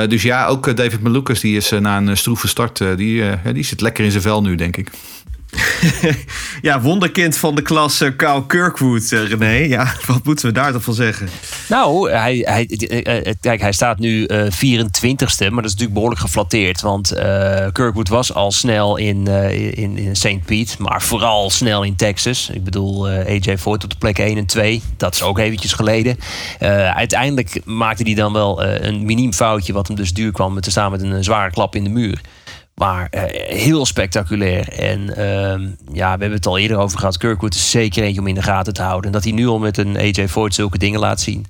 Dus 0.07 0.21
ja, 0.21 0.47
ook 0.47 0.77
David 0.77 1.01
Malukas, 1.01 1.39
die 1.39 1.57
is 1.57 1.69
na 1.69 1.97
een 1.97 2.17
stroeve 2.17 2.47
start, 2.47 2.77
die, 2.77 3.23
die 3.53 3.63
zit 3.63 3.81
lekker 3.81 4.03
in 4.03 4.11
zijn 4.11 4.23
vel 4.23 4.41
nu, 4.41 4.55
denk 4.55 4.77
ik. 4.77 4.89
Ja, 6.61 6.81
wonderkind 6.81 7.37
van 7.37 7.55
de 7.55 7.61
klas 7.61 8.03
Kyle 8.15 8.45
Kirkwood, 8.47 9.11
eh, 9.11 9.27
René. 9.27 9.65
Ja, 9.67 9.93
wat 10.05 10.23
moeten 10.23 10.45
we 10.45 10.51
daar 10.51 10.71
toch 10.71 10.83
van 10.83 10.93
zeggen? 10.93 11.29
Nou, 11.69 12.11
hij, 12.11 12.37
hij, 12.43 12.65
eh, 12.65 13.27
eh, 13.27 13.35
kijk, 13.41 13.61
hij 13.61 13.71
staat 13.71 13.99
nu 13.99 14.25
eh 14.25 14.51
24ste, 14.51 15.37
maar 15.37 15.61
dat 15.61 15.65
is 15.65 15.71
natuurlijk 15.71 15.93
behoorlijk 15.93 16.21
geflatteerd. 16.21 16.81
Want 16.81 17.13
Kirkwood 17.71 18.09
was 18.09 18.33
al 18.33 18.51
snel 18.51 18.97
in, 18.97 19.27
in, 19.27 19.97
in 19.97 20.15
St. 20.15 20.45
Pete, 20.45 20.75
maar 20.79 21.01
vooral 21.01 21.49
snel 21.49 21.83
in 21.83 21.95
Texas. 21.95 22.49
Ik 22.53 22.63
bedoel, 22.63 23.07
AJ 23.07 23.57
Foyt 23.57 23.83
op 23.83 23.89
de 23.89 23.95
plek 23.99 24.19
1 24.19 24.37
en 24.37 24.45
2. 24.45 24.81
Dat 24.97 25.13
is 25.13 25.21
ook 25.21 25.39
eventjes 25.39 25.73
geleden. 25.73 26.17
Uiteindelijk 26.93 27.61
maakte 27.65 28.03
hij 28.03 28.13
dan 28.13 28.33
wel 28.33 28.63
een 28.63 29.05
miniem 29.05 29.33
foutje, 29.33 29.73
wat 29.73 29.87
hem 29.87 29.95
dus 29.95 30.13
duur 30.13 30.31
kwam 30.31 30.53
met 30.53 30.65
samen 30.71 31.01
met 31.01 31.11
een 31.11 31.23
zware 31.23 31.51
klap 31.51 31.75
in 31.75 31.83
de 31.83 31.89
muur. 31.89 32.21
Maar 32.77 33.07
eh, 33.11 33.57
heel 33.57 33.85
spectaculair. 33.85 34.69
En 34.69 35.15
ehm, 35.15 35.61
ja, 35.93 36.13
we 36.13 36.19
hebben 36.21 36.31
het 36.31 36.45
al 36.45 36.57
eerder 36.57 36.77
over 36.77 36.99
gehad. 36.99 37.17
Kirkwood 37.17 37.53
is 37.55 37.71
zeker 37.71 38.03
eentje 38.03 38.21
om 38.21 38.27
in 38.27 38.35
de 38.35 38.41
gaten 38.41 38.73
te 38.73 38.81
houden. 38.81 39.05
En 39.05 39.11
dat 39.11 39.23
hij 39.23 39.33
nu 39.33 39.47
al 39.47 39.59
met 39.59 39.77
een 39.77 39.97
AJ 39.97 40.27
Foyt 40.27 40.53
zulke 40.53 40.77
dingen 40.77 40.99
laat 40.99 41.21
zien. 41.21 41.45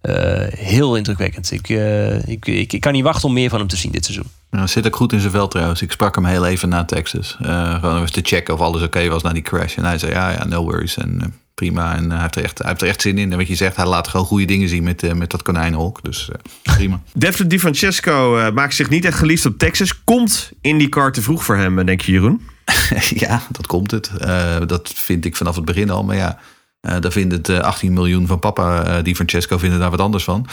eh, 0.00 0.14
heel 0.48 0.96
indrukwekkend. 0.96 1.50
Ik, 1.50 1.68
eh, 1.68 2.28
ik, 2.28 2.46
ik, 2.46 2.72
ik 2.72 2.80
kan 2.80 2.92
niet 2.92 3.02
wachten 3.02 3.28
om 3.28 3.34
meer 3.34 3.50
van 3.50 3.58
hem 3.58 3.68
te 3.68 3.76
zien 3.76 3.92
dit 3.92 4.04
seizoen. 4.04 4.26
Nou, 4.50 4.68
zit 4.68 4.86
ook 4.86 4.96
goed 4.96 5.12
in 5.12 5.20
zijn 5.20 5.32
vel 5.32 5.48
trouwens. 5.48 5.82
Ik 5.82 5.92
sprak 5.92 6.14
hem 6.14 6.24
heel 6.24 6.46
even 6.46 6.68
na 6.68 6.84
Texas. 6.84 7.36
Gewoon 7.40 8.00
eens 8.00 8.10
te 8.10 8.20
checken 8.22 8.54
of 8.54 8.60
alles 8.60 8.82
oké 8.82 9.08
was 9.08 9.22
na 9.22 9.32
die 9.32 9.42
crash. 9.42 9.76
En 9.76 9.84
hij 9.84 9.98
zei, 9.98 10.12
ja, 10.12 10.30
ja, 10.30 10.44
no 10.44 10.62
worries. 10.62 10.96
En 10.96 11.34
prima. 11.56 11.96
En 11.96 12.10
hij, 12.10 12.20
heeft 12.20 12.36
er 12.36 12.42
echt, 12.42 12.58
hij 12.58 12.68
heeft 12.68 12.82
er 12.82 12.88
echt 12.88 13.00
zin 13.00 13.18
in. 13.18 13.32
En 13.32 13.38
wat 13.38 13.48
je 13.48 13.54
zegt, 13.54 13.76
hij 13.76 13.86
laat 13.86 14.08
gewoon 14.08 14.26
goede 14.26 14.44
dingen 14.44 14.68
zien 14.68 14.82
met, 14.82 15.02
eh, 15.02 15.12
met 15.12 15.30
dat 15.30 15.42
konijnenhok. 15.42 16.02
Dus 16.02 16.28
eh, 16.30 16.74
prima. 16.76 17.00
Devlin 17.12 17.48
Di 17.48 17.58
Francesco 17.58 18.36
eh, 18.38 18.52
maakt 18.52 18.74
zich 18.74 18.90
niet 18.90 19.04
echt 19.04 19.18
geliefd 19.18 19.46
op 19.46 19.58
Texas. 19.58 20.04
Komt 20.04 20.50
IndyCar 20.60 21.12
te 21.12 21.22
vroeg 21.22 21.44
voor 21.44 21.56
hem, 21.56 21.78
eh, 21.78 21.86
denk 21.86 22.00
je, 22.00 22.12
Jeroen? 22.12 22.40
ja, 23.26 23.42
dat 23.50 23.66
komt 23.66 23.90
het. 23.90 24.10
Eh, 24.18 24.56
dat 24.66 24.92
vind 24.94 25.24
ik 25.24 25.36
vanaf 25.36 25.56
het 25.56 25.64
begin 25.64 25.90
al. 25.90 26.04
Maar 26.04 26.16
ja, 26.16 26.38
eh 26.80 27.00
daar 27.00 27.12
vindt 27.12 27.32
het 27.32 27.48
eh, 27.48 27.58
18 27.58 27.92
miljoen 27.92 28.26
van 28.26 28.38
papa, 28.38 28.84
eh, 28.84 29.04
die 29.04 29.14
Francesco, 29.14 29.58
vinden 29.58 29.78
daar 29.78 29.90
wat 29.90 30.00
anders 30.00 30.24
van. 30.24 30.46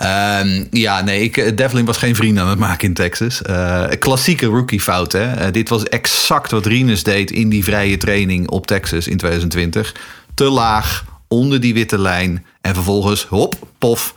Ehm, 0.00 0.64
ja, 0.70 1.00
nee, 1.00 1.22
ik, 1.22 1.36
eh, 1.36 1.56
Devlin 1.56 1.84
was 1.84 1.96
geen 1.96 2.14
vriend 2.14 2.38
aan 2.38 2.48
het 2.48 2.58
maken 2.58 2.88
in 2.88 2.94
Texas. 2.94 3.42
Eh, 3.42 3.84
klassieke 3.98 4.46
rookie 4.46 4.80
fout, 4.80 5.12
hè. 5.12 5.32
Eh, 5.32 5.52
dit 5.52 5.68
was 5.68 5.84
exact 5.84 6.50
wat 6.50 6.66
Rinus 6.66 7.02
deed 7.02 7.30
in 7.30 7.48
die 7.48 7.64
vrije 7.64 7.96
training 7.96 8.48
op 8.48 8.66
Texas 8.66 9.08
in 9.08 9.16
2020. 9.16 9.94
Te 10.34 10.44
laag, 10.44 11.04
onder 11.28 11.60
die 11.60 11.74
witte 11.74 11.98
lijn. 11.98 12.44
En 12.60 12.74
vervolgens, 12.74 13.24
hop, 13.26 13.54
pof. 13.78 14.14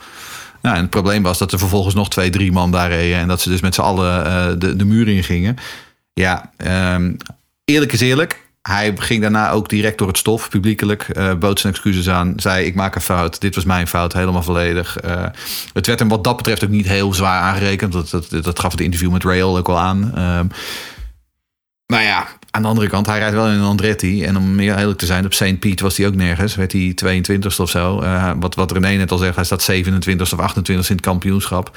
Nou, 0.62 0.76
en 0.76 0.82
het 0.82 0.90
probleem 0.90 1.22
was 1.22 1.38
dat 1.38 1.52
er 1.52 1.58
vervolgens 1.58 1.94
nog 1.94 2.10
twee, 2.10 2.30
drie 2.30 2.52
man 2.52 2.70
daar 2.70 2.90
reden. 2.90 3.18
En 3.18 3.28
dat 3.28 3.40
ze 3.40 3.48
dus 3.48 3.60
met 3.60 3.74
z'n 3.74 3.80
allen 3.80 4.26
eh, 4.26 4.46
de, 4.58 4.76
de 4.76 4.84
muur 4.84 5.08
in 5.08 5.24
gingen. 5.24 5.56
Ja, 6.12 6.50
ehm, 6.56 7.12
eerlijk 7.64 7.92
is 7.92 8.00
eerlijk. 8.00 8.42
Hij 8.62 8.92
ging 8.96 9.20
daarna 9.22 9.50
ook 9.50 9.68
direct 9.68 9.98
door 9.98 10.08
het 10.08 10.18
stof, 10.18 10.48
publiekelijk. 10.48 11.02
eh 11.02 11.34
bood 11.34 11.60
zijn 11.60 11.72
excuses 11.72 12.08
aan. 12.08 12.32
Zei, 12.36 12.66
ik 12.66 12.74
maak 12.74 12.94
een 12.94 13.00
fout. 13.00 13.40
Dit 13.40 13.54
was 13.54 13.64
mijn 13.64 13.88
fout, 13.88 14.12
helemaal 14.12 14.42
volledig. 14.42 14.96
Eh, 14.96 15.24
het 15.72 15.86
werd 15.86 15.98
hem 15.98 16.08
wat 16.08 16.24
dat 16.24 16.36
betreft 16.36 16.64
ook 16.64 16.70
niet 16.70 16.88
heel 16.88 17.14
zwaar 17.14 17.40
aangerekend. 17.40 17.92
Dat, 17.92 18.10
dat, 18.10 18.44
dat 18.44 18.58
gaf 18.58 18.70
het 18.70 18.80
interview 18.80 19.10
met 19.10 19.24
Rail 19.24 19.56
ook 19.56 19.68
al 19.68 19.78
aan. 19.78 20.14
Ehm, 20.14 20.46
maar 21.86 22.02
ja, 22.02 22.26
aan 22.50 22.62
de 22.62 22.68
andere 22.68 22.88
kant, 22.88 23.06
hij 23.06 23.18
rijdt 23.18 23.34
wel 23.34 23.46
in 23.48 23.52
een 23.58 23.64
Andretti. 23.64 24.24
En 24.24 24.36
om 24.36 24.54
meer 24.54 24.78
eerlijk 24.78 24.98
te 24.98 25.06
zijn, 25.06 25.24
op 25.24 25.32
St. 25.34 25.58
Piet 25.58 25.80
was 25.80 25.96
hij 25.96 26.06
ook 26.06 26.14
nergens. 26.14 26.54
Werd 26.54 26.72
hij 26.72 26.94
22ste 27.04 27.56
of 27.60 27.70
zo. 27.70 28.00
Eh, 28.00 28.32
wat, 28.40 28.54
wat 28.54 28.72
René 28.72 28.96
net 28.96 29.10
al 29.10 29.18
zegt, 29.18 29.34
hij 29.36 29.44
staat 29.44 29.70
27ste 29.72 30.32
of 30.32 30.52
28ste 30.52 30.68
in 30.68 30.76
het 30.76 31.00
kampioenschap. 31.00 31.76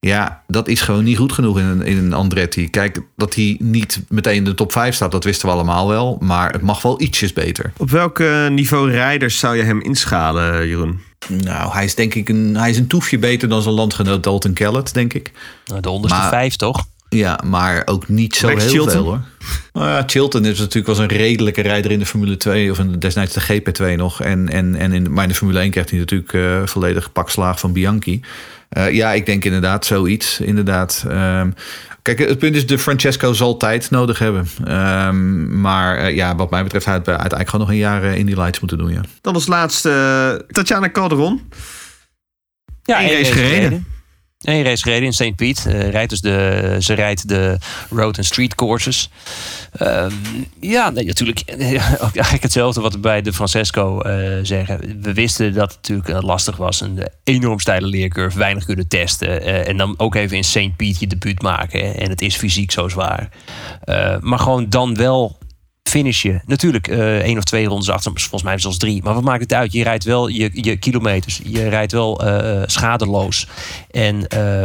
Ja, 0.00 0.42
dat 0.46 0.68
is 0.68 0.80
gewoon 0.80 1.04
niet 1.04 1.16
goed 1.16 1.32
genoeg 1.32 1.58
in 1.58 1.64
een, 1.64 1.82
in 1.82 1.96
een 1.96 2.12
Andretti. 2.12 2.70
Kijk, 2.70 3.00
dat 3.16 3.34
hij 3.34 3.56
niet 3.60 4.00
meteen 4.08 4.34
in 4.34 4.44
de 4.44 4.54
top 4.54 4.72
5 4.72 4.94
staat, 4.94 5.12
dat 5.12 5.24
wisten 5.24 5.48
we 5.48 5.54
allemaal 5.54 5.88
wel. 5.88 6.16
Maar 6.20 6.52
het 6.52 6.62
mag 6.62 6.82
wel 6.82 7.00
ietsjes 7.00 7.32
beter. 7.32 7.72
Op 7.76 7.90
welk 7.90 8.22
niveau 8.48 8.90
rijders 8.90 9.38
zou 9.38 9.56
je 9.56 9.62
hem 9.62 9.80
inschalen, 9.80 10.66
Jeroen? 10.68 11.00
Nou, 11.28 11.72
hij 11.72 11.84
is 11.84 11.94
denk 11.94 12.14
ik 12.14 12.28
een, 12.28 12.56
hij 12.56 12.70
is 12.70 12.78
een 12.78 12.86
toefje 12.86 13.18
beter 13.18 13.48
dan 13.48 13.62
zijn 13.62 13.74
landgenoot 13.74 14.22
Dalton 14.22 14.52
Kellett, 14.52 14.94
denk 14.94 15.12
ik. 15.14 15.32
Nou, 15.64 15.80
De 15.80 15.90
onderste 15.90 16.18
Maar- 16.18 16.28
vijf, 16.28 16.56
toch? 16.56 16.86
Ja, 17.08 17.40
maar 17.44 17.82
ook 17.84 18.08
niet 18.08 18.34
zo 18.34 18.48
Max 18.48 18.62
heel 18.62 18.72
Chilton? 18.72 18.92
veel 18.92 19.04
hoor. 19.04 19.20
Nou 19.72 19.88
ja, 19.88 20.02
Chilton 20.06 20.44
is 20.44 20.58
natuurlijk 20.58 20.86
was 20.86 20.98
een 20.98 21.16
redelijke 21.16 21.60
rijder 21.60 21.90
in 21.90 21.98
de 21.98 22.06
Formule 22.06 22.36
2 22.36 22.70
of 22.70 22.78
in 22.78 22.98
destijds 22.98 23.34
de 23.34 23.60
GP2 23.60 23.96
nog. 23.96 24.22
En, 24.22 24.48
en, 24.48 24.74
en 24.74 24.92
in, 24.92 25.12
maar 25.12 25.22
in 25.22 25.28
de 25.28 25.34
Formule 25.34 25.60
1 25.60 25.70
krijgt 25.70 25.90
hij 25.90 25.98
natuurlijk 25.98 26.32
eh, 26.32 26.62
volledig 26.64 27.12
pak 27.12 27.30
slaag 27.30 27.60
van 27.60 27.72
Bianchi. 27.72 28.20
Eh, 28.68 28.92
ja, 28.92 29.12
ik 29.12 29.26
denk 29.26 29.44
inderdaad 29.44 29.86
zoiets. 29.86 30.40
Inderdaad. 30.40 31.04
Ehm, 31.08 31.50
kijk, 32.02 32.18
het 32.18 32.38
punt 32.38 32.56
is, 32.56 32.66
de 32.66 32.78
Francesco 32.78 33.32
zal 33.32 33.56
tijd 33.56 33.90
nodig 33.90 34.18
hebben. 34.18 34.46
Ehm, 34.64 35.60
maar 35.60 35.96
eh, 35.96 36.14
ja, 36.14 36.36
wat 36.36 36.50
mij 36.50 36.62
betreft, 36.62 36.84
hij 36.84 36.94
had 36.94 37.08
uiteindelijk 37.08 37.50
gewoon 37.50 37.66
nog 37.66 37.74
een 37.74 37.82
jaar 37.82 38.04
in 38.04 38.26
die 38.26 38.36
lights 38.36 38.60
moeten 38.60 38.78
doen. 38.78 38.92
Ja. 38.92 39.00
Dan 39.20 39.34
als 39.34 39.46
laatste 39.46 40.44
Tatjana 40.48 40.90
Calderon. 40.90 41.50
Ja, 42.82 43.00
Eén 43.00 43.08
één 43.08 43.16
race 43.16 43.32
gereden. 43.32 43.86
Eén 44.38 44.62
race 44.64 44.82
gereden 44.82 45.04
in 45.04 45.12
St. 45.12 45.36
Piet. 45.36 45.66
Eh, 45.66 45.90
rijdt 45.90 46.10
dus 46.10 46.20
de, 46.20 46.76
ze 46.80 46.92
rijdt 46.94 47.28
de 47.28 47.58
road 47.90 48.18
en 48.18 48.24
street 48.24 48.54
courses. 48.54 49.10
Ehm, 49.72 50.12
ja, 50.60 50.90
natuurlijk. 50.90 51.42
Ook 52.04 52.14
eigenlijk 52.14 52.42
hetzelfde 52.42 52.80
wat 52.80 52.92
we 52.92 52.98
bij 52.98 53.22
de 53.22 53.32
Francesco 53.32 54.00
eh, 54.00 54.38
zeggen. 54.42 55.00
We 55.02 55.12
wisten 55.12 55.54
dat 55.54 55.68
het 55.68 55.76
natuurlijk 55.76 56.08
eh, 56.08 56.22
lastig 56.28 56.56
was. 56.56 56.80
Een 56.80 57.08
enorm 57.24 57.60
steile 57.60 57.86
leercurve. 57.86 58.38
Weinig 58.38 58.64
kunnen 58.64 58.88
testen. 58.88 59.42
eh, 59.42 59.68
en 59.68 59.76
dan 59.76 59.94
ook 59.96 60.14
even 60.14 60.36
in 60.36 60.44
St. 60.44 60.76
Piet 60.76 61.00
je 61.00 61.06
debuut 61.06 61.42
maken. 61.42 61.96
En 61.96 62.10
het 62.10 62.20
is 62.20 62.36
fysiek 62.36 62.70
zo 62.70 62.88
zwaar. 62.88 63.28
Eh, 63.84 64.16
maar 64.20 64.38
gewoon 64.38 64.68
dan 64.68 64.94
wel 64.94 65.37
finish 65.88 66.22
je. 66.22 66.40
Natuurlijk 66.46 66.88
eh 66.88 67.18
één 67.18 67.36
of 67.36 67.44
twee 67.44 67.66
rondes 67.66 67.90
achter, 67.90 68.12
volgens 68.14 68.42
mij 68.42 68.58
zelfs 68.58 68.76
drie. 68.76 69.02
Maar 69.02 69.14
wat 69.14 69.22
maakt 69.22 69.42
het 69.42 69.52
uit? 69.52 69.72
Je 69.72 69.82
rijdt 69.82 70.04
wel 70.04 70.28
je, 70.28 70.50
je 70.52 70.76
kilometers. 70.76 71.40
Je 71.44 71.68
rijdt 71.68 71.92
wel 71.92 72.20
eh, 72.20 72.62
schadeloos. 72.66 73.46
En 73.90 74.28
eh, 74.28 74.64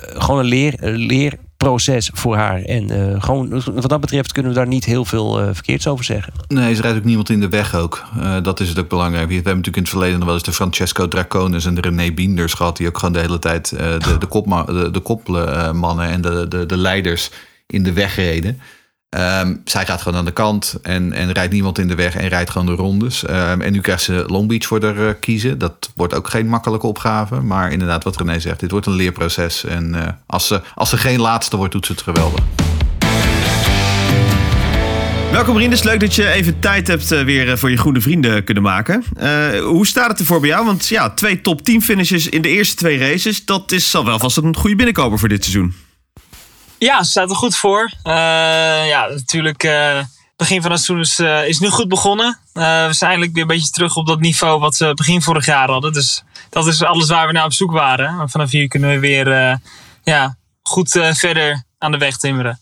gewoon 0.00 0.38
een 0.38 0.46
leer, 0.46 0.74
een 0.78 1.38
proces 1.56 2.10
voor 2.14 2.36
haar. 2.36 2.62
En 2.62 3.22
gewoon, 3.22 3.62
wat 3.74 3.88
dat 3.88 4.00
betreft 4.00 4.32
kunnen 4.32 4.52
we 4.52 4.58
daar 4.58 4.66
niet 4.66 4.84
heel 4.84 5.04
veel 5.04 5.54
verkeerds 5.54 5.86
over 5.86 6.04
zeggen. 6.04 6.32
Nee, 6.48 6.74
ze 6.74 6.82
rijdt 6.82 6.98
ook 6.98 7.04
niemand 7.04 7.30
in 7.30 7.40
de 7.40 7.48
weg 7.48 7.74
ook. 7.74 8.04
Dat 8.42 8.60
is 8.60 8.68
het 8.68 8.78
ook 8.78 8.88
belangrijk. 8.88 9.28
We 9.28 9.34
hebben 9.34 9.56
natuurlijk 9.56 9.76
in 9.76 9.82
het 9.82 9.90
verleden 9.90 10.16
nog 10.16 10.24
wel 10.24 10.34
eens 10.34 10.44
de 10.44 10.52
Francesco 10.52 11.08
Draconis 11.08 11.66
en 11.66 11.74
de 11.74 11.80
René 11.80 12.12
Bienders 12.12 12.52
gehad. 12.52 12.76
Die 12.76 12.86
ook 12.86 12.98
gewoon 12.98 13.14
de 13.14 13.20
hele 13.20 13.38
tijd 13.38 13.68
de, 13.68 14.16
de, 14.18 14.26
kopma 14.26 14.62
de, 14.62 14.90
de 14.90 15.98
en 16.00 16.20
de, 16.20 16.46
de, 16.48 16.66
de 16.66 16.76
leiders 16.76 17.30
in 17.66 17.82
de 17.82 17.92
weg 17.92 18.16
reden. 18.16 18.60
Ehm, 19.08 19.54
zij 19.64 19.86
gaat 19.86 20.02
gewoon 20.02 20.18
aan 20.18 20.24
de 20.24 20.30
kant 20.30 20.78
en, 20.82 21.12
en 21.12 21.32
rijdt 21.32 21.52
niemand 21.52 21.78
in 21.78 21.88
de 21.88 21.94
weg 21.94 22.16
en 22.16 22.28
rijdt 22.28 22.50
gewoon 22.50 22.66
de 22.66 22.72
rondes. 22.72 23.24
Ehm, 23.24 23.60
en 23.60 23.72
nu 23.72 23.80
krijgt 23.80 24.02
ze 24.02 24.24
Long 24.26 24.48
Beach 24.48 24.66
voor 24.66 24.82
haar 24.84 25.08
eh, 25.08 25.14
kiezen. 25.20 25.58
Dat 25.58 25.90
wordt 25.94 26.14
ook 26.14 26.28
geen 26.28 26.48
makkelijke 26.48 26.86
opgave. 26.86 27.40
Maar 27.40 27.72
inderdaad, 27.72 28.04
wat 28.04 28.16
René 28.16 28.40
zegt, 28.40 28.60
dit 28.60 28.70
wordt 28.70 28.86
een 28.86 28.92
leerproces. 28.92 29.64
En 29.64 29.94
eh, 29.94 30.12
als, 30.26 30.46
ze, 30.46 30.60
als 30.74 30.90
ze 30.90 30.96
geen 30.96 31.20
laatste 31.20 31.56
wordt, 31.56 31.72
doet 31.72 31.86
ze 31.86 31.92
het 31.92 32.02
geweldig. 32.02 32.44
Welkom 35.32 35.56
Rinus, 35.56 35.82
leuk 35.82 36.00
dat 36.00 36.14
je 36.14 36.30
even 36.30 36.60
tijd 36.60 36.86
hebt 36.86 37.12
eh, 37.12 37.24
weer 37.24 37.58
voor 37.58 37.70
je 37.70 37.76
goede 37.76 38.00
vrienden 38.00 38.44
kunnen 38.44 38.62
maken. 38.62 39.04
Hoe 39.62 39.86
staat 39.86 40.10
het 40.10 40.18
ervoor 40.18 40.40
bij 40.40 40.48
jou? 40.48 40.64
Want 40.64 40.88
ja, 40.88 41.10
twee 41.10 41.40
top 41.40 41.62
10 41.62 41.82
finishes 41.82 42.28
in 42.28 42.42
de 42.42 42.48
eerste 42.48 42.76
twee 42.76 42.98
races, 42.98 43.44
dat 43.44 43.72
is 43.72 43.94
al 43.94 44.04
wel 44.04 44.18
vast 44.18 44.36
een 44.36 44.56
goede 44.56 44.76
binnenkomer 44.76 45.18
voor 45.18 45.28
dit 45.28 45.44
seizoen. 45.44 45.74
Ja, 46.78 47.02
ze 47.02 47.10
staat 47.10 47.30
er 47.30 47.36
goed 47.36 47.56
voor. 47.56 47.90
Eh, 48.02 48.12
ja, 48.88 49.08
natuurlijk. 49.08 49.62
eh 49.62 50.00
begin 50.36 50.62
van 50.62 50.70
het 50.70 50.80
seizoen 50.80 51.04
is, 51.46 51.58
eh, 51.58 51.60
nu 51.60 51.68
goed 51.68 51.88
begonnen. 51.88 52.38
We 52.52 52.60
zijn 52.90 53.10
eigenlijk 53.10 53.32
weer 53.32 53.42
een 53.42 53.48
beetje 53.48 53.70
terug 53.70 53.96
op 53.96 54.06
dat 54.06 54.20
niveau 54.20 54.60
wat 54.60 54.76
we 54.76 54.94
begin 54.94 55.22
vorig 55.22 55.46
jaar 55.46 55.70
hadden. 55.70 55.92
Dus 55.92 56.22
dat 56.50 56.66
is 56.66 56.82
alles 56.82 57.08
waar 57.08 57.26
we 57.26 57.32
naar 57.32 57.44
op 57.44 57.52
zoek 57.52 57.70
waren. 57.70 58.20
En 58.20 58.28
vanaf 58.28 58.50
hier 58.50 58.68
kunnen 58.68 58.90
we 58.90 58.98
weer 58.98 59.58
ja, 60.02 60.36
goed 60.62 60.90
verder 61.12 61.64
aan 61.78 61.92
de 61.92 61.98
weg 61.98 62.16
timmeren. 62.16 62.58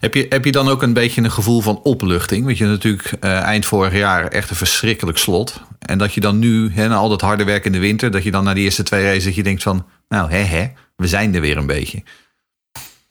Heb 0.00 0.14
je, 0.14 0.26
heb 0.28 0.44
je 0.44 0.52
dan 0.52 0.68
ook 0.68 0.82
een 0.82 0.92
beetje 0.92 1.22
een 1.22 1.30
gevoel 1.30 1.60
van 1.60 1.80
opluchting? 1.82 2.44
Want 2.44 2.58
je 2.58 2.66
natuurlijk 2.66 3.12
eind 3.20 3.66
vorig 3.66 3.94
jaar 3.94 4.26
echt 4.26 4.50
een 4.50 4.56
verschrikkelijk 4.56 5.18
slot. 5.18 5.60
En 5.78 5.98
dat 5.98 6.14
je 6.14 6.20
dan 6.20 6.38
nu, 6.38 6.72
hè, 6.72 6.88
na 6.88 6.94
al 6.94 7.08
dat 7.08 7.20
harde 7.20 7.44
werk 7.44 7.64
in 7.64 7.72
de 7.72 7.78
winter, 7.78 8.10
dat 8.10 8.22
je 8.22 8.30
dan 8.30 8.44
na 8.44 8.54
die 8.54 8.64
eerste 8.64 8.82
twee 8.82 9.04
races, 9.04 9.24
dat 9.24 9.34
je 9.34 9.42
denkt 9.42 9.62
van, 9.62 9.86
nou 10.08 10.30
hè 10.30 10.42
hè, 10.42 10.66
we 10.96 11.08
zijn 11.08 11.34
er 11.34 11.40
weer 11.40 11.56
een 11.56 11.66
beetje. 11.66 12.02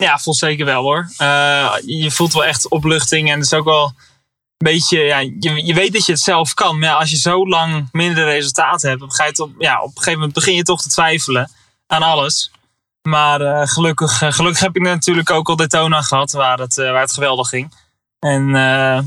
Ja, 0.04 0.18
voelt 0.18 0.38
zeker 0.38 0.66
wel 0.66 0.82
hoor. 0.82 1.10
Eh, 1.18 1.74
je 1.86 2.12
voelt 2.12 2.34
wel 2.34 2.46
echt 2.46 2.70
opluchting. 2.70 3.30
En 3.30 3.36
het 3.36 3.46
is 3.46 3.54
ook 3.54 3.66
wel 3.66 3.86
een 3.86 3.94
beetje, 4.58 5.00
ja, 5.00 5.20
je, 5.20 5.66
je 5.66 5.74
weet 5.74 5.94
dat 5.94 6.06
je 6.06 6.12
het 6.12 6.22
zelf 6.22 6.54
kan. 6.54 6.80
Maar 6.80 6.90
ja, 6.90 6.96
als 6.96 7.10
je 7.10 7.18
zo 7.18 7.48
lang 7.48 7.90
minder 7.92 8.26
resultaten 8.26 8.90
hebt, 8.90 9.16
ga 9.16 9.26
je 9.26 9.44
op, 9.44 9.52
ja, 9.58 9.82
op 9.82 9.88
een 9.88 9.94
gegeven 9.94 10.14
moment 10.14 10.34
begin 10.34 10.56
je 10.56 10.64
toch 10.64 10.82
te 10.82 10.90
twijfelen 10.90 11.52
aan 11.88 12.02
alles. 12.02 12.52
Maar 13.02 13.42
eh, 13.42 13.68
gelukkig, 13.68 14.22
eh, 14.22 14.32
gelukkig 14.32 14.60
heb 14.60 14.76
ik 14.76 14.82
natuurlijk 14.82 15.30
ook 15.30 15.50
al 15.50 15.56
Daytona 15.56 16.02
gehad, 16.02 16.32
waar 16.32 16.60
het, 16.60 16.76
waar 16.76 17.02
het 17.02 17.14
geweldig 17.14 17.50
ging. 17.50 17.74
En 18.20 18.48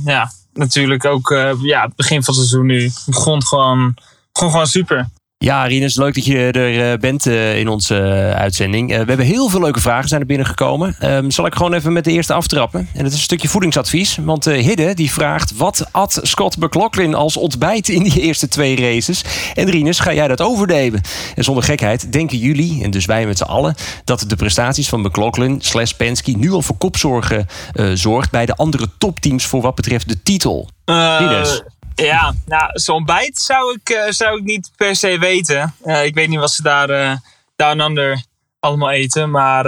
ja, 0.04 0.30
natuurlijk 0.52 1.04
ook 1.04 1.28
ja, 1.62 1.82
het 1.82 1.96
begin 1.96 2.24
van 2.24 2.34
het 2.34 2.46
seizoen 2.48 2.66
nu 2.66 2.90
begon 3.06 3.46
gewoon, 3.46 3.96
begon 4.32 4.50
gewoon 4.50 4.66
super. 4.66 5.08
Ja, 5.38 5.64
Rinus, 5.64 5.96
leuk 5.96 6.14
dat 6.14 6.24
je 6.24 6.50
er 6.50 6.92
eh, 6.92 6.98
bent 6.98 7.26
eh, 7.26 7.58
in 7.58 7.68
onze 7.68 7.98
eh, 7.98 8.30
uitzending. 8.30 8.88
We 8.88 8.94
hebben 8.94 9.20
heel 9.20 9.48
veel 9.48 9.60
leuke 9.60 9.80
vragen 9.80 10.08
zijn 10.08 10.20
er 10.20 10.26
binnengekomen. 10.26 10.96
Ehm, 10.98 11.30
zal 11.30 11.46
ik 11.46 11.54
gewoon 11.54 11.72
even 11.72 11.92
met 11.92 12.04
de 12.04 12.10
eerste 12.10 12.32
aftrappen? 12.32 12.88
En 12.92 13.04
het 13.04 13.06
is 13.06 13.12
een 13.12 13.24
stukje 13.24 13.48
voedingsadvies. 13.48 14.18
Want 14.24 14.44
Hidde 14.44 14.94
die 14.94 15.10
vraagt: 15.10 15.56
wat 15.56 15.86
at 15.90 16.20
Scott 16.22 16.56
McLaughlin 16.56 17.14
als 17.14 17.36
ontbijt 17.36 17.88
in 17.88 18.02
die 18.02 18.20
eerste 18.20 18.48
twee 18.48 18.76
races? 18.76 19.24
En 19.54 19.70
Rinus, 19.70 19.98
ga 19.98 20.12
jij 20.12 20.28
dat 20.28 20.40
overnemen? 20.40 21.00
En 21.34 21.44
zonder 21.44 21.64
gekheid, 21.64 22.12
denken 22.12 22.38
jullie, 22.38 22.82
en 22.82 22.90
dus 22.90 23.04
wij 23.04 23.26
met 23.26 23.38
z'n 23.38 23.44
allen, 23.44 23.74
dat 24.04 24.24
de 24.26 24.36
prestaties 24.36 24.88
van 24.88 25.00
McLaughlin 25.00 25.58
slash 25.60 25.92
Penske 25.92 26.30
nu 26.30 26.52
al 26.52 26.62
voor 26.62 26.76
kopzorgen 26.76 27.46
eh, 27.72 27.90
zorgt 27.94 28.30
bij 28.30 28.46
de 28.46 28.56
andere 28.56 28.88
topteams 28.98 29.46
voor 29.46 29.60
wat 29.60 29.74
betreft 29.74 30.08
de 30.08 30.22
titel? 30.22 30.70
Rinus. 30.84 31.62
Ja, 31.96 32.34
nou, 32.46 32.70
zo'n 32.72 32.96
ontbijt 32.96 33.38
zou 33.38 33.74
ik, 33.74 33.88
eh, 33.88 34.10
zou 34.10 34.38
ik 34.38 34.44
niet 34.44 34.70
per 34.76 34.96
se 34.96 35.18
weten. 35.18 35.74
Eh, 35.82 36.04
ik 36.04 36.14
weet 36.14 36.28
niet 36.28 36.38
wat 36.38 36.52
ze 36.52 36.62
daar 36.62 36.90
eh 36.90 37.16
down 37.56 37.80
under 37.80 38.24
allemaal 38.60 38.90
eten. 38.90 39.30
Maar 39.30 39.66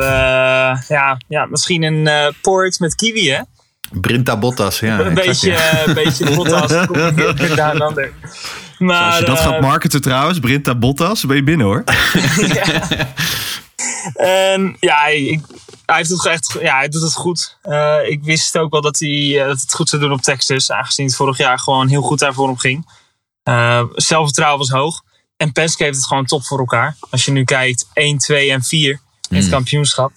ja, 0.88 1.18
ja, 1.28 1.46
misschien 1.46 1.82
een 1.82 2.34
port 2.42 2.78
met 2.78 2.94
kiwi, 2.94 3.30
hè? 3.30 3.40
Brinta 3.90 4.36
Bottas, 4.36 4.78
ja. 4.78 5.00
een 5.00 5.14
beetje, 5.14 5.50
ja. 5.50 5.56
eh, 5.56 5.86
een 5.86 5.94
beetje 5.94 6.34
Bottas. 6.34 6.72
Maar, 8.78 9.06
Als 9.06 9.18
je 9.18 9.24
dat 9.24 9.38
eh, 9.38 9.44
gaat 9.44 9.60
marketen 9.60 10.00
trouwens, 10.00 10.38
Brinta 10.38 10.74
Bottas, 10.74 11.24
ben 11.24 11.36
je 11.36 11.42
binnen 11.42 11.66
hoor. 11.66 11.84
Ja, 14.80 15.06
ik, 15.06 15.40
hij, 15.86 15.96
heeft 15.96 16.10
het 16.10 16.26
echt, 16.26 16.56
ja, 16.60 16.76
hij 16.76 16.88
doet 16.88 17.02
het 17.02 17.14
goed. 17.14 17.58
Eh, 17.62 17.96
ik 18.06 18.24
wist 18.24 18.58
ook 18.58 18.70
wel 18.70 18.80
dat 18.80 18.98
hij 18.98 19.44
dat 19.46 19.60
het 19.60 19.74
goed 19.74 19.88
zou 19.88 20.02
doen 20.02 20.12
op 20.12 20.20
Texas. 20.20 20.70
Aangezien 20.70 21.06
het 21.06 21.16
vorig 21.16 21.38
jaar 21.38 21.58
gewoon 21.58 21.88
heel 21.88 22.02
goed 22.02 22.18
daarvoor 22.18 22.46
hem 22.46 22.58
ging. 22.58 22.88
Zelfvertrouwen 23.94 24.58
was 24.58 24.70
hoog. 24.70 25.02
En 25.36 25.52
Penske 25.52 25.84
heeft 25.84 25.96
het 25.96 26.06
gewoon 26.06 26.24
top 26.24 26.44
voor 26.44 26.58
elkaar. 26.58 26.96
Als 27.10 27.24
je 27.24 27.32
nu 27.32 27.44
kijkt 27.44 27.88
1, 27.92 28.18
2 28.18 28.50
en 28.52 28.62
4 28.62 29.00
in 29.28 29.36
het 29.36 29.48
kampioenschap. 29.48 30.12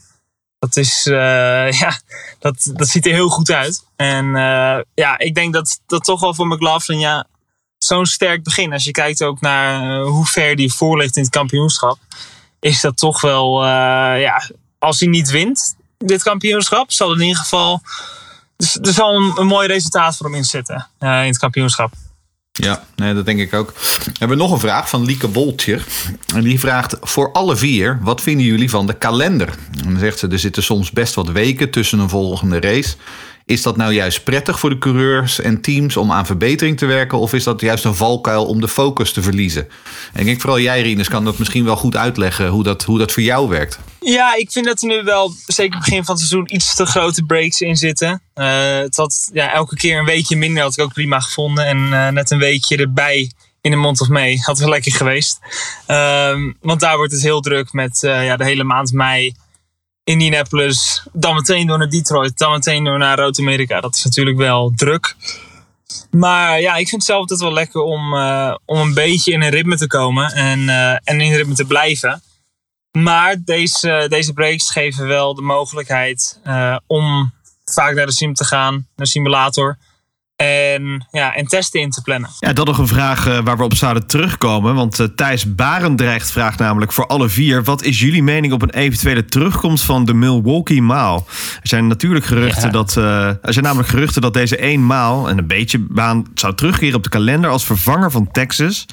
Dat, 0.62 0.78
is, 0.78 1.06
eh, 1.06 1.71
ja, 1.82 2.00
dat, 2.39 2.71
dat 2.74 2.88
ziet 2.88 3.06
er 3.06 3.13
heel 3.13 3.30
goed 3.30 3.52
uit. 3.52 3.86
En 3.95 4.26
eh, 4.26 4.80
ja, 4.93 5.17
ik 5.17 5.36
denk 5.36 5.54
dat 5.54 5.82
dat 5.86 6.04
toch 6.04 6.19
wel 6.19 6.34
voor 6.34 6.47
McLaughlin 6.47 7.00
ja, 7.00 7.28
zo'n 7.78 8.06
sterk 8.06 8.43
begin. 8.43 8.74
Als 8.74 8.84
je 8.84 8.91
kijkt 8.91 9.24
ook 9.24 9.41
naar 9.41 10.00
eh, 10.00 10.08
hoe 10.08 10.26
ver 10.26 10.56
die 10.56 10.74
voor 10.74 10.97
ligt 10.97 11.15
in 11.15 11.21
het 11.24 11.32
kampioenschap. 11.32 11.97
Is 12.60 12.82
dat 12.82 12.97
toch 12.97 13.21
wel, 13.21 13.62
eh, 13.62 14.21
ja, 14.21 14.50
als 14.80 15.00
hij 15.00 15.10
niet 15.10 15.30
wint, 15.30 15.76
dit 15.97 16.24
kampioenschap, 16.24 16.91
zal 16.91 17.13
in 17.13 17.21
ieder 17.21 17.38
geval. 17.38 17.82
Dus 18.58 18.78
er 18.82 18.93
zal 18.93 19.15
een, 19.15 19.34
een 19.39 19.47
mooi 19.47 19.67
resultaat 19.67 20.17
voor 20.17 20.26
hem 20.26 20.36
inzitten 20.36 20.88
eh, 20.97 21.21
in 21.21 21.28
het 21.28 21.38
kampioenschap. 21.38 21.93
Ja, 22.51 22.83
nee, 22.95 23.13
dat 23.13 23.25
denk 23.25 23.39
ik 23.39 23.53
ook. 23.53 23.73
We 24.05 24.11
hebben 24.19 24.37
nog 24.37 24.51
een 24.51 24.59
vraag 24.59 24.89
van 24.89 25.05
Lieke 25.05 25.31
Woltjer. 25.31 25.85
En 26.35 26.41
die 26.41 26.59
vraagt 26.59 26.97
voor 27.01 27.31
alle 27.31 27.55
vier, 27.55 27.99
wat 28.01 28.21
vinden 28.21 28.45
jullie 28.45 28.69
van 28.69 28.87
de 28.87 28.97
kalender? 28.97 29.49
En 29.77 29.83
dan 29.83 29.99
zegt 29.99 30.19
ze, 30.19 30.27
er 30.27 30.39
zitten 30.39 30.63
soms 30.63 30.91
best 30.91 31.13
wat 31.13 31.29
weken 31.29 31.69
tussen 31.69 31.99
een 31.99 32.09
volgende 32.09 32.59
race. 32.59 32.95
Is 33.51 33.61
dat 33.61 33.77
nou 33.77 33.93
juist 33.93 34.23
prettig 34.23 34.59
voor 34.59 34.69
de 34.69 34.77
coureurs 34.77 35.41
en 35.41 35.61
teams 35.61 35.97
om 35.97 36.11
aan 36.11 36.25
verbetering 36.25 36.77
te 36.77 36.85
werken? 36.85 37.17
Of 37.17 37.33
is 37.33 37.43
dat 37.43 37.61
juist 37.61 37.83
een 37.83 37.95
valkuil 37.95 38.45
om 38.45 38.61
de 38.61 38.67
focus 38.67 39.11
te 39.11 39.21
verliezen? 39.21 39.67
En 40.13 40.19
ik 40.19 40.25
denk 40.25 40.41
vooral 40.41 40.59
jij, 40.59 40.81
Rinus, 40.81 41.09
kan 41.09 41.25
dat 41.25 41.37
misschien 41.37 41.65
wel 41.65 41.75
goed 41.75 41.95
uitleggen 41.95 42.47
hoe 42.47 42.63
dat, 42.63 42.83
hoe 42.83 42.97
dat 42.97 43.11
voor 43.11 43.23
jou 43.23 43.49
werkt. 43.49 43.79
Ja, 43.99 44.35
ik 44.35 44.51
vind 44.51 44.65
dat 44.65 44.81
er 44.81 44.87
nu 44.87 45.03
wel, 45.03 45.33
zeker 45.47 45.79
begin 45.79 46.05
van 46.05 46.15
het 46.15 46.23
seizoen, 46.25 46.55
iets 46.55 46.75
te 46.75 46.85
grote 46.85 47.23
breaks 47.23 47.61
in 47.61 47.75
zitten. 47.75 48.21
Had 48.95 49.29
ja, 49.33 49.53
elke 49.53 49.75
keer 49.75 49.99
een 49.99 50.05
weekje 50.05 50.35
minder, 50.35 50.63
had 50.63 50.77
ik 50.77 50.83
ook 50.83 50.93
prima 50.93 51.19
gevonden. 51.19 51.65
En 51.65 51.93
eh, 51.93 52.07
net 52.07 52.31
een 52.31 52.39
weekje 52.39 52.77
erbij 52.77 53.31
in 53.61 53.71
de 53.71 53.77
mond 53.77 54.01
of 54.01 54.07
mee 54.07 54.39
had 54.45 54.59
wel 54.59 54.69
lekker 54.69 54.91
geweest. 54.91 55.39
Ehm, 55.85 56.51
want 56.61 56.79
daar 56.79 56.97
wordt 56.97 57.13
het 57.13 57.21
heel 57.21 57.41
druk 57.41 57.73
met 57.73 58.03
eh, 58.03 58.25
ja, 58.25 58.37
de 58.37 58.43
hele 58.43 58.63
maand 58.63 58.91
mei. 58.91 59.33
Indianapolis, 60.03 61.07
dan 61.13 61.35
meteen 61.35 61.67
door 61.67 61.77
naar 61.77 61.89
Detroit, 61.89 62.37
dan 62.37 62.51
meteen 62.51 62.83
door 62.83 62.97
naar 62.97 63.17
Rood-Amerika. 63.17 63.81
Dat 63.81 63.95
is 63.95 64.03
natuurlijk 64.03 64.37
wel 64.37 64.71
druk. 64.75 65.15
Maar 66.11 66.61
ja, 66.61 66.71
ik 66.71 66.87
vind 66.87 67.01
het 67.01 67.03
zelf 67.03 67.19
altijd 67.19 67.39
wel 67.39 67.53
lekker 67.53 67.81
om, 67.81 68.13
eh, 68.13 68.55
om 68.65 68.79
een 68.79 68.93
beetje 68.93 69.31
in 69.31 69.41
een 69.41 69.49
ritme 69.49 69.77
te 69.77 69.87
komen 69.87 70.31
en, 70.31 70.69
eh, 70.69 70.91
en 70.91 71.01
in 71.03 71.19
een 71.19 71.35
ritme 71.35 71.53
te 71.53 71.65
blijven. 71.65 72.21
Maar 72.91 73.35
deze, 73.45 74.05
deze 74.09 74.33
breaks 74.33 74.71
geven 74.71 75.07
wel 75.07 75.35
de 75.35 75.41
mogelijkheid 75.41 76.39
eh, 76.43 76.77
om 76.87 77.33
vaak 77.65 77.95
naar 77.95 78.05
de 78.05 78.11
sim 78.11 78.33
te 78.33 78.45
gaan, 78.45 78.87
naar 78.95 79.07
simulator. 79.07 79.77
En, 80.45 81.08
ja, 81.12 81.36
en 81.36 81.45
testen 81.45 81.80
in 81.82 81.89
te 81.89 82.01
plannen. 82.01 82.30
Ja, 82.39 82.54
dat 82.54 82.65
nog 82.65 82.77
een 82.77 82.88
vraag 82.88 83.27
eh, 83.27 83.39
waar 83.43 83.58
we 83.58 83.63
op 83.63 83.75
zouden 83.75 84.08
terugkomen. 84.08 84.75
Want 84.75 84.99
eh, 84.99 85.08
Thijs 85.15 85.56
Barendrecht 85.56 86.32
vraagt 86.32 86.60
namelijk 86.60 86.91
voor 86.91 87.08
alle 87.08 87.30
vier... 87.30 87.63
wat 87.63 87.84
is 87.84 87.99
jullie 87.99 88.23
mening 88.23 88.54
op 88.54 88.62
een 88.62 88.69
eventuele 88.69 89.25
terugkomst 89.25 89.84
van 89.84 90.06
de 90.06 90.13
Milwaukee 90.13 90.82
Maal? 90.82 91.25
Er 91.62 91.67
zijn 91.67 91.88
natuurlijk 91.88 92.25
geruchten, 92.25 92.65
Ja. 92.65 92.69
dat, 92.69 92.97
eh, 92.97 93.27
er 93.27 93.54
zijn 93.54 93.65
namelijk 93.65 93.89
geruchten 93.89 94.21
dat 94.21 94.34
deze 94.34 94.58
één 94.58 94.86
maal... 94.86 95.30
en 95.30 95.38
een 95.38 95.47
beetje 95.47 95.80
baan 95.80 96.25
zou 96.34 96.56
terugkeren 96.56 96.95
op 96.95 97.04
de 97.04 97.10
kalender 97.10 97.49
als 97.49 97.65
vervanger 97.65 98.12
van 98.12 98.32
Texas... 98.32 98.86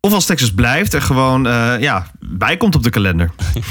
Of 0.00 0.12
als 0.12 0.24
Texas 0.26 0.50
blijft 0.54 0.92
er 0.94 1.02
gewoon 1.02 1.46
eh, 1.46 1.80
ja, 1.80 2.06
bij 2.20 2.56
komt 2.56 2.74
op 2.74 2.82
de 2.82 2.90
kalender. 2.90 3.30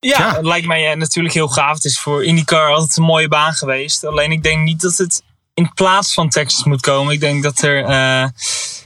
Ja, 0.00 0.18
Ja. 0.18 0.34
het 0.36 0.44
lijkt 0.44 0.66
mij 0.66 0.94
natuurlijk 0.94 1.34
heel 1.34 1.48
gaaf. 1.48 1.74
Het 1.74 1.84
is 1.84 2.00
voor 2.00 2.24
IndyCar 2.24 2.72
altijd 2.72 2.96
een 2.96 3.02
mooie 3.04 3.28
baan 3.28 3.52
geweest. 3.52 4.04
Alleen 4.04 4.32
ik 4.32 4.42
denk 4.42 4.64
niet 4.64 4.80
dat 4.80 4.96
het 4.96 5.22
in 5.58 5.72
plaats 5.74 6.14
van 6.14 6.28
Texas 6.28 6.64
moet 6.64 6.80
komen. 6.80 7.12
Ik 7.12 7.20
denk 7.20 7.42
dat, 7.42 7.62
er, 7.62 7.84
eh, 7.84 8.28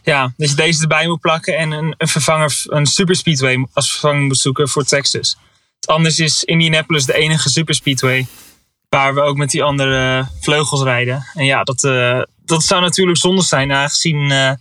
ja, 0.02 0.32
dat 0.36 0.50
je 0.50 0.54
deze 0.54 0.82
erbij 0.82 1.06
moet 1.06 1.20
plakken 1.20 1.56
en 1.56 1.70
een, 1.70 1.94
een 1.98 2.08
vervanger, 2.08 2.62
een 2.66 2.86
superspeedway 2.86 3.66
als 3.72 3.90
vervanging 3.90 4.26
moet 4.26 4.38
zoeken 4.38 4.68
voor 4.68 4.84
Texas. 4.84 5.36
Anders 5.84 6.18
is 6.18 6.44
Indianapolis 6.44 7.04
de 7.04 7.14
enige 7.14 7.50
superspeedway 7.50 8.26
waar 8.88 9.14
we 9.14 9.20
ook 9.20 9.36
met 9.36 9.50
die 9.50 9.62
andere 9.62 10.28
vleugels 10.40 10.82
rijden. 10.82 11.26
En 11.34 11.44
ja, 11.44 11.62
dat, 11.62 11.84
eh, 11.84 12.22
dat 12.44 12.62
zou 12.62 12.80
natuurlijk 12.80 13.18
zonde 13.18 13.42
zijn, 13.42 13.72
aangezien, 13.72 14.30
eh, 14.30 14.52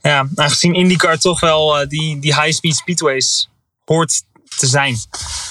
ja, 0.00 0.28
aangezien 0.34 0.74
IndyCar 0.74 1.18
toch 1.18 1.40
wel 1.40 1.88
die, 1.88 2.18
die 2.18 2.34
high-speed 2.34 2.76
speedways 2.76 3.48
hoort 3.84 4.22
te 4.56 4.66
zijn. 4.66 4.96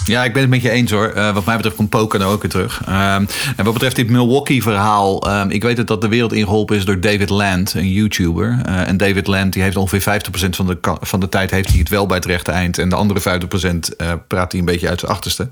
Ja, 0.05 0.23
ik 0.23 0.33
ben 0.33 0.41
het 0.41 0.51
met 0.51 0.61
je 0.61 0.69
eens 0.69 0.91
hoor. 0.91 1.07
Eh, 1.07 1.33
wat 1.33 1.45
mij 1.45 1.55
betreft 1.55 1.75
komt 1.75 1.89
Pocono 1.89 2.31
ook 2.31 2.41
weer 2.41 2.51
terug. 2.51 2.81
Ehm, 2.85 3.25
en 3.55 3.63
wat 3.63 3.73
betreft 3.73 3.95
dit 3.95 4.09
Milwaukee-verhaal. 4.09 5.27
ehm, 5.27 5.49
ik 5.49 5.63
weet 5.63 5.77
het 5.77 5.87
dat 5.87 6.01
de 6.01 6.07
wereld 6.07 6.33
ingeholpen 6.33 6.75
is 6.75 6.85
door 6.85 6.99
David 6.99 7.29
Land, 7.29 7.73
een 7.73 7.91
YouTuber. 7.91 8.61
Eh, 8.65 8.87
en 8.87 8.97
David 8.97 9.27
Land 9.27 9.53
die 9.53 9.61
heeft 9.61 9.75
ongeveer 9.75 10.01
50% 10.01 10.55
van 10.55 10.65
de, 10.67 10.77
van 11.01 11.19
de 11.19 11.29
tijd 11.29 11.51
heeft 11.51 11.69
hij 11.69 11.79
het 11.79 11.89
wel 11.89 12.05
bij 12.05 12.17
het 12.17 12.25
rechte 12.25 12.51
eind. 12.51 12.77
En 12.77 12.89
de 12.89 12.95
andere 12.95 13.19
50% 13.19 13.95
eh, 13.95 14.13
praat 14.27 14.51
hij 14.51 14.59
een 14.59 14.65
beetje 14.67 14.89
uit 14.89 14.99
zijn 14.99 15.11
achterste. 15.11 15.49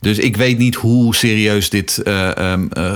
Dus 0.00 0.18
ik 0.18 0.36
weet 0.36 0.58
niet 0.58 0.74
hoe 0.74 1.14
serieus 1.14 1.70
dit, 1.70 1.98
eh, 2.02 2.36
ehm, 2.36 2.66
eh, 2.72 2.94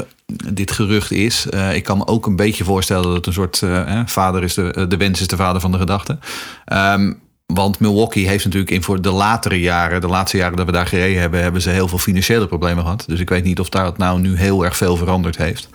dit 0.52 0.70
gerucht 0.70 1.10
is. 1.10 1.46
Ik 1.72 1.84
kan 1.84 1.98
me 1.98 2.06
ook 2.06 2.26
een 2.26 2.36
beetje 2.36 2.64
voorstellen 2.64 3.02
dat 3.04 3.12
het 3.14 3.26
een 3.26 3.32
soort 3.32 3.62
vader 4.06 4.42
is 4.42 4.54
de, 4.54 4.86
de 4.88 4.96
wens 4.96 5.20
is 5.20 5.26
de 5.26 5.36
vader 5.36 5.60
van 5.60 5.72
de 5.72 5.78
gedachte. 5.78 6.18
Ehm, 6.64 7.12
want 7.54 7.78
Milwaukee 7.78 8.28
heeft 8.28 8.44
natuurlijk 8.44 8.70
in 8.70 8.82
voor 8.82 9.02
de 9.02 9.10
latere 9.10 9.60
jaren, 9.60 10.00
de 10.00 10.06
laatste 10.06 10.36
jaren 10.36 10.56
dat 10.56 10.66
we 10.66 10.72
daar 10.72 10.86
gereden 10.86 11.20
hebben, 11.20 11.42
hebben 11.42 11.62
ze 11.62 11.70
heel 11.70 11.88
veel 11.88 11.98
financiële 11.98 12.46
problemen 12.46 12.82
gehad. 12.84 13.04
Dus 13.06 13.20
ik 13.20 13.28
weet 13.28 13.44
niet 13.44 13.60
of 13.60 13.68
daar 13.68 13.84
het 13.84 13.98
nou 13.98 14.20
nu 14.20 14.36
heel 14.36 14.64
erg 14.64 14.76
veel 14.76 14.96
veranderd 14.96 15.36
heeft. 15.36 15.68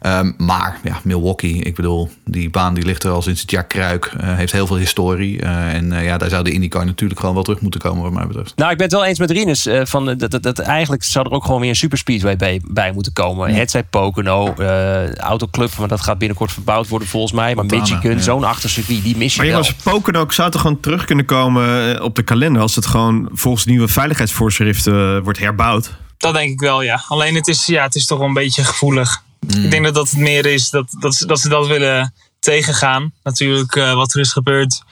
Ehm, 0.00 0.32
maar 0.36 0.78
ja, 0.84 1.00
Milwaukee, 1.04 1.62
ik 1.62 1.74
bedoel, 1.74 2.08
die 2.24 2.50
baan 2.50 2.74
die 2.74 2.84
ligt 2.84 3.02
er 3.04 3.10
al 3.10 3.22
sinds 3.22 3.40
het 3.40 3.50
jaar 3.50 3.64
Kruik. 3.66 4.04
eh, 4.20 4.36
heeft 4.36 4.52
heel 4.52 4.66
veel 4.66 4.76
historie. 4.76 5.40
eh, 5.42 5.74
en 5.74 5.92
eh, 5.92 6.04
ja, 6.04 6.18
daar 6.18 6.28
zou 6.28 6.44
de 6.44 6.52
IndyCar 6.52 6.84
natuurlijk 6.86 7.20
gewoon 7.20 7.34
wel 7.34 7.44
terug 7.44 7.60
moeten 7.60 7.80
komen, 7.80 8.02
wat 8.02 8.12
mij 8.12 8.26
betreft. 8.26 8.56
Nou, 8.56 8.70
ik 8.70 8.76
ben 8.76 8.86
het 8.86 8.94
wel 8.94 9.04
eens 9.04 9.18
met 9.18 9.30
Rinus. 9.30 9.66
eh, 9.66 9.80
van, 9.84 10.04
dat, 10.04 10.30
dat, 10.30 10.42
dat, 10.42 10.58
eigenlijk 10.58 11.02
zou 11.02 11.26
er 11.26 11.32
ook 11.32 11.44
gewoon 11.44 11.60
weer 11.60 11.68
een 11.70 11.76
superspeedway 11.76 12.36
bij, 12.36 12.60
bij 12.64 12.92
moeten 12.92 13.12
komen. 13.12 13.54
Het 13.54 13.70
zij 13.70 13.84
Pocono, 13.84 14.54
eh 14.54 15.14
autoclub, 15.14 15.76
maar 15.78 15.88
dat 15.88 16.00
gaat 16.00 16.18
binnenkort 16.18 16.52
verbouwd 16.52 16.88
worden 16.88 17.08
volgens 17.08 17.32
mij. 17.32 17.54
Maar 17.54 17.64
Montana, 17.64 17.80
Michigan, 17.82 18.16
ja. 18.16 18.22
zo'n 18.22 18.44
achtercircuit, 18.44 19.02
die 19.02 19.16
mis 19.16 19.32
je 19.34 19.38
Maar 19.42 19.50
wel. 19.50 19.60
jongens, 19.62 19.82
Pocono 19.82 20.20
ook 20.20 20.32
zou 20.32 20.50
toch 20.50 20.60
gewoon 20.60 20.80
terug 20.80 21.04
kunnen 21.04 21.24
komen 21.24 22.02
op 22.02 22.14
de 22.14 22.22
kalender 22.22 22.62
als 22.62 22.74
het 22.74 22.86
gewoon 22.86 23.28
volgens 23.32 23.64
nieuwe 23.64 23.88
veiligheidsvoorschriften 23.88 25.22
wordt 25.22 25.38
herbouwd. 25.38 25.96
Dat 26.16 26.34
denk 26.34 26.50
ik 26.50 26.60
wel, 26.60 26.82
ja. 26.82 27.02
Alleen 27.08 27.34
het 27.34 27.48
is, 27.48 27.66
ja, 27.66 27.82
het 27.82 27.94
is 27.94 28.06
toch 28.06 28.18
wel 28.18 28.26
een 28.26 28.34
beetje 28.34 28.64
gevoelig. 28.64 29.22
Ik 29.46 29.70
denk 29.70 29.84
dat 29.84 29.94
dat 29.94 30.10
het 30.10 30.18
meer 30.18 30.46
is 30.46 30.70
dat, 30.70 30.86
dat, 31.00 31.14
ze- 31.14 31.26
dat 31.26 31.40
ze 31.40 31.48
dat 31.48 31.66
willen 31.66 32.14
tegengaan. 32.38 33.12
Natuurlijk 33.22 33.76
eh, 33.76 33.94
wat 33.94 34.14
er 34.14 34.20
is 34.20 34.32
gebeurd 34.32 34.82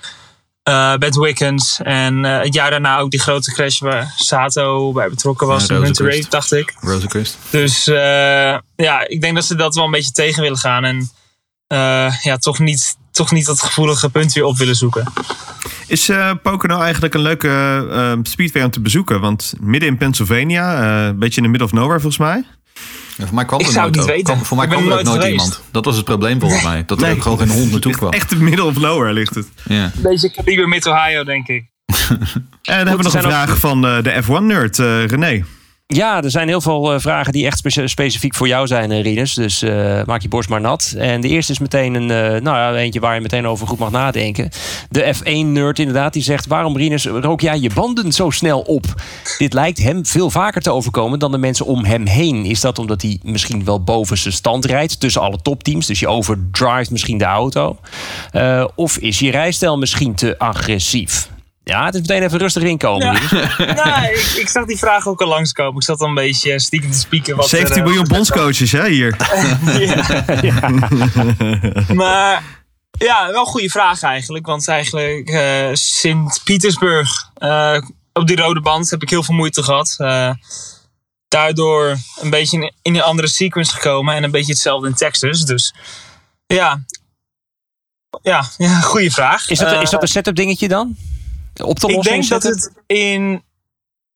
eh 0.62 0.96
met 0.96 1.16
Wickens. 1.16 1.80
En 1.82 2.24
eh, 2.24 2.40
het 2.42 2.54
jaar 2.54 2.70
daarna 2.70 2.98
ook 2.98 3.10
die 3.10 3.20
grote 3.20 3.52
crash 3.52 3.78
waar 3.80 4.12
Sato 4.16 4.92
bij 4.92 5.08
betrokken 5.08 5.46
was. 5.46 5.66
Ja, 5.66 5.76
Rosenquist. 5.76 6.18
Ray, 6.20 6.26
dacht 6.28 6.52
ik. 6.52 6.74
Rosenquist. 6.80 7.36
Dus 7.50 7.84
ja, 8.76 9.08
ik 9.08 9.20
denk 9.20 9.34
dat 9.34 9.44
ze 9.44 9.54
dat 9.54 9.74
wel 9.74 9.84
een 9.84 9.90
beetje 9.90 10.12
tegen 10.12 10.42
willen 10.42 10.58
gaan. 10.58 10.84
En 10.84 11.10
ja, 12.22 12.36
toch 12.38 12.58
niet, 12.58 12.96
toch 13.10 13.30
niet 13.32 13.46
dat 13.46 13.62
gevoelige 13.62 14.10
punt 14.10 14.32
weer 14.32 14.44
op 14.44 14.56
willen 14.56 14.76
zoeken. 14.76 15.12
Is 15.86 16.08
eh 16.08 16.30
Pocono 16.42 16.80
eigenlijk 16.80 17.14
een 17.14 17.20
leuke 17.20 17.48
eh, 17.90 18.12
speedway 18.22 18.62
om 18.64 18.70
te 18.70 18.80
bezoeken? 18.80 19.20
Want 19.20 19.52
midden 19.60 19.88
in 19.88 19.96
Pennsylvania, 19.96 20.82
een 21.08 21.18
beetje 21.18 21.36
in 21.36 21.42
de 21.42 21.48
middle 21.48 21.66
of 21.66 21.72
nowhere 21.72 22.00
volgens 22.00 22.18
mij. 22.22 22.44
Ja, 23.18 23.24
voor 23.26 23.34
mij 23.34 23.44
kwam 23.44 23.60
Ik 23.60 23.66
er 23.66 23.72
zou 23.72 23.84
nooit 23.84 23.96
het 23.96 24.04
niet 24.06 24.14
ook- 24.14 24.16
weten. 24.16 24.34
kwam- 24.34 24.44
voor 24.46 24.56
mij 24.56 24.66
Ik 24.66 24.72
ben 24.72 24.80
kwam 24.80 24.92
er 24.92 24.98
ook 24.98 25.04
nooit 25.04 25.24
iemand. 25.30 25.62
Dat 25.70 25.84
was 25.84 25.96
het 25.96 26.04
probleem 26.04 26.40
volgens 26.40 26.62
mij. 26.62 26.82
Dat 26.86 27.02
er 27.02 27.10
ook 27.12 27.22
gewoon 27.22 27.38
geen 27.38 27.50
hond 27.50 27.70
naartoe 27.70 27.92
kwam. 28.00 28.10
Echt 28.10 28.32
in 28.32 28.44
middle 28.44 28.64
of 28.64 28.78
nowhere 28.78 29.12
ligt 29.12 29.34
het. 29.34 29.46
Ja. 29.64 29.90
Beetje 29.96 30.30
kaliber 30.30 30.68
Mid-Ohio, 30.68 31.24
denk 31.24 31.48
ik. 31.48 31.64
En 32.62 32.76
dan 32.76 32.86
hebben 32.86 32.96
we 32.96 33.02
nog 33.02 33.14
een 33.14 33.22
vraag 33.30 33.58
van 33.58 33.86
eh, 33.86 34.02
de 34.02 34.22
F1-nerd, 34.22 34.78
eh 34.78 35.06
René. 35.06 35.44
Ja, 35.94 36.22
er 36.22 36.30
zijn 36.30 36.48
heel 36.48 36.60
veel 36.60 36.92
eh, 36.92 37.00
vragen 37.00 37.32
die 37.32 37.46
echt 37.46 37.58
spe- 37.58 37.86
specifiek 37.86 38.34
voor 38.34 38.48
jou 38.48 38.66
zijn, 38.66 38.90
eh, 38.90 39.02
Rinus. 39.02 39.34
Dus 39.34 39.62
eh, 39.62 40.00
maak 40.04 40.22
je 40.22 40.28
borst 40.28 40.48
maar 40.48 40.60
nat. 40.60 40.94
En 40.96 41.20
de 41.20 41.28
eerste 41.28 41.52
is 41.52 41.58
meteen 41.58 41.94
een, 41.94 42.06
nou 42.42 42.56
ja, 42.56 42.74
eentje 42.74 43.00
waar 43.00 43.14
je 43.14 43.20
meteen 43.20 43.46
over 43.46 43.66
goed 43.66 43.78
mag 43.78 43.90
nadenken. 43.90 44.50
De 44.90 45.14
F1-nerd 45.14 45.78
inderdaad, 45.78 46.12
die 46.12 46.22
zegt... 46.22 46.46
waarom, 46.46 46.76
Rinus, 46.76 47.06
rook 47.06 47.40
jij 47.40 47.58
je 47.58 47.70
banden 47.74 48.12
zo 48.12 48.30
snel 48.30 48.60
op? 48.60 48.84
Dit 49.38 49.52
lijkt 49.52 49.78
hem 49.78 50.06
veel 50.06 50.30
vaker 50.30 50.62
te 50.62 50.70
overkomen 50.70 51.18
dan 51.18 51.30
de 51.30 51.38
mensen 51.38 51.66
om 51.66 51.84
hem 51.84 52.06
heen. 52.06 52.44
Is 52.44 52.60
dat 52.60 52.78
omdat 52.78 53.02
hij 53.02 53.18
misschien 53.22 53.64
wel 53.64 53.82
boven 53.82 54.18
zijn 54.18 54.34
stand 54.34 54.64
rijdt... 54.64 55.00
tussen 55.00 55.22
alle 55.22 55.42
topteams, 55.42 55.86
dus 55.86 56.00
je 56.00 56.08
overdrive 56.08 56.92
misschien 56.92 57.18
de 57.18 57.24
auto? 57.24 57.78
Of 58.74 58.96
is 58.98 59.18
je 59.18 59.30
rijstijl 59.30 59.78
misschien 59.78 60.14
te 60.14 60.38
agressief? 60.38 61.28
Ja, 61.68 61.84
het 61.84 61.94
is 61.94 62.00
meteen 62.00 62.22
even 62.22 62.38
rustig 62.38 62.62
inkomen. 62.62 63.18
Ja. 63.30 63.72
Nou, 63.72 64.12
ik, 64.20 64.32
ik 64.36 64.48
zag 64.48 64.66
die 64.66 64.78
vraag 64.78 65.06
ook 65.06 65.20
al 65.20 65.28
langskomen. 65.28 65.74
Ik 65.74 65.82
zat 65.82 66.00
al 66.00 66.08
een 66.08 66.14
beetje 66.14 66.58
stiekem 66.58 66.90
te 66.90 66.98
spieken. 66.98 67.36
Wat 67.36 67.48
17 67.48 67.74
er, 67.74 67.80
eh, 67.80 67.86
miljoen 67.86 68.08
bondscoaches 68.08 68.72
hè, 68.72 68.88
hier. 68.88 69.16
Maar 71.94 72.42
ja, 72.98 73.26
wel 73.26 73.40
een 73.40 73.46
goede 73.46 73.68
vraag 73.68 74.02
eigenlijk. 74.02 74.46
Want 74.46 74.68
eigenlijk 74.68 75.28
eh 75.28 75.68
Sint-Petersburg, 75.72 77.30
eh, 77.34 77.78
op 78.12 78.26
die 78.26 78.36
rode 78.36 78.60
band 78.60 78.90
heb 78.90 79.02
ik 79.02 79.10
heel 79.10 79.22
veel 79.22 79.34
moeite 79.34 79.62
gehad. 79.62 79.94
Eh, 79.98 80.30
daardoor 81.28 81.96
een 82.20 82.30
beetje 82.30 82.72
in, 82.82 82.94
een 82.94 83.02
andere 83.02 83.28
sequence 83.28 83.72
gekomen. 83.72 84.14
En 84.14 84.24
een 84.24 84.30
beetje 84.30 84.52
hetzelfde 84.52 84.88
in 84.88 84.94
Texas. 84.94 85.44
Dus 85.44 85.74
ja, 86.46 86.84
ja, 88.22 88.48
ja 88.56 88.80
goede 88.80 89.10
vraag. 89.10 89.48
Is 89.50 89.58
dat, 89.58 89.82
is 89.82 89.90
dat 89.90 90.02
een 90.02 90.08
setup 90.08 90.34
dingetje 90.34 90.68
dan? 90.68 90.96
Op 91.62 91.78
te 91.78 91.92
ik 91.92 92.02
denk 92.02 92.28
dat 92.28 92.42
het 92.42 92.72
in 92.86 93.42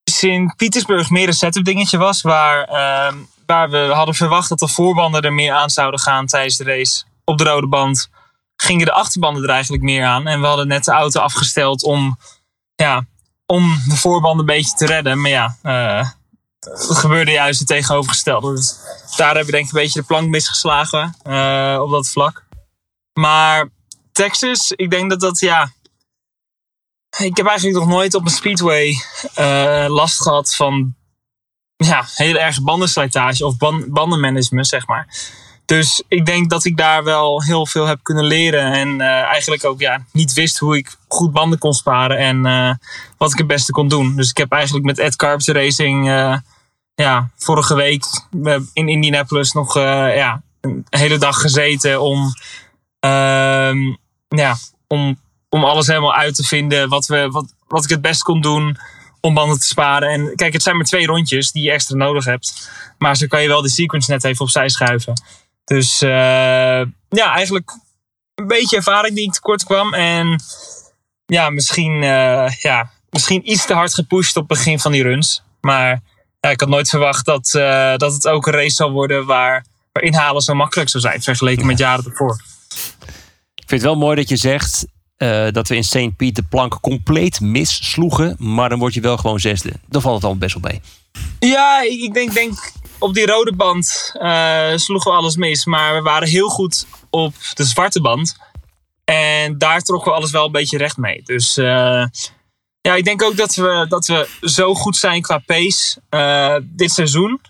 Sint-Petersburg 0.05 1.11
meer 1.11 1.29
een 1.29 1.35
setup 1.35 1.65
dingetje 1.65 1.99
was. 1.99 2.23
Waar, 2.23 2.65
ehm, 2.65 3.17
waar 3.47 3.71
we 3.71 3.79
hadden 3.79 4.15
verwacht 4.15 4.49
dat 4.49 4.59
de 4.59 4.69
voorbanden 4.69 5.23
er 5.23 5.33
meer 5.33 5.53
aan 5.53 5.71
zouden 5.71 6.01
gaan 6.01 6.27
tijdens 6.27 6.57
de 6.57 6.65
race. 6.65 7.05
Op 7.25 7.39
de 7.39 7.45
rode 7.45 7.67
band 7.67 8.09
gingen 8.57 8.87
de 8.87 8.93
achterbanden 8.93 9.43
er 9.43 9.51
eigenlijk 9.51 9.83
meer 9.83 10.05
aan. 10.05 10.27
En 10.27 10.41
we 10.41 10.47
hadden 10.47 10.69
net 10.69 10.85
de 10.85 10.93
auto 10.93 11.21
afgesteld 11.21 11.83
om, 11.83 12.19
ja, 12.75 13.05
om 13.47 13.83
de 13.89 13.97
voorbanden 13.97 14.49
een 14.49 14.55
beetje 14.55 14.77
te 14.77 14.87
redden. 14.87 15.21
Maar 15.21 15.31
ja, 15.31 15.57
eh 15.63 16.09
het 16.71 16.97
gebeurde 16.97 17.31
juist 17.31 17.59
het 17.59 17.69
tegenovergestelde. 17.69 18.55
Dus 18.55 18.77
daar 19.17 19.27
hebben 19.27 19.47
we 19.47 19.53
denk 19.53 19.65
ik 19.65 19.73
een 19.73 19.81
beetje 19.83 20.01
de 20.01 20.07
plank 20.07 20.29
misgeslagen 20.29 21.15
eh, 21.23 21.79
op 21.83 21.91
dat 21.91 22.09
vlak. 22.09 22.45
Maar 23.13 23.69
Texas, 24.13 24.73
ik 24.73 24.91
denk 24.91 25.11
dat 25.11 25.21
dat 25.21 25.41
ja, 25.41 25.73
ik 27.19 27.37
heb 27.37 27.47
eigenlijk 27.47 27.79
nog 27.79 27.89
nooit 27.89 28.15
op 28.15 28.25
een 28.25 28.31
speedway 28.31 28.95
eh, 29.35 29.85
last 29.89 30.23
gehad 30.23 30.55
van 30.55 30.95
ja, 31.77 32.05
heel 32.15 32.37
erg 32.37 32.63
bandenslijtage 32.63 33.47
of 33.47 33.57
ban- 33.57 33.85
bandenmanagement, 33.89 34.67
zeg 34.67 34.87
maar. 34.87 35.07
Dus 35.65 36.03
ik 36.09 36.27
denk 36.27 36.51
dat 36.51 36.65
ik 36.65 36.77
daar 36.77 37.05
wel 37.05 37.43
heel 37.43 37.67
veel 37.67 37.87
heb 37.87 37.99
kunnen 38.03 38.25
leren. 38.25 38.73
En 38.73 39.01
eh, 39.01 39.23
eigenlijk 39.23 39.65
ook 39.65 39.81
ja, 39.81 40.05
niet 40.13 40.33
wist 40.33 40.59
hoe 40.59 40.77
ik 40.77 40.97
goed 41.09 41.33
banden 41.33 41.59
kon 41.59 41.73
sparen 41.73 42.19
en 42.19 42.47
eh, 42.47 42.75
wat 43.17 43.33
ik 43.33 43.39
het 43.39 43.47
beste 43.47 43.73
kon 43.73 43.89
doen. 43.89 44.17
Dus 44.17 44.31
ik 44.31 44.37
heb 44.37 44.53
eigenlijk 44.53 44.85
met 44.85 44.99
Ed 44.99 45.17
Carpenter 45.17 45.55
Racing 45.55 46.07
ja, 46.95 47.31
vorige 47.37 47.75
week 47.75 48.05
in 48.73 48.89
Indianapolis 48.89 49.53
nog 49.53 49.75
ja, 49.75 50.43
een 50.61 50.87
hele 50.91 51.19
dag 51.19 51.41
gezeten 51.41 52.01
om, 52.01 52.33
ehm, 53.01 53.79
ja, 54.29 54.57
om 54.87 55.19
om 55.55 55.65
alles 55.65 55.87
helemaal 55.87 56.15
uit 56.15 56.35
te 56.35 56.43
vinden 56.43 56.89
wat, 56.89 57.07
we, 57.07 57.29
wat, 57.31 57.55
wat 57.69 57.85
ik 57.85 57.91
het 57.91 58.01
best 58.01 58.23
kon 58.23 58.41
doen 58.41 58.79
om 59.21 59.35
banden 59.35 59.61
te 59.61 59.67
sparen. 59.67 60.09
En 60.09 60.35
kijk, 60.35 60.53
het 60.53 60.63
zijn 60.63 60.77
maar 60.77 60.85
twee 60.85 61.07
rondjes 61.07 61.53
die 61.53 61.63
je 61.63 61.71
extra 61.71 61.97
nodig 61.97 62.25
hebt. 62.25 62.71
Maar 62.99 63.17
zo 63.17 63.27
kan 63.27 63.43
je 63.43 63.49
wel 63.49 63.63
de 63.63 63.71
sequence 63.71 64.11
net 64.11 64.25
even 64.25 64.45
opzij 64.45 64.69
schuiven. 64.69 65.23
Dus 65.65 66.03
eh, 66.03 66.83
ja, 67.09 67.35
eigenlijk 67.35 67.71
een 68.35 68.47
beetje 68.47 68.77
ervaring 68.77 69.15
die 69.15 69.27
ik 69.27 69.33
tekort 69.33 69.65
kwam. 69.65 69.95
En 69.95 70.43
ja, 71.27 71.51
misschien, 71.51 72.03
eh, 72.03 72.51
ja, 72.61 72.91
misschien 73.11 73.51
iets 73.51 73.67
te 73.67 73.75
hard 73.75 73.95
gepusht 73.95 74.37
op 74.37 74.49
het 74.49 74.59
begin 74.59 74.81
van 74.81 74.93
die 74.93 75.03
runs. 75.03 75.43
Maar 75.61 76.03
ja, 76.41 76.51
ik 76.51 76.61
had 76.61 76.69
nooit 76.69 76.89
verwacht 76.89 77.25
dat, 77.25 77.55
eh, 77.55 77.97
dat 77.97 78.13
het 78.13 78.29
ook 78.29 78.47
een 78.47 78.53
race 78.53 78.75
zou 78.75 78.93
worden 78.93 79.27
waar, 79.27 79.65
waar 79.93 80.03
inhalen 80.03 80.43
zo 80.43 80.55
makkelijk 80.55 80.91
zou 80.91 81.03
zijn. 81.03 81.23
Vergeleken 81.23 81.67
met 81.67 81.79
jaren 81.79 82.05
ervoor. 82.05 82.43
Ik 83.55 83.69
vind 83.69 83.83
het 83.83 83.83
wel 83.83 83.97
mooi 83.97 84.17
dat 84.17 84.29
je 84.29 84.37
zegt 84.37 84.87
eh, 85.23 85.47
dat 85.51 85.69
we 85.69 85.77
in 85.77 85.85
St. 85.85 86.17
Piet 86.17 86.37
de 86.37 86.43
plank 86.43 86.81
compleet 86.81 87.41
missloegen. 87.41 88.37
Maar 88.39 88.69
dan 88.69 88.79
word 88.79 88.95
je 88.95 89.01
wel 89.01 89.17
gewoon 89.17 89.41
zesde. 89.41 89.73
Dan 89.89 90.03
valt 90.03 90.15
het 90.15 90.25
al 90.25 90.37
best 90.37 90.55
wel 90.55 90.71
mee. 90.71 90.81
Ja, 91.51 91.83
ik 91.83 92.15
denk, 92.15 92.35
denk 92.35 92.73
op 92.99 93.15
die 93.15 93.27
rode 93.27 93.53
band 93.55 94.13
eh, 94.13 94.73
sloegen 94.75 95.11
we 95.11 95.17
alles 95.17 95.37
mis. 95.37 95.65
Maar 95.65 95.95
we 95.95 96.03
waren 96.03 96.29
heel 96.29 96.49
goed 96.49 96.87
op 97.11 97.35
de 97.55 97.65
zwarte 97.65 98.01
band. 98.01 98.37
En 99.05 99.59
daar 99.59 99.81
trokken 99.81 100.11
we 100.11 100.17
alles 100.17 100.31
wel 100.31 100.47
een 100.47 100.53
beetje 100.53 100.79
recht 100.79 100.97
mee. 100.97 101.23
Dus 101.25 101.57
eh, 101.57 102.05
ja, 102.81 102.95
ik 102.95 103.05
denk 103.05 103.23
ook 103.23 103.37
dat 103.37 103.55
we, 103.55 103.87
dat 103.89 104.07
we 104.07 104.29
zo 104.41 104.75
goed 104.75 104.97
zijn 104.97 105.23
qua 105.23 105.39
pace 105.39 106.01
dit 106.63 106.93
seizoen. 106.93 107.41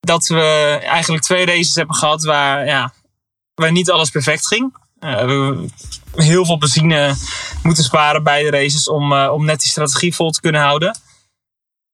Dat 0.00 0.26
we 0.26 0.78
eigenlijk 0.82 1.22
twee 1.22 1.46
races 1.46 1.74
hebben 1.74 1.96
gehad 1.96 2.24
waar, 2.24 2.66
ja, 2.66 2.92
waar 3.54 3.72
niet 3.72 3.90
alles 3.90 4.10
perfect 4.10 4.46
ging. 4.46 4.76
Heel 6.22 6.46
veel 6.46 6.58
benzine 6.58 7.14
moeten 7.62 7.84
sparen 7.84 8.22
bij 8.22 8.42
de 8.42 8.50
races 8.50 8.88
om, 8.88 9.12
eh, 9.12 9.32
om 9.32 9.44
net 9.44 9.60
die 9.60 9.68
strategie 9.68 10.14
vol 10.14 10.30
te 10.30 10.40
kunnen 10.40 10.60
houden. 10.60 10.98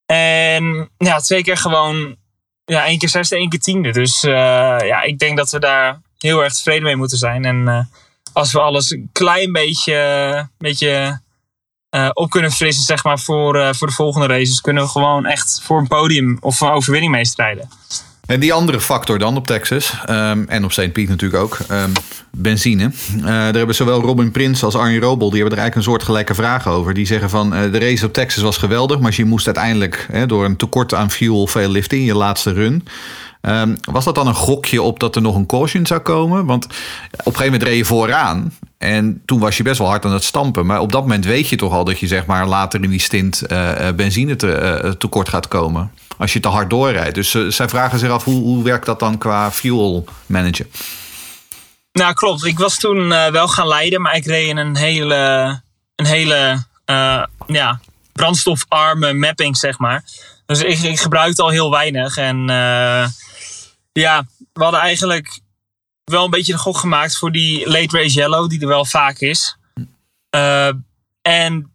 En 0.07 0.91
ja, 0.99 1.19
twee 1.19 1.43
keer 1.43 1.57
gewoon. 1.57 2.17
Ja, 2.65 2.87
één 2.87 2.99
keer 2.99 3.09
zesde, 3.09 3.37
één 3.37 3.49
keer 3.49 3.61
tiende. 3.61 3.93
Dus 3.93 4.23
eh, 4.23 4.33
ja, 4.83 5.03
ik 5.03 5.19
denk 5.19 5.37
dat 5.37 5.51
we 5.51 5.59
daar 5.59 6.01
heel 6.19 6.45
erg 6.45 6.55
tevreden 6.55 6.83
mee 6.83 6.97
moeten 6.97 7.19
zijn. 7.19 7.45
En 7.45 7.69
eh, 7.69 7.85
als 8.33 8.53
we 8.53 8.61
alles 8.61 8.91
een 8.91 9.11
klein 9.13 9.53
beetje, 9.53 10.49
beetje 10.59 11.23
op 12.13 12.31
kunnen 12.31 12.53
frissen 12.53 12.85
zeg 12.85 13.05
maar, 13.05 13.19
voor, 13.19 13.75
voor 13.75 13.87
de 13.87 13.93
volgende 13.93 14.27
races. 14.27 14.61
Kunnen 14.61 14.83
we 14.83 14.89
gewoon 14.89 15.27
echt 15.27 15.61
voor 15.63 15.79
een 15.79 15.87
podium 15.87 16.37
of 16.41 16.61
een 16.61 16.71
overwinning 16.71 17.13
meestrijden. 17.13 17.69
En 18.27 18.41
die 18.41 18.53
andere 18.53 18.81
factor 18.81 19.19
dan 19.19 19.37
op 19.37 19.47
Texas, 19.47 19.95
ehm, 20.07 20.45
en 20.49 20.65
op 20.65 20.73
St. 20.73 20.93
Pete 20.93 21.11
natuurlijk 21.11 21.43
ook, 21.43 21.59
ehm, 21.69 21.91
benzine. 22.31 22.91
Eh, 23.17 23.25
daar 23.25 23.55
hebben 23.55 23.75
zowel 23.75 24.01
Robin 24.01 24.31
Prins 24.31 24.65
als 24.65 24.75
Arjen 24.75 25.01
Robel, 25.01 25.31
die 25.31 25.41
hebben 25.41 25.59
er 25.59 25.63
eigenlijk 25.63 25.75
een 25.75 25.93
soort 25.93 26.03
gelijke 26.03 26.35
vragen 26.35 26.71
over. 26.71 26.95
Die 26.95 27.07
zeggen 27.07 27.31
van, 27.31 27.55
eh, 27.55 27.73
de 27.73 27.79
race 27.79 28.07
op 28.07 28.13
Texas 28.13 28.43
was 28.43 28.57
geweldig, 28.57 28.99
maar 29.01 29.13
je 29.17 29.25
moest 29.25 29.47
uiteindelijk 29.47 30.07
hè, 30.13 30.27
door 30.27 30.45
een 30.45 30.57
tekort 30.57 30.95
aan 30.95 31.11
fuel 31.11 31.47
veel 31.47 31.69
liften 31.69 31.99
in 31.99 32.05
je 32.05 32.15
laatste 32.15 32.53
run. 32.53 32.85
Ehm, 33.41 33.75
was 33.81 34.05
dat 34.05 34.15
dan 34.15 34.27
een 34.27 34.35
gokje 34.35 34.83
op 34.83 35.01
dat 35.01 35.17
er 35.17 35.23
nog 35.23 35.37
een 35.37 35.47
caution 35.47 35.87
zou 35.87 36.01
komen? 36.01 36.45
Want 36.45 36.65
op 36.65 36.73
een 37.13 37.23
gegeven 37.25 37.45
moment 37.45 37.63
reed 37.63 37.77
je 37.77 37.85
vooraan. 37.85 38.53
En 38.79 39.23
toen 39.25 39.39
was 39.39 39.57
je 39.57 39.63
best 39.63 39.79
wel 39.79 39.89
hard 39.89 40.05
aan 40.05 40.13
het 40.13 40.25
stampen. 40.25 40.67
Maar 40.67 40.81
op 40.81 40.93
dat 40.93 41.03
moment 41.03 41.25
weet 41.25 41.49
je 41.49 41.57
toch 41.57 41.73
al 41.73 41.85
dat 41.85 41.99
je 41.99 42.07
zeg 42.07 42.27
maar, 42.27 42.47
later 42.47 42.83
in 42.83 42.91
die 42.91 43.01
stint 43.01 43.43
eh, 43.43 43.89
benzine 43.97 44.37
te, 44.37 44.95
tekort 44.99 45.29
gaat 45.29 45.49
komen. 45.49 45.91
Als 46.19 46.33
je 46.33 46.41
te 46.41 46.49
hard 46.49 46.71
doorrijdt. 46.71 47.15
Dus 47.15 47.35
eh, 47.35 47.47
zij 47.49 47.69
vragen 47.69 47.99
zich 47.99 48.11
af 48.11 48.25
hoe, 48.25 48.43
hoe 48.43 48.65
werkt 48.65 48.87
dat 48.87 48.99
dan 48.99 49.19
qua 49.19 49.51
fuel 49.51 50.05
managen? 50.27 50.71
Nou, 51.93 52.15
klopt. 52.15 52.45
Ik 52.45 52.59
was 52.59 52.79
toen 52.79 53.13
eh, 53.13 53.31
wel 53.31 53.49
gaan 53.49 53.67
leiden, 53.67 54.01
maar 54.01 54.17
ik 54.17 54.27
reed 54.27 54.49
in 54.49 54.57
een 54.57 54.77
hele, 54.77 55.15
een 55.95 56.07
hele 56.07 56.65
eh, 56.85 57.23
ja, 57.47 57.81
brandstofarme 58.13 59.13
mapping, 59.13 59.57
zeg 59.57 59.79
maar. 59.79 60.05
Dus 60.47 60.63
ik, 60.63 60.79
ik 60.79 61.01
gebruikte 61.01 61.43
al 61.43 61.49
heel 61.49 61.71
weinig. 61.71 62.17
En 62.17 62.47
ja, 63.93 64.25
we 64.53 64.63
hadden 64.63 64.81
eigenlijk 64.81 65.41
wel 66.05 66.25
een 66.25 66.31
beetje 66.31 66.53
de 66.53 66.59
gok 66.59 66.77
gemaakt 66.77 67.19
voor 67.19 67.33
die 67.33 67.69
late 67.69 67.97
race 67.97 68.15
yellow, 68.15 68.49
die 68.49 68.61
er 68.61 68.67
wel 68.67 68.85
vaak 68.85 69.19
is. 69.19 69.57
En 71.23 71.75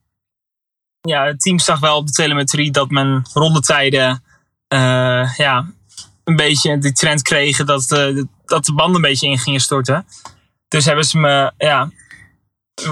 ja, 1.02 1.26
het 1.26 1.42
team 1.42 1.60
zag 1.60 1.80
wel 1.80 1.98
op 1.98 2.08
de 2.08 2.14
telemetrie 2.14 2.72
dat 2.72 2.90
mijn 2.90 3.26
rondetijden 3.34 4.24
eh, 4.70 5.36
ja, 5.38 5.66
een 6.30 6.36
beetje 6.36 6.78
die 6.78 6.94
trend 6.94 7.22
kregen 7.22 7.66
dat, 7.66 7.92
eh, 7.92 8.24
dat 8.46 8.66
de 8.66 8.74
banden 8.74 8.96
een 8.96 9.10
beetje 9.10 9.28
in 9.28 9.38
gingen 9.38 9.60
storten. 9.60 10.06
Dus 10.68 10.86
hebben 10.86 11.06
ze 11.06 11.18
me, 11.18 11.52
ja, 11.58 11.90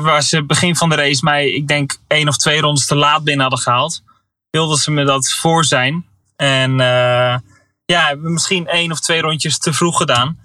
waar 0.01 0.21
ze 0.21 0.45
begin 0.45 0.75
van 0.75 0.89
de 0.89 0.95
race 0.95 1.23
mij, 1.23 1.51
ik 1.51 1.67
denk 1.67 1.97
één 2.07 2.27
of 2.27 2.37
twee 2.37 2.61
rondes 2.61 2.85
te 2.85 2.95
laat 2.95 3.23
binnen 3.23 3.41
hadden 3.41 3.59
gehaald, 3.59 4.03
wilden 4.49 4.77
ze 4.77 4.91
me 4.91 5.03
dat 5.03 5.31
voor 5.31 5.65
zijn. 5.65 6.05
En 6.35 6.71
eh, 6.71 7.37
ja, 7.85 8.07
hebben 8.07 8.25
we 8.25 8.31
misschien 8.31 8.67
één 8.67 8.91
of 8.91 8.99
twee 8.99 9.21
rondjes 9.21 9.57
te 9.57 9.73
vroeg 9.73 9.97
gedaan. 9.97 10.39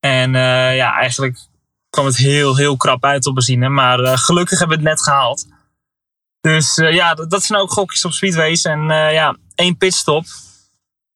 En 0.00 0.34
eh, 0.34 0.76
ja, 0.76 0.94
eigenlijk 0.98 1.38
kwam 1.90 2.06
het 2.06 2.16
heel, 2.16 2.56
heel 2.56 2.76
krap 2.76 3.04
uit 3.04 3.26
op 3.26 3.34
benzine. 3.34 3.68
Maar 3.68 4.18
gelukkig 4.18 4.58
hebben 4.58 4.78
we 4.78 4.82
het 4.82 4.92
net 4.92 5.02
gehaald. 5.02 5.46
Dus 6.40 6.74
ja, 6.74 7.14
dat, 7.14 7.30
dat 7.30 7.42
zijn 7.42 7.60
ook 7.60 7.70
gokjes 7.70 8.04
op 8.04 8.12
speedways. 8.12 8.64
En 8.64 8.80
ja, 8.88 9.36
één 9.54 9.76
pitstop. 9.76 10.24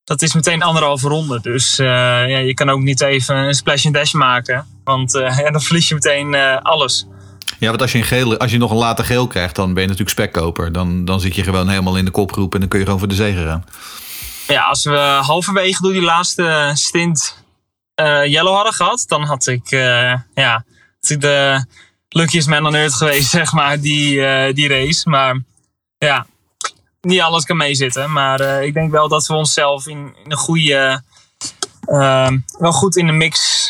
Dat 0.09 0.23
is 0.23 0.35
meteen 0.35 0.63
anderhalve 0.63 1.09
ronde. 1.09 1.41
Dus 1.41 1.79
eh, 1.79 1.87
ja, 2.29 2.39
je 2.39 2.55
kan 2.55 2.71
ook 2.71 2.81
niet 2.81 3.01
even 3.01 3.37
een 3.37 3.55
splash 3.55 3.87
and 3.87 3.95
dash 3.95 4.13
maken. 4.13 4.67
Want 4.85 5.13
ja, 5.43 5.51
dan 5.51 5.61
verlies 5.61 5.89
je 5.89 5.95
meteen 5.95 6.35
eh, 6.35 6.57
alles. 6.63 7.07
Ja, 7.59 7.69
want 7.69 7.81
als 7.81 7.93
je, 7.93 7.99
een 7.99 8.05
geel, 8.05 8.39
als 8.39 8.51
je 8.51 8.59
nog 8.59 8.71
een 8.71 8.77
later 8.77 9.05
geel 9.05 9.27
krijgt, 9.27 9.55
dan 9.55 9.73
ben 9.75 9.83
je 9.83 9.89
natuurlijk 9.89 10.17
spekkoper. 10.19 10.73
Dan, 10.73 11.05
dan 11.05 11.21
zit 11.21 11.35
je 11.35 11.43
gewoon 11.43 11.69
helemaal 11.69 11.97
in 11.97 12.05
de 12.05 12.11
kopgroep 12.11 12.55
en 12.55 12.61
dan 12.61 12.69
kun 12.69 12.79
je 12.79 12.85
gewoon 12.85 13.01
voor 13.01 13.09
de 13.09 13.15
zege 13.15 13.45
gaan. 13.45 13.65
Ja, 14.47 14.63
als 14.63 14.85
we 14.85 14.97
halverwege 15.23 15.83
door 15.83 15.93
die 15.93 16.03
laatste 16.03 16.71
stint 16.75 17.43
yellow 18.25 18.55
hadden 18.55 18.73
gehad, 18.73 19.05
dan 19.09 19.23
had 19.23 19.47
ik, 19.47 19.71
ja, 20.35 20.65
had 21.01 21.11
ik 21.11 21.21
de 21.21 21.65
luckiest 22.09 22.49
man 22.49 22.67
on 22.67 22.75
earth 22.75 22.95
geweest, 22.95 23.31
zeg 23.41 23.53
maar, 23.53 23.81
die, 23.81 24.23
die 24.53 24.69
race. 24.69 25.09
Maar 25.09 25.41
ja, 25.99 26.27
niet 27.01 27.21
alles 27.21 27.45
kan 27.45 27.57
meezitten. 27.57 28.13
Maar 28.13 28.41
eh, 28.41 28.63
ik 28.67 28.75
denk 28.75 28.91
wel 28.91 29.09
dat 29.09 29.27
we 29.27 29.35
onszelf 29.35 29.87
in, 29.87 29.99
in 30.25 30.31
een 30.31 30.37
goede, 30.37 31.03
eh, 31.81 32.31
wel 32.59 32.73
goed 32.73 32.97
in 32.97 33.07
de 33.07 33.13
mix 33.13 33.67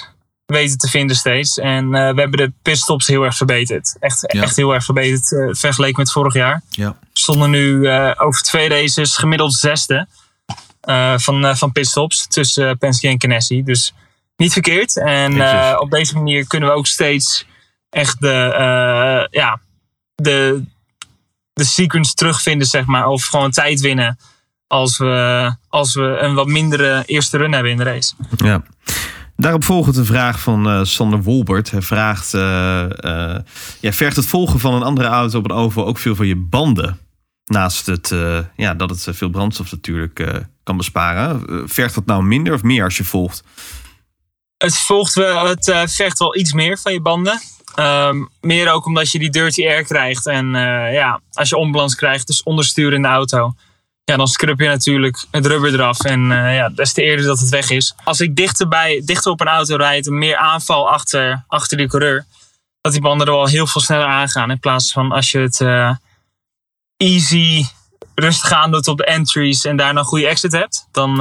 weten 0.46 0.78
te 0.78 0.88
vinden 0.88 1.16
steeds. 1.16 1.58
En 1.58 1.84
eh, 1.94 2.14
we 2.14 2.20
hebben 2.20 2.38
de 2.38 2.52
pitstops 2.62 3.06
heel 3.06 3.22
erg 3.22 3.36
verbeterd. 3.36 3.96
Echt, 4.00 4.32
Ja. 4.32 4.42
echt 4.42 4.56
heel 4.56 4.74
erg 4.74 4.84
verbeterd 4.84 5.32
eh, 5.32 5.48
vergeleken 5.50 5.98
met 6.00 6.12
vorig 6.12 6.34
jaar. 6.34 6.62
Ja. 6.70 6.96
We 7.00 7.20
stonden 7.20 7.50
nu 7.50 7.90
over 8.16 8.42
twee 8.42 8.68
races 8.68 9.16
gemiddeld 9.16 9.54
zesde 9.54 10.06
van, 11.16 11.56
van 11.56 11.72
pitstops 11.72 12.26
tussen 12.26 12.78
Penske 12.78 13.08
en 13.08 13.20
Ganassi. 13.20 13.64
Dus 13.64 13.94
niet 14.36 14.52
verkeerd. 14.52 14.96
En 14.96 15.32
op 15.80 15.90
deze 15.90 16.14
manier 16.14 16.46
kunnen 16.46 16.68
we 16.68 16.74
ook 16.74 16.86
steeds 16.86 17.46
echt 17.90 18.20
de, 18.20 19.28
ja, 19.30 19.60
de, 20.14 20.64
de 21.58 21.64
sequence 21.64 22.14
terugvinden, 22.14 22.66
zeg 22.66 22.86
maar. 22.86 23.06
Of 23.06 23.24
gewoon 23.24 23.50
tijd 23.50 23.80
winnen 23.80 24.18
als 24.66 24.98
we, 24.98 25.54
als 25.68 25.94
we 25.94 26.16
een 26.20 26.34
wat 26.34 26.46
mindere 26.46 27.02
eerste 27.06 27.36
run 27.36 27.52
hebben 27.52 27.70
in 27.70 27.76
de 27.76 27.82
race. 27.82 28.14
Ja. 28.36 28.62
Daarop 29.36 29.64
volgt 29.64 29.96
een 29.96 30.04
vraag 30.04 30.40
van 30.40 30.68
eh, 30.68 30.84
Sander 30.84 31.22
Wolbert. 31.22 31.70
Hij 31.70 31.82
vraagt: 31.82 32.34
eh, 32.34 32.40
ja, 33.80 33.92
vergt 33.92 34.16
het 34.16 34.26
volgen 34.26 34.60
van 34.60 34.74
een 34.74 34.82
andere 34.82 35.08
auto 35.08 35.38
op 35.38 35.44
een 35.44 35.56
oval 35.56 35.86
ook 35.86 35.98
veel 35.98 36.14
van 36.14 36.26
je 36.26 36.36
banden? 36.36 36.98
Naast 37.44 37.86
het, 37.86 38.14
ja, 38.56 38.74
dat 38.74 38.90
het 38.90 39.16
veel 39.16 39.28
brandstof 39.28 39.70
natuurlijk 39.70 40.44
kan 40.62 40.76
besparen. 40.76 41.42
Vergt 41.68 41.94
dat 41.94 42.06
nou 42.06 42.22
minder 42.22 42.54
of 42.54 42.62
meer 42.62 42.84
als 42.84 42.96
je 42.96 43.04
volgt? 43.04 43.42
Het 44.56 44.76
volgt 44.76 45.14
wel, 45.14 45.46
het 45.46 45.64
vergt 45.86 46.18
wel 46.18 46.36
iets 46.36 46.52
meer 46.52 46.78
van 46.78 46.92
je 46.92 47.00
banden. 47.00 47.40
Ehm, 47.78 48.24
meer 48.40 48.72
ook 48.72 48.86
omdat 48.86 49.12
je 49.12 49.18
die 49.18 49.30
dirty 49.30 49.66
air 49.66 49.84
krijgt. 49.84 50.26
En 50.26 50.54
eh, 50.54 50.92
ja, 50.92 51.20
als 51.32 51.48
je 51.48 51.56
onbalans 51.56 51.94
krijgt, 51.94 52.26
dus 52.26 52.42
onderstuur 52.42 52.92
in 52.92 53.02
de 53.02 53.08
auto. 53.08 53.54
Ja, 54.04 54.16
dan 54.16 54.26
scrub 54.26 54.60
je 54.60 54.66
natuurlijk 54.66 55.24
het 55.30 55.46
rubber 55.46 55.72
eraf. 55.72 56.04
En 56.04 56.32
eh, 56.32 56.54
ja, 56.56 56.68
des 56.68 56.92
te 56.92 57.02
eerder 57.02 57.26
dat 57.26 57.38
het 57.38 57.48
weg 57.48 57.70
is. 57.70 57.94
Als 58.04 58.20
ik 58.20 58.36
dichterbij, 58.36 59.02
dichter 59.04 59.32
op 59.32 59.40
een 59.40 59.46
auto 59.46 59.76
rijd 59.76 60.06
en 60.06 60.18
meer 60.18 60.36
aanval 60.36 60.90
achter, 60.90 61.44
achter 61.48 61.76
die 61.76 61.88
coureur. 61.88 62.26
Dat 62.80 62.92
die 62.92 63.00
banden 63.00 63.26
er 63.26 63.32
wel 63.32 63.46
heel 63.46 63.66
veel 63.66 63.80
sneller 63.80 64.06
aangaan. 64.06 64.50
In 64.50 64.58
plaats 64.58 64.92
van 64.92 65.12
als 65.12 65.30
je 65.30 65.38
het 65.38 65.60
eh, 65.60 65.94
easy, 66.96 67.64
rustig 68.14 68.52
aan 68.52 68.70
doet 68.70 68.88
op 68.88 68.96
de 68.96 69.04
entries. 69.04 69.64
En 69.64 69.76
daarna 69.76 70.00
een 70.00 70.06
goede 70.06 70.26
exit 70.26 70.52
hebt. 70.52 70.88
Dan, 70.92 71.16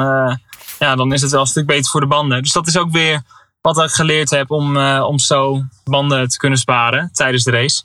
ja, 0.80 0.96
dan 0.96 1.14
is 1.14 1.22
het 1.22 1.32
wel 1.32 1.42
een 1.42 1.48
stuk 1.48 1.66
beter 1.66 1.92
voor 1.92 2.02
de 2.02 2.08
banden. 2.08 2.42
Dus 2.42 2.52
dat 2.52 2.68
is 2.68 2.78
ook 2.78 2.92
weer 2.92 3.22
wat 3.62 3.78
ik 3.78 3.90
geleerd 3.90 4.30
heb 4.30 4.52
om, 4.52 4.78
eh, 4.78 5.04
om 5.08 5.20
zo 5.20 5.64
banden 5.84 6.28
te 6.28 6.38
kunnen 6.38 6.60
sparen 6.60 7.10
tijdens 7.14 7.44
de 7.44 7.52
race. 7.52 7.84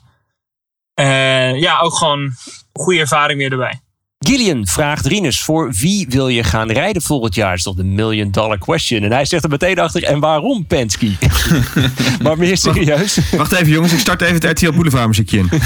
Eh, 0.93 1.59
ja, 1.59 1.79
ook 1.79 1.93
gewoon 1.93 2.31
goede 2.73 2.99
ervaring 2.99 3.39
weer 3.39 3.51
erbij. 3.51 3.82
Gillian 4.23 4.67
vraagt 4.67 5.05
Rinus, 5.05 5.41
voor 5.41 5.71
wie 5.71 6.05
wil 6.09 6.27
je 6.27 6.43
gaan 6.43 6.71
rijden 6.71 7.01
volgend 7.01 7.35
jaar? 7.35 7.49
Dat 7.49 7.57
is 7.57 7.63
toch 7.63 7.75
de 7.75 7.83
million 7.83 8.31
dollar 8.31 8.57
question. 8.57 9.03
En 9.03 9.11
hij 9.11 9.25
zegt 9.25 9.43
er 9.43 9.49
meteen 9.49 9.79
achter, 9.79 10.03
en 10.03 10.19
waarom 10.19 10.65
Penske? 10.65 11.11
maar 12.23 12.37
meer 12.37 12.57
serieus. 12.57 13.17
Wacht 13.31 13.51
even, 13.51 13.67
jongens, 13.67 13.93
ik 13.93 13.99
start 13.99 14.21
even 14.21 14.33
het 14.33 14.43
RTL 14.43 14.71
Boulevard 14.71 15.07
muziekje 15.07 15.37
in. 15.37 15.49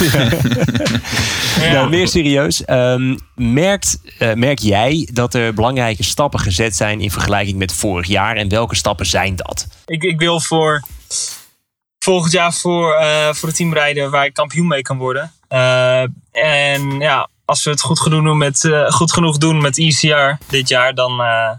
Nou, 1.71 1.89
meer 1.89 2.07
serieus. 2.07 2.65
Ehm, 2.65 3.17
merkt, 3.35 3.99
eh, 4.17 4.33
merk 4.33 4.59
jij 4.59 5.09
dat 5.13 5.33
er 5.33 5.53
belangrijke 5.53 6.03
stappen 6.03 6.39
gezet 6.39 6.75
zijn 6.75 7.01
in 7.01 7.11
vergelijking 7.11 7.57
met 7.57 7.73
vorig 7.73 8.07
jaar? 8.07 8.35
En 8.35 8.49
welke 8.49 8.75
stappen 8.75 9.05
zijn 9.05 9.35
dat? 9.35 9.67
Ik, 9.85 10.03
ik 10.03 10.19
wil 10.19 10.39
voor 10.39 10.83
volgend 11.99 12.31
jaar 12.31 12.53
voor, 12.53 12.93
eh, 12.93 13.33
voor 13.33 13.47
het 13.47 13.57
team 13.57 13.73
rijden 13.73 14.11
waar 14.11 14.25
ik 14.25 14.33
kampioen 14.33 14.67
mee 14.67 14.81
kan 14.81 14.97
worden. 14.97 15.31
Eh, 15.47 16.01
en 16.31 16.99
ja, 16.99 17.29
als 17.47 17.63
we 17.63 17.69
het 17.69 17.81
goed 17.81 17.99
genoeg 17.99 18.23
doen 18.23 18.37
met, 18.37 18.63
eh, 18.63 18.89
goed 18.91 19.13
genoeg 19.13 19.37
doen 19.37 19.61
met 19.61 19.77
ECR 19.77 20.43
dit 20.47 20.67
jaar, 20.67 20.93
dan 20.93 21.21
eh, 21.21 21.51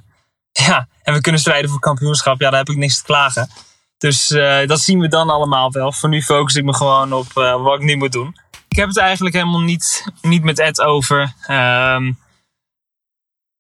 ja, 0.67 0.89
en 1.03 1.15
we 1.15 1.21
kunnen 1.21 1.41
strijden 1.41 1.71
voor 1.71 1.81
kampioenschap, 1.81 2.41
ja, 2.41 2.51
dan 2.51 2.59
heb 2.59 2.69
ik 2.69 2.77
niks 2.77 2.99
te 2.99 3.05
klagen. 3.05 3.51
Dus 3.99 4.31
eh, 4.31 4.67
dat 4.67 4.81
zien 4.81 5.01
we 5.01 5.09
dan 5.09 5.31
allemaal 5.31 5.73
wel. 5.73 5.93
Voor 5.93 6.09
nu 6.09 6.23
focus 6.23 6.55
ik 6.55 6.65
me 6.65 6.75
gewoon 6.75 7.13
op 7.13 7.33
wat 7.33 7.75
ik 7.75 7.85
nu 7.85 7.97
moet 7.97 8.13
doen. 8.13 8.37
Ik 8.69 8.77
heb 8.77 8.89
het 8.89 8.99
eigenlijk 8.99 9.35
helemaal 9.35 9.61
niet, 9.61 10.05
niet 10.23 10.43
met 10.43 10.59
Ed 10.59 10.81
over. 10.81 11.35
Ehm, 11.47 12.13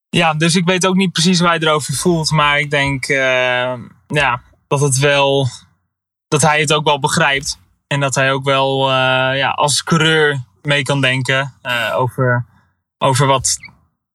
ja, 0.09 0.35
dus 0.35 0.55
ik 0.55 0.64
weet 0.64 0.87
ook 0.87 0.95
niet 0.95 1.12
precies 1.12 1.41
waar 1.41 1.51
hij 1.51 1.61
erover 1.61 1.95
voelt. 1.95 2.31
Maar 2.31 2.59
ik 2.59 2.70
denk 2.70 3.05
eh, 3.05 3.74
ja, 4.07 4.43
dat 4.66 4.81
het 4.81 4.99
wel. 4.99 5.49
dat 6.29 6.43
hij 6.43 6.61
het 6.61 6.72
ook 6.72 6.85
wel 6.85 6.99
begrijpt. 6.99 7.59
En 7.87 8.01
dat 8.01 8.14
hij 8.14 8.33
ook 8.33 8.45
wel 8.45 8.93
ja, 9.35 9.51
als 9.51 9.83
coureur 9.83 10.47
mee 10.63 10.83
kan 10.83 11.01
denken 11.01 11.55
eh, 11.63 11.93
over, 11.97 12.45
over 12.99 13.27
wat, 13.27 13.57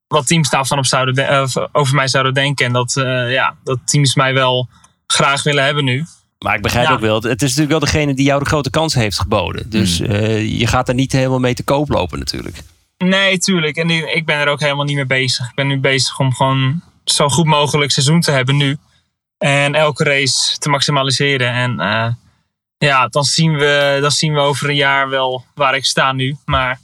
wat 0.08 0.28
teams 0.28 0.50
daarvan 0.50 0.78
op 0.78 0.86
zouden 0.86 1.14
de- 1.14 1.22
eh, 1.22 1.46
over 1.72 1.96
mij 1.96 2.08
zouden 2.08 2.34
denken. 2.34 2.66
En 2.66 2.74
dat, 2.74 2.98
eh, 2.98 3.32
ja, 3.32 3.56
dat 3.64 3.80
teams 3.86 4.16
mij 4.16 4.34
wel 4.34 4.68
graag 5.08 5.44
willen 5.44 5.64
hebben 5.64 5.84
nu. 5.84 6.06
Maar 6.40 6.56
ik 6.56 6.62
begrijp 6.62 6.88
Ja. 6.88 6.94
ook 6.94 7.00
wel, 7.00 7.16
het 7.22 7.42
is 7.42 7.56
natuurlijk 7.56 7.70
wel 7.70 7.80
degene 7.80 8.14
die 8.14 8.26
jou 8.26 8.40
de 8.44 8.50
grote 8.50 8.70
kans 8.70 8.94
heeft 8.94 9.20
geboden. 9.20 9.70
Dus 9.70 10.00
eh, 10.00 10.60
je 10.60 10.68
gaat 10.68 10.88
er 10.88 10.94
niet 10.94 11.12
helemaal 11.12 11.40
mee 11.40 11.54
te 11.54 11.64
koop 11.64 11.90
lopen 11.90 12.20
natuurlijk. 12.20 12.58
Nee, 12.98 13.38
tuurlijk. 13.38 13.76
En 13.78 13.90
ik 14.16 14.26
ben 14.26 14.38
er 14.40 14.48
ook 14.48 14.60
helemaal 14.60 14.86
niet 14.86 14.96
mee 14.96 15.06
bezig. 15.06 15.50
Ik 15.50 15.56
ben 15.56 15.68
nu 15.68 15.80
bezig 15.80 16.20
om 16.20 16.34
gewoon 16.34 16.82
zo 17.04 17.30
goed 17.30 17.46
mogelijk 17.46 17.92
seizoen 17.92 18.22
te 18.22 18.32
hebben 18.32 18.58
nu. 18.58 18.78
En 19.38 19.76
elke 19.76 20.04
race 20.04 20.58
te 20.58 20.70
maximaliseren. 20.70 21.52
En 21.54 21.80
ja, 22.88 23.08
dan 23.08 23.24
zien, 23.24 23.58
we, 23.58 23.98
dan 24.02 24.12
zien 24.12 24.34
we 24.34 24.40
over 24.40 24.70
een 24.70 24.76
jaar 24.76 25.10
wel 25.10 25.46
waar 25.56 25.76
ik 25.76 25.86
sta 25.86 26.12
nu. 26.12 26.38
Maar 26.46 26.80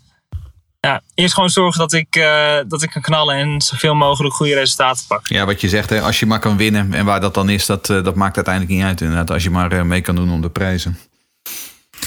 ja, 0.80 1.02
eerst 1.14 1.34
gewoon 1.34 1.50
zorgen 1.50 1.80
dat 1.80 1.94
ik, 1.94 2.16
eh, 2.16 2.58
dat 2.68 2.82
ik 2.82 2.90
kan 2.90 3.02
knallen 3.02 3.36
en 3.36 3.62
zoveel 3.62 3.96
mogelijk 3.96 4.36
goede 4.36 4.54
resultaten 4.54 5.06
pak. 5.08 5.28
Ja, 5.28 5.46
wat 5.46 5.62
je 5.62 5.70
zegt, 5.70 5.90
hè, 5.90 6.02
als 6.02 6.20
je 6.20 6.26
maar 6.26 6.40
kan 6.40 6.58
winnen 6.58 6.94
en 6.94 7.06
waar 7.06 7.22
dat 7.22 7.34
dan 7.34 7.50
is, 7.50 7.66
dat, 7.66 7.90
eh, 7.90 8.04
dat 8.04 8.16
maakt 8.16 8.36
uiteindelijk 8.36 8.76
niet 8.76 8.86
uit 8.86 9.02
inderdaad. 9.02 9.32
Als 9.32 9.44
je 9.44 9.50
maar 9.50 9.72
eh, 9.72 9.82
mee 9.82 10.02
kan 10.02 10.16
doen 10.16 10.32
om 10.32 10.42
de 10.42 10.50
prijzen. 10.50 10.98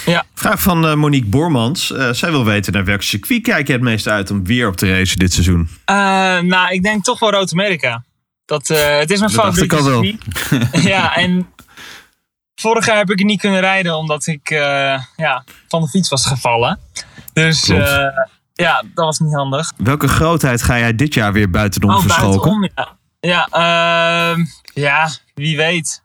Ja. 0.05 0.25
Vraag 0.35 0.63
van 0.63 0.87
eh, 0.87 0.95
Monique 0.95 1.29
Bormans. 1.29 1.93
Eh, 1.93 2.13
zij 2.13 2.31
wil 2.31 2.45
weten 2.45 2.73
naar 2.73 2.85
welk 2.85 3.03
circuit 3.03 3.43
kijk 3.43 3.67
je 3.67 3.73
het 3.73 3.83
meest 3.83 4.09
uit 4.09 4.31
om 4.31 4.45
weer 4.45 4.69
op 4.69 4.77
te 4.77 4.97
racen 4.97 5.19
dit 5.19 5.33
seizoen? 5.33 5.69
Eh, 5.85 5.95
nou, 6.39 6.73
ik 6.73 6.83
denk 6.83 7.05
toch 7.05 7.19
wel 7.19 7.31
Rood 7.31 7.53
Amerika. 7.53 8.05
Dat, 8.45 8.71
eh, 8.71 8.99
het 8.99 9.11
is 9.11 9.19
mijn 9.19 9.31
favoriete 9.31 9.77
circuit. 9.77 10.17
ja, 10.93 11.17
en 11.17 11.47
vorig 12.63 12.87
jaar 12.87 12.97
heb 12.97 13.11
ik 13.11 13.25
niet 13.25 13.41
kunnen 13.41 13.61
rijden 13.61 13.97
omdat 13.97 14.27
ik 14.27 14.51
eh, 14.51 15.03
ja, 15.17 15.45
van 15.69 15.81
de 15.83 15.89
fiets 15.89 16.09
was 16.09 16.27
gevallen. 16.27 16.79
Dus 17.33 17.69
eh, 17.69 18.07
ja, 18.53 18.83
dat 18.95 19.05
was 19.05 19.19
niet 19.19 19.35
handig. 19.35 19.73
Welke 19.77 20.09
grootheid 20.09 20.63
ga 20.63 20.79
jij 20.79 20.95
dit 20.95 21.15
jaar 21.15 21.33
weer 21.33 21.51
buitenom 21.51 21.91
Oh, 21.91 22.01
verschoken? 22.01 22.31
buitenom, 22.41 22.71
ja. 22.75 22.97
Ja, 23.21 23.47
ehm, 24.31 24.45
ja, 24.75 25.11
wie 25.35 25.57
weet. 25.57 26.03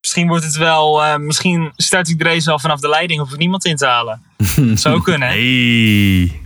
Misschien 0.00 0.28
wordt 0.28 0.44
het 0.44 0.56
wel. 0.56 1.04
eh, 1.04 1.16
misschien 1.16 1.72
start 1.76 2.08
ik 2.08 2.18
de 2.18 2.24
race 2.24 2.50
al 2.50 2.58
vanaf 2.58 2.80
de 2.80 2.88
leiding. 2.88 3.20
Hoef 3.20 3.32
ik 3.32 3.38
niemand 3.38 3.64
in 3.64 3.76
te 3.76 3.86
halen. 3.86 4.22
Zou 4.74 5.02
kunnen. 5.02 5.28
hè? 5.28 5.34
Hey. 5.34 6.40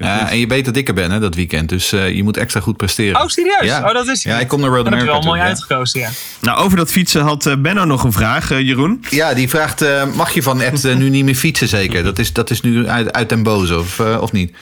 Ja, 0.00 0.30
en 0.30 0.38
je 0.38 0.46
weet 0.46 0.64
dat 0.64 0.76
ik 0.76 0.88
er 0.88 0.94
ben 0.94 1.10
hè, 1.10 1.20
dat 1.20 1.34
weekend, 1.34 1.68
dus 1.68 1.92
eh, 1.92 2.14
je 2.14 2.22
moet 2.22 2.36
extra 2.36 2.60
goed 2.60 2.76
presteren. 2.76 3.20
Oh, 3.20 3.26
serieus? 3.26 3.64
Ja. 3.64 3.88
Oh, 3.88 3.92
dat 3.92 4.06
is 4.06 4.22
Ja, 4.22 4.38
ik 4.38 4.48
kom 4.48 4.60
naar 4.60 4.70
Road 4.70 4.84
Dat 4.84 4.92
heb 4.94 5.02
je 5.02 5.08
America 5.08 5.26
wel 5.26 5.36
mooi 5.36 5.40
toe, 5.40 5.48
uitgekozen, 5.48 6.00
ja. 6.00 6.08
Nou, 6.40 6.58
over 6.58 6.76
dat 6.76 6.90
fietsen 6.90 7.22
had 7.22 7.46
eh, 7.46 7.56
Benno 7.58 7.84
nog 7.84 8.04
een 8.04 8.12
vraag, 8.12 8.50
eh, 8.50 8.60
Jeroen. 8.60 9.04
Ja, 9.10 9.34
die 9.34 9.48
vraagt, 9.48 9.82
eh, 9.82 10.04
mag 10.14 10.30
je 10.34 10.42
van 10.42 10.60
Ed 10.60 10.82
nu 10.82 11.08
niet 11.08 11.24
meer 11.24 11.34
fietsen 11.34 11.68
zeker? 11.68 12.02
Dat 12.02 12.18
is, 12.18 12.32
dat 12.32 12.50
is 12.50 12.60
nu 12.60 12.88
uit, 12.88 13.12
uit 13.12 13.28
den 13.28 13.42
boze, 13.42 13.78
of, 13.78 13.98
eh, 14.00 14.20
of 14.20 14.32
niet? 14.32 14.56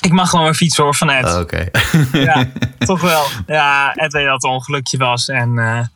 Ik 0.00 0.12
mag 0.12 0.30
gewoon 0.30 0.44
weer 0.44 0.54
fietsen 0.54 0.84
hoor 0.84 0.94
van 0.94 1.10
Ed. 1.10 1.24
Ah, 1.24 1.40
Oké. 1.40 1.68
Ja, 2.12 2.48
toch 2.78 3.00
wel. 3.00 3.24
Ja, 3.46 3.94
Ed 3.94 4.12
weet 4.12 4.24
dat 4.24 4.34
het 4.34 4.44
een 4.44 4.50
ongelukje 4.50 4.98
was. 4.98 5.28
En 5.28 5.58
eh, 5.58 5.86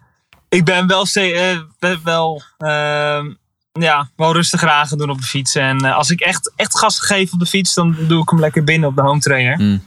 ik 0.48 0.64
ben 0.64 0.86
wel, 0.86 1.06
eh, 1.12 1.58
ben 1.78 2.00
wel, 2.04 2.42
ehm, 2.58 3.26
ja, 3.72 4.08
wel 4.16 4.32
rustig 4.32 4.60
gaan 4.60 4.98
doen 4.98 5.10
op 5.10 5.20
de 5.20 5.26
fiets. 5.26 5.54
En 5.54 5.78
eh, 5.78 5.96
als 5.96 6.10
ik 6.10 6.20
echt, 6.20 6.52
echt 6.56 6.78
gas 6.78 7.00
geef 7.00 7.32
op 7.32 7.38
de 7.38 7.46
fiets, 7.46 7.74
dan 7.74 7.96
doe 8.08 8.22
ik 8.22 8.28
hem 8.28 8.40
lekker 8.40 8.64
binnen 8.64 8.88
op 8.88 8.96
de 8.96 9.02
home 9.02 9.20
trainer. 9.20 9.58
Mm. 9.58 9.82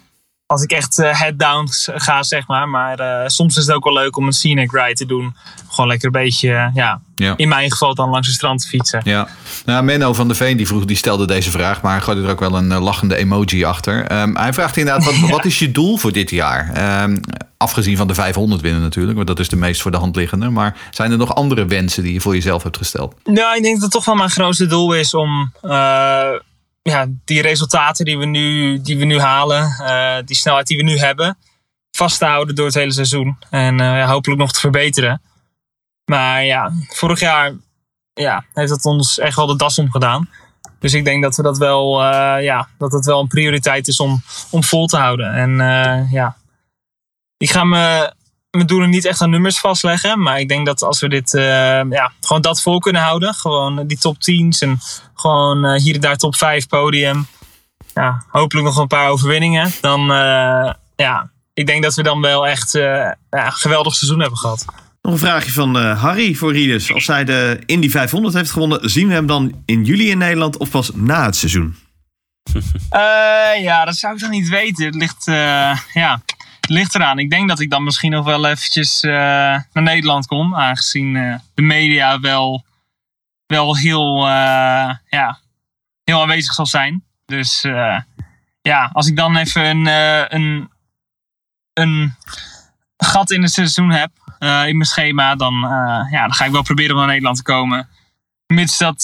Als 0.53 0.63
ik 0.63 0.71
echt 0.71 0.99
eh, 0.99 1.19
head 1.19 1.39
down 1.39 1.67
ga, 1.95 2.23
zeg 2.23 2.47
maar. 2.47 2.69
Maar 2.69 2.99
eh, 2.99 3.27
soms 3.27 3.57
is 3.57 3.65
het 3.65 3.75
ook 3.75 3.83
wel 3.83 3.93
leuk 3.93 4.17
om 4.17 4.25
een 4.25 4.33
scenic 4.33 4.71
ride 4.71 4.93
te 4.93 5.05
doen. 5.05 5.35
Gewoon 5.69 5.87
lekker 5.89 6.05
een 6.05 6.21
beetje, 6.23 6.49
eh, 6.53 6.65
ja, 6.73 7.01
Ja. 7.15 7.33
in 7.37 7.47
mijn 7.47 7.71
geval 7.71 7.95
dan 7.95 8.09
langs 8.09 8.27
het 8.27 8.35
strand 8.35 8.61
te 8.61 8.67
fietsen. 8.67 9.01
Ja, 9.03 9.27
nou, 9.65 9.83
Menno 9.83 10.13
van 10.13 10.27
der 10.27 10.35
Veen 10.35 10.57
die 10.57 10.67
vroeg, 10.67 10.85
die 10.85 10.95
stelde 10.95 11.27
deze 11.27 11.51
vraag, 11.51 11.81
maar 11.81 12.01
gooide 12.01 12.23
er 12.23 12.29
ook 12.29 12.39
wel 12.39 12.55
een 12.55 12.73
lachende 12.73 13.15
emoji 13.15 13.63
achter. 13.63 14.05
Ehm, 14.05 14.35
hij 14.35 14.53
vraagt 14.53 14.77
inderdaad, 14.77 15.05
wat, 15.05 15.29
wat 15.29 15.45
is 15.45 15.59
je 15.59 15.71
doel 15.71 15.97
voor 15.97 16.11
dit 16.11 16.29
jaar? 16.29 16.71
Ehm, 16.73 17.17
afgezien 17.57 17.97
van 17.97 18.07
de 18.07 18.13
500 18.13 18.61
winnen 18.61 18.81
natuurlijk, 18.81 19.15
want 19.15 19.27
dat 19.27 19.39
is 19.39 19.49
de 19.49 19.55
meest 19.55 19.81
voor 19.81 19.91
de 19.91 19.97
hand 19.97 20.15
liggende. 20.15 20.49
Maar 20.49 20.75
zijn 20.91 21.11
er 21.11 21.17
nog 21.17 21.35
andere 21.35 21.65
wensen 21.65 22.03
die 22.03 22.13
je 22.13 22.21
voor 22.21 22.33
jezelf 22.33 22.63
hebt 22.63 22.77
gesteld? 22.77 23.15
Nou, 23.23 23.55
ik 23.55 23.63
denk 23.63 23.73
dat 23.73 23.83
het 23.83 23.91
toch 23.91 24.05
wel 24.05 24.15
mijn 24.15 24.29
grootste 24.29 24.67
doel 24.67 24.93
is 24.93 25.13
om 25.13 25.51
ja, 26.83 27.07
die 27.25 27.41
resultaten 27.41 28.05
die 28.05 28.17
we 28.17 28.25
nu, 28.25 28.81
die 28.81 28.97
we 28.97 29.05
nu 29.05 29.19
halen, 29.19 29.63
eh, 29.63 30.25
die 30.25 30.35
snelheid 30.35 30.67
die 30.67 30.77
we 30.77 30.83
nu 30.83 30.97
hebben, 30.97 31.37
vast 31.91 32.19
te 32.19 32.25
houden 32.25 32.55
door 32.55 32.65
het 32.65 32.75
hele 32.75 32.91
seizoen. 32.91 33.37
En 33.49 33.79
eh, 33.79 33.97
ja, 33.97 34.07
hopelijk 34.07 34.41
nog 34.41 34.51
te 34.51 34.59
verbeteren. 34.59 35.21
Maar 36.05 36.45
ja, 36.45 36.71
vorig 36.87 37.19
jaar 37.19 37.53
ja, 38.13 38.45
heeft 38.53 38.69
dat 38.69 38.85
ons 38.85 39.19
echt 39.19 39.35
wel 39.35 39.47
de 39.47 39.55
das 39.55 39.79
omgedaan. 39.79 40.29
Dus 40.79 40.93
ik 40.93 41.05
denk 41.05 41.23
dat 41.23 41.35
we 41.35 41.43
dat 41.43 41.57
wel, 41.57 42.03
eh, 42.03 42.43
ja, 42.43 42.67
dat 42.77 42.91
het 42.91 43.05
wel 43.05 43.19
een 43.19 43.27
prioriteit 43.27 43.87
is 43.87 43.99
om, 43.99 44.21
om 44.49 44.63
vol 44.63 44.85
te 44.85 44.97
houden. 44.97 45.33
En 45.33 45.57
ja, 46.11 46.37
ik 47.37 47.51
ga 47.51 47.63
me, 47.63 48.13
mijn 48.55 48.67
doelen 48.67 48.89
niet 48.89 49.05
echt 49.05 49.21
aan 49.21 49.29
nummers 49.29 49.59
vastleggen. 49.59 50.21
Maar 50.21 50.39
ik 50.39 50.47
denk 50.47 50.65
dat 50.65 50.81
als 50.81 50.99
we 50.99 51.09
dit, 51.09 51.33
eh, 51.33 51.43
ja, 51.89 52.11
gewoon 52.21 52.41
dat 52.41 52.61
vol 52.61 52.79
kunnen 52.79 53.01
houden. 53.01 53.33
Gewoon 53.33 53.87
die 53.87 53.97
top 53.97 54.15
10's 54.15 54.61
en 54.61 54.79
gewoon 55.13 55.65
eh, 55.65 55.81
hier 55.81 55.95
en 55.95 56.01
daar 56.01 56.17
top 56.17 56.35
5 56.35 56.67
podium. 56.67 57.27
Ja, 57.93 58.23
hopelijk 58.27 58.67
nog 58.67 58.77
een 58.77 58.87
paar 58.87 59.09
overwinningen. 59.09 59.71
Dan, 59.81 59.99
eh, 60.11 60.73
ja, 60.95 61.31
ik 61.53 61.65
denk 61.65 61.83
dat 61.83 61.95
we 61.95 62.03
dan 62.03 62.21
wel 62.21 62.47
echt 62.47 62.71
ja, 62.71 63.17
een 63.29 63.51
geweldig 63.51 63.95
seizoen 63.95 64.19
hebben 64.19 64.37
gehad. 64.37 64.65
Nog 65.01 65.13
een 65.13 65.19
vraagje 65.19 65.51
van 65.51 65.75
Harry 65.75 66.33
voor 66.33 66.51
Rieders. 66.51 66.93
Als 66.93 67.05
zij 67.05 67.23
de 67.23 67.59
Indy 67.65 67.89
500 67.89 68.33
heeft 68.33 68.51
gewonnen, 68.51 68.89
zien 68.89 69.07
we 69.07 69.13
hem 69.13 69.27
dan 69.27 69.63
in 69.65 69.83
juli 69.83 70.09
in 70.09 70.17
Nederland 70.17 70.57
of 70.57 70.69
pas 70.69 70.91
na 70.93 71.25
het 71.25 71.35
seizoen? 71.35 71.75
Ja, 73.61 73.85
dat 73.85 73.95
zou 73.95 74.13
ik 74.13 74.19
dan 74.19 74.29
niet 74.29 74.49
weten. 74.49 74.85
Het 74.85 74.95
ligt, 74.95 75.25
ja, 75.93 76.21
ligt 76.69 76.95
eraan. 76.95 77.19
Ik 77.19 77.29
denk 77.29 77.49
dat 77.49 77.59
ik 77.59 77.69
dan 77.69 77.83
misschien 77.83 78.11
nog 78.11 78.25
wel 78.25 78.45
eventjes 78.45 79.03
eh, 79.03 79.11
naar 79.11 79.83
Nederland 79.83 80.25
kom. 80.25 80.55
Aangezien 80.55 81.15
eh, 81.15 81.35
de 81.53 81.61
media 81.61 82.19
wel, 82.19 82.65
wel 83.45 83.77
heel, 83.77 84.27
eh, 84.27 84.95
ja, 85.09 85.39
heel 86.03 86.21
aanwezig 86.21 86.53
zal 86.53 86.65
zijn. 86.65 87.03
Dus 87.25 87.61
ja, 88.61 88.89
als 88.93 89.07
ik 89.07 89.15
dan 89.15 89.35
even 89.35 89.65
een, 89.65 89.85
een, 90.35 90.69
een 91.73 92.15
gat 92.97 93.31
in 93.31 93.41
het 93.41 93.51
seizoen 93.51 93.91
heb 93.91 94.11
in 94.39 94.77
mijn 94.77 94.85
schema, 94.85 95.35
dan, 95.35 95.53
ja, 96.11 96.21
dan 96.21 96.33
ga 96.33 96.45
ik 96.45 96.51
wel 96.51 96.61
proberen 96.61 96.91
om 96.91 96.97
naar 96.97 97.07
Nederland 97.07 97.37
te 97.37 97.43
komen. 97.43 97.89
Mits 98.47 98.77
dat 98.77 99.03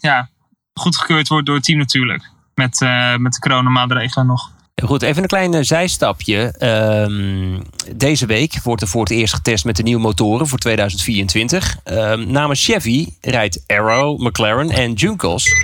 ja, 0.00 0.28
goedgekeurd 0.74 1.28
wordt 1.28 1.46
door 1.46 1.54
het 1.54 1.64
team 1.64 1.78
natuurlijk. 1.78 2.30
Met, 2.54 2.80
met 3.18 3.32
de 3.32 3.38
coronamaatregelen 3.38 4.26
nog. 4.26 4.51
Goed, 4.74 5.02
even 5.02 5.22
een 5.22 5.28
klein 5.28 5.54
eh, 5.54 5.62
zijstapje. 5.62 6.54
Ehm, 6.58 7.60
deze 7.96 8.26
week 8.26 8.62
wordt 8.62 8.82
er 8.82 8.88
voor 8.88 9.00
het 9.00 9.10
eerst 9.10 9.34
getest 9.34 9.64
met 9.64 9.76
de 9.76 9.82
nieuwe 9.82 10.02
motoren 10.02 10.46
voor 10.46 10.58
2024. 10.58 11.76
Ehm, 11.84 12.30
namens 12.30 12.64
Chevy 12.64 13.08
rijdt 13.20 13.62
Arrow, 13.66 14.20
McLaren 14.20 14.70
en 14.70 14.92
Junkos. 14.92 15.54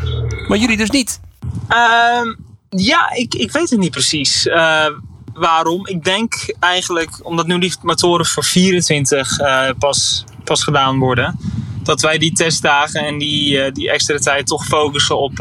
Maar 0.48 0.58
jullie 0.58 0.76
dus 0.76 0.90
niet. 0.90 1.20
Ehm, 1.68 2.34
ja, 2.68 3.10
ik, 3.14 3.34
ik 3.34 3.52
weet 3.52 3.70
het 3.70 3.78
niet 3.78 3.90
precies. 3.90 4.46
eh, 4.46 4.86
waarom? 5.34 5.86
Ik 5.86 6.04
denk 6.04 6.54
eigenlijk, 6.60 7.10
omdat 7.22 7.46
nu 7.46 7.58
die 7.58 7.74
motoren 7.82 8.26
voor 8.26 8.44
24 8.44 9.38
eh, 9.38 9.68
pas, 9.78 10.24
pas 10.44 10.62
gedaan 10.62 10.98
worden, 10.98 11.38
dat 11.82 12.00
wij 12.00 12.18
die 12.18 12.32
testdagen 12.32 13.00
en 13.06 13.18
die, 13.18 13.72
die 13.72 13.90
extra 13.90 14.18
tijd 14.18 14.46
toch 14.46 14.64
focussen 14.66 15.18
op, 15.18 15.38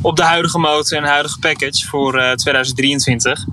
op 0.00 0.16
de 0.16 0.22
huidige 0.22 0.58
motor 0.58 0.98
en 0.98 1.04
huidige 1.04 1.38
package 1.38 1.86
voor 1.86 2.18
eh, 2.18 2.32
2023. 2.32 3.44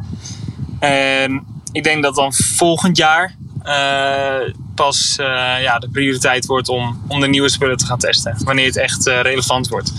En 0.80 1.46
ik 1.72 1.84
denk 1.84 2.04
dat 2.04 2.16
dan 2.16 2.34
volgend 2.34 2.98
jaar 2.98 3.36
eh, 3.68 4.54
pas 4.76 5.16
eh, 5.18 5.62
ja, 5.62 5.80
de 5.80 5.90
prioriteit 5.90 6.46
wordt 6.46 6.70
om, 6.70 7.02
om 7.08 7.20
de 7.20 7.28
nieuwe 7.28 7.50
spullen 7.50 7.78
te 7.78 7.86
gaan 7.86 7.98
testen. 7.98 8.36
Wanneer 8.44 8.66
het 8.66 8.78
echt 8.78 9.08
eh, 9.08 9.22
relevant 9.22 9.68
wordt. 9.68 9.94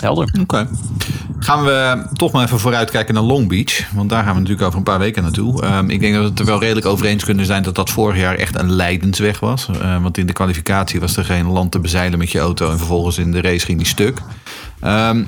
Helder. 0.00 0.34
Oké. 0.40 0.68
Gaan 1.38 1.64
we 1.64 2.06
toch 2.12 2.32
maar 2.32 2.44
even 2.44 2.60
vooruitkijken 2.60 3.14
naar 3.14 3.22
Long 3.22 3.48
Beach. 3.48 3.92
Want 3.92 4.10
daar 4.10 4.24
gaan 4.24 4.34
we 4.34 4.40
natuurlijk 4.40 4.66
over 4.66 4.78
een 4.78 4.84
paar 4.84 4.98
weken 4.98 5.22
naartoe. 5.22 5.62
Ehm, 5.62 5.90
ik 5.90 6.00
denk 6.00 6.14
dat 6.14 6.22
we 6.22 6.28
het 6.28 6.38
er 6.38 6.44
wel 6.44 6.60
redelijk 6.60 6.86
over 6.86 7.06
eens 7.06 7.24
kunnen 7.24 7.46
zijn 7.46 7.62
dat 7.62 7.74
dat 7.74 7.90
vorig 7.90 8.16
jaar 8.16 8.34
echt 8.34 8.58
een 8.58 8.72
lijdensweg 8.72 9.40
was. 9.40 9.68
Eh, 9.68 10.02
want 10.02 10.18
in 10.18 10.26
de 10.26 10.32
kwalificatie 10.32 11.00
was 11.00 11.16
er 11.16 11.24
geen 11.24 11.46
land 11.46 11.72
te 11.72 11.78
bezeilen 11.78 12.18
met 12.18 12.30
je 12.30 12.38
auto. 12.38 12.70
En 12.70 12.78
vervolgens 12.78 13.18
in 13.18 13.32
de 13.32 13.40
race 13.40 13.66
ging 13.66 13.78
die 13.78 13.86
stuk. 13.86 14.18
Ehm, 14.82 15.24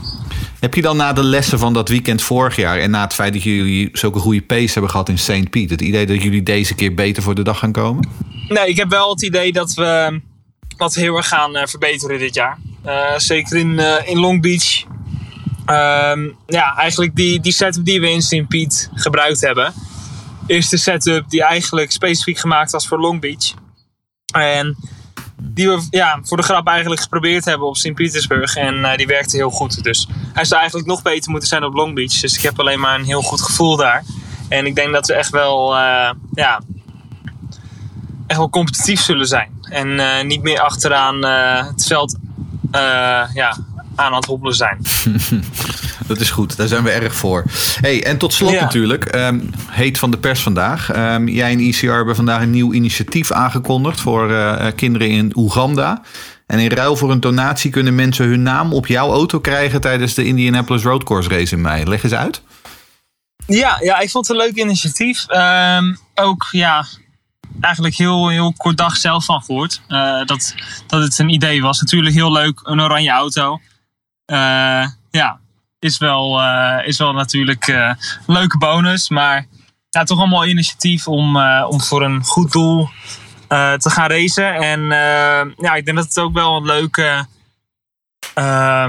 heb 0.60 0.74
je 0.74 0.82
dan 0.82 0.96
na 0.96 1.12
de 1.12 1.22
lessen 1.22 1.58
van 1.58 1.72
dat 1.72 1.88
weekend 1.88 2.22
vorig 2.22 2.56
jaar... 2.56 2.78
en 2.78 2.90
na 2.90 3.02
het 3.02 3.14
feit 3.14 3.32
dat 3.32 3.42
jullie 3.42 3.88
zulke 3.92 4.18
goede 4.18 4.42
pace 4.42 4.72
hebben 4.72 4.90
gehad 4.90 5.08
in 5.08 5.18
St. 5.18 5.50
Pete... 5.50 5.72
het 5.72 5.82
idee 5.82 6.06
dat 6.06 6.22
jullie 6.22 6.42
deze 6.42 6.74
keer 6.74 6.94
beter 6.94 7.22
voor 7.22 7.34
de 7.34 7.42
dag 7.42 7.58
gaan 7.58 7.72
komen? 7.72 8.08
Nee, 8.48 8.68
ik 8.68 8.76
heb 8.76 8.90
wel 8.90 9.10
het 9.10 9.22
idee 9.22 9.52
dat 9.52 9.74
we 9.74 10.20
dat 10.76 10.94
heel 10.94 11.16
erg 11.16 11.28
gaan 11.28 11.56
eh, 11.56 11.66
verbeteren 11.66 12.18
dit 12.18 12.34
jaar. 12.34 12.58
Eh, 12.82 13.16
zeker 13.16 13.56
in, 13.56 13.78
eh, 13.78 14.08
in 14.08 14.18
Long 14.18 14.42
Beach. 14.42 14.84
Ehm, 15.66 16.28
ja, 16.46 16.76
eigenlijk 16.76 17.16
die, 17.16 17.40
die 17.40 17.52
setup 17.52 17.84
die 17.84 18.00
we 18.00 18.10
in 18.10 18.22
St. 18.22 18.48
Pete 18.48 18.88
gebruikt 18.94 19.40
hebben. 19.40 19.72
Is 20.46 20.68
de 20.68 20.76
setup 20.76 21.30
die 21.30 21.42
eigenlijk 21.42 21.92
specifiek 21.92 22.38
gemaakt 22.38 22.70
was 22.70 22.86
voor 22.86 23.00
Long 23.00 23.20
Beach. 23.20 23.54
En 24.34 24.76
die 25.44 25.68
we 25.68 25.86
ja, 25.90 26.18
voor 26.22 26.36
de 26.36 26.42
grap 26.42 26.66
eigenlijk 26.66 27.00
geprobeerd 27.00 27.44
hebben 27.44 27.68
op 27.68 27.76
St. 27.76 27.94
Petersburg. 27.94 28.56
En 28.56 28.84
eh, 28.84 28.96
die 28.96 29.06
werkte 29.06 29.36
heel 29.36 29.50
goed. 29.50 29.82
Dus 29.82 30.08
hij 30.32 30.44
zou 30.44 30.60
eigenlijk 30.60 30.90
nog 30.90 31.02
beter 31.02 31.30
moeten 31.30 31.48
zijn 31.48 31.64
op 31.64 31.74
Long 31.74 31.94
Beach. 31.94 32.20
Dus 32.20 32.36
ik 32.36 32.42
heb 32.42 32.60
alleen 32.60 32.80
maar 32.80 32.98
een 32.98 33.04
heel 33.04 33.22
goed 33.22 33.42
gevoel 33.42 33.76
daar. 33.76 34.04
En 34.48 34.66
ik 34.66 34.74
denk 34.74 34.92
dat 34.92 35.06
we 35.06 35.14
echt 35.14 35.30
wel 35.30 35.76
eh, 35.76 36.10
ja, 36.32 36.60
echt 38.26 38.38
wel 38.38 38.50
competitief 38.50 39.00
zullen 39.00 39.26
zijn. 39.26 39.50
En 39.62 40.00
eh, 40.00 40.24
niet 40.24 40.42
meer 40.42 40.60
achteraan 40.60 41.24
het 41.66 41.86
veld 41.86 42.16
ja, 43.34 43.56
aan 43.96 44.14
het 44.14 44.24
hobbelen 44.24 44.54
zijn. 44.54 44.78
Dat 46.06 46.20
is 46.20 46.30
goed, 46.30 46.56
daar 46.56 46.68
zijn 46.68 46.82
we 46.84 46.90
erg 46.90 47.14
voor. 47.14 47.44
Hey, 47.80 48.04
en 48.04 48.18
tot 48.18 48.32
slot 48.32 48.50
Ja. 48.52 48.60
natuurlijk, 48.60 49.04
ehm, 49.04 49.40
heet 49.68 49.98
van 49.98 50.10
de 50.10 50.18
pers 50.18 50.40
vandaag. 50.40 50.90
Ehm, 50.90 51.28
jij 51.28 51.52
en 51.52 51.60
ICR 51.60 51.90
hebben 51.92 52.16
vandaag 52.16 52.42
een 52.42 52.50
nieuw 52.50 52.72
initiatief 52.72 53.32
aangekondigd 53.32 54.00
voor 54.00 54.30
eh, 54.30 54.66
eh, 54.66 54.74
kinderen 54.76 55.08
in 55.10 55.32
Oeganda. 55.36 56.02
En 56.46 56.58
in 56.58 56.70
ruil 56.70 56.96
voor 56.96 57.10
een 57.10 57.20
donatie 57.20 57.70
kunnen 57.70 57.94
mensen 57.94 58.26
hun 58.26 58.42
naam 58.42 58.72
op 58.72 58.86
jouw 58.86 59.10
auto 59.12 59.40
krijgen 59.40 59.80
tijdens 59.80 60.14
de 60.14 60.24
Indianapolis 60.24 60.82
Road 60.82 61.04
Course 61.04 61.28
race 61.28 61.54
in 61.54 61.60
mei. 61.60 61.84
Leg 61.84 62.02
eens 62.04 62.12
uit. 62.14 62.42
Ja, 63.46 63.76
ja, 63.80 63.98
ik 63.98 64.10
vond 64.10 64.28
het 64.28 64.36
een 64.36 64.42
leuk 64.46 64.56
initiatief. 64.56 65.24
Ehm, 65.28 65.94
ook 66.14 66.48
ja, 66.50 66.86
eigenlijk 67.60 67.94
heel, 67.94 68.28
heel 68.28 68.52
kort 68.56 68.76
dag 68.76 68.96
zelf 68.96 69.24
van 69.24 69.42
gehoord. 69.42 69.80
eh, 69.88 70.24
dat, 70.24 70.54
dat 70.86 71.02
het 71.02 71.18
een 71.18 71.28
idee 71.28 71.62
was. 71.62 71.80
Natuurlijk 71.80 72.14
heel 72.14 72.32
leuk, 72.32 72.60
een 72.62 72.80
oranje 72.80 73.10
auto. 73.10 73.60
Eh, 74.26 74.86
ja, 75.10 75.40
is 75.78 75.98
wel, 75.98 76.40
eh, 76.40 76.86
is 76.86 76.98
wel 76.98 77.12
natuurlijk 77.12 77.68
eh, 77.68 77.92
een 78.26 78.34
leuke 78.34 78.58
bonus. 78.58 79.08
Maar 79.08 79.46
ja, 79.90 80.04
toch 80.04 80.26
mooi 80.26 80.50
initiatief 80.50 81.08
om, 81.08 81.36
om 81.62 81.80
voor 81.80 82.02
een 82.02 82.24
goed 82.24 82.52
doel 82.52 82.88
te 83.48 83.90
gaan 83.90 84.08
racen. 84.08 84.54
En 84.54 84.80
ja, 85.56 85.74
ik 85.74 85.84
denk 85.84 85.96
dat 85.96 86.06
het 86.06 86.18
ook 86.18 86.32
wel 86.32 86.56
een 86.56 86.64
leuke 86.64 87.26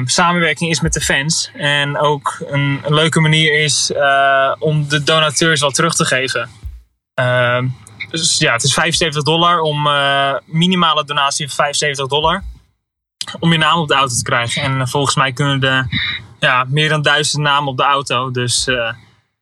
samenwerking 0.05 0.71
is 0.71 0.81
met 0.81 0.93
de 0.93 1.01
fans. 1.01 1.51
En 1.53 1.97
ook 1.97 2.43
een, 2.47 2.81
leuke 2.87 3.19
manier 3.19 3.63
is 3.63 3.91
om 4.59 4.87
de 4.87 5.03
donateurs 5.03 5.61
wat 5.61 5.75
terug 5.75 5.95
te 5.95 6.05
geven. 6.05 6.49
Dus 8.09 8.37
ja, 8.37 8.53
het 8.53 8.63
is 8.63 8.73
75 8.73 9.23
dollar 9.23 9.59
om 9.59 9.81
minimale 10.45 11.05
donatie 11.05 11.47
van 11.47 11.55
75 11.55 12.07
dollar. 12.07 12.43
Om 13.39 13.51
je 13.51 13.57
naam 13.57 13.79
op 13.79 13.87
de 13.87 13.93
auto 13.93 14.15
te 14.15 14.23
krijgen. 14.23 14.61
En 14.61 14.81
eh, 14.81 14.87
volgens 14.87 15.15
mij 15.15 15.31
kunnen 15.31 15.61
er 15.61 15.87
ja, 16.39 16.65
meer 16.67 16.89
dan 16.89 17.01
duizend 17.01 17.43
namen 17.43 17.69
op 17.69 17.77
de 17.77 17.83
auto. 17.83 18.31
Dus 18.31 18.67
eh, 18.67 18.93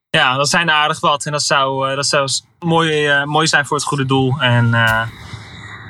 ja, 0.09 0.35
dat 0.35 0.49
zijn 0.49 0.71
aardig 0.71 0.99
wat. 0.99 1.25
En 1.25 1.31
dat 1.31 1.43
zou, 1.43 1.89
eh, 1.89 1.95
dat 1.95 2.05
zou 2.05 2.29
mooi, 2.59 3.25
mooi 3.25 3.47
zijn 3.47 3.65
voor 3.65 3.77
het 3.77 3.85
goede 3.85 4.05
doel. 4.05 4.39
En 4.39 4.69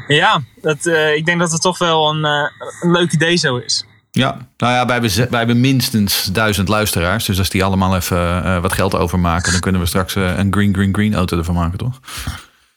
ja, 0.07 0.41
dat, 0.61 0.85
ik 1.15 1.25
denk 1.25 1.39
dat 1.39 1.51
het 1.51 1.61
toch 1.61 1.77
wel 1.77 2.09
een, 2.09 2.51
leuk 2.81 3.11
idee 3.11 3.35
zo 3.35 3.55
is. 3.57 3.85
Ja, 4.11 4.37
nou 4.57 4.73
ja, 4.73 4.85
wij 4.85 4.99
hebben, 4.99 5.29
wij 5.29 5.37
hebben 5.37 5.59
minstens 5.59 6.23
duizend 6.23 6.67
luisteraars. 6.67 7.25
Dus 7.25 7.37
als 7.37 7.49
die 7.49 7.63
allemaal 7.63 7.95
even 7.95 8.61
wat 8.61 8.73
geld 8.73 8.95
overmaken, 8.95 9.51
dan 9.51 9.61
kunnen 9.61 9.81
we 9.81 9.87
straks 9.87 10.15
een 10.15 10.53
green, 10.53 10.73
green, 10.73 10.93
green 10.93 11.15
auto 11.15 11.37
ervan 11.37 11.55
maken, 11.55 11.77
toch? 11.77 11.99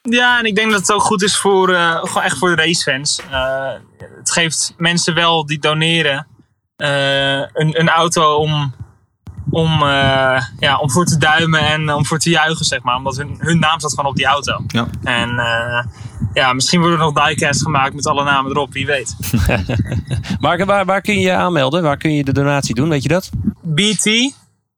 Ja, 0.09 0.39
en 0.39 0.45
ik 0.45 0.55
denk 0.55 0.71
dat 0.71 0.79
het 0.79 0.91
ook 0.91 1.01
goed 1.01 1.23
is 1.23 1.37
voor, 1.37 1.73
eh, 1.73 1.95
gewoon 1.95 2.23
echt 2.23 2.37
voor 2.37 2.55
de 2.55 2.61
racefans. 2.61 3.21
Eh, 3.31 3.71
het 4.17 4.31
geeft 4.31 4.73
mensen 4.77 5.13
wel 5.13 5.45
die 5.45 5.59
doneren 5.59 6.27
eh, 6.75 7.39
een, 7.39 7.79
een 7.79 7.89
auto 7.89 8.35
om, 8.35 8.73
om, 9.49 9.83
ja, 10.59 10.77
om 10.81 10.91
voor 10.91 11.05
te 11.05 11.17
duimen 11.17 11.59
en 11.59 11.93
om 11.93 12.05
voor 12.05 12.19
te 12.19 12.29
juichen, 12.29 12.65
zeg 12.65 12.83
maar. 12.83 12.95
Omdat 12.95 13.17
hun, 13.17 13.35
hun 13.37 13.59
naam 13.59 13.79
staat 13.79 13.89
gewoon 13.89 14.09
op 14.09 14.15
die 14.15 14.25
auto. 14.25 14.63
Ja. 14.67 14.87
En 15.03 15.29
ja, 16.33 16.53
misschien 16.53 16.79
worden 16.79 16.99
er 16.99 17.05
nog 17.05 17.25
diecast 17.25 17.61
gemaakt 17.61 17.93
met 17.93 18.07
alle 18.07 18.23
namen 18.23 18.51
erop, 18.51 18.73
wie 18.73 18.85
weet. 18.85 19.15
Maar 20.39 20.65
waar, 20.65 20.85
waar 20.85 21.01
kun 21.01 21.13
je 21.13 21.19
je 21.19 21.33
aanmelden? 21.33 21.83
Waar 21.83 21.97
kun 21.97 22.13
je 22.13 22.23
de 22.23 22.31
donatie 22.31 22.75
doen? 22.75 22.89
Weet 22.89 23.03
je 23.03 23.09
dat? 23.09 23.29
BT, 23.61 24.33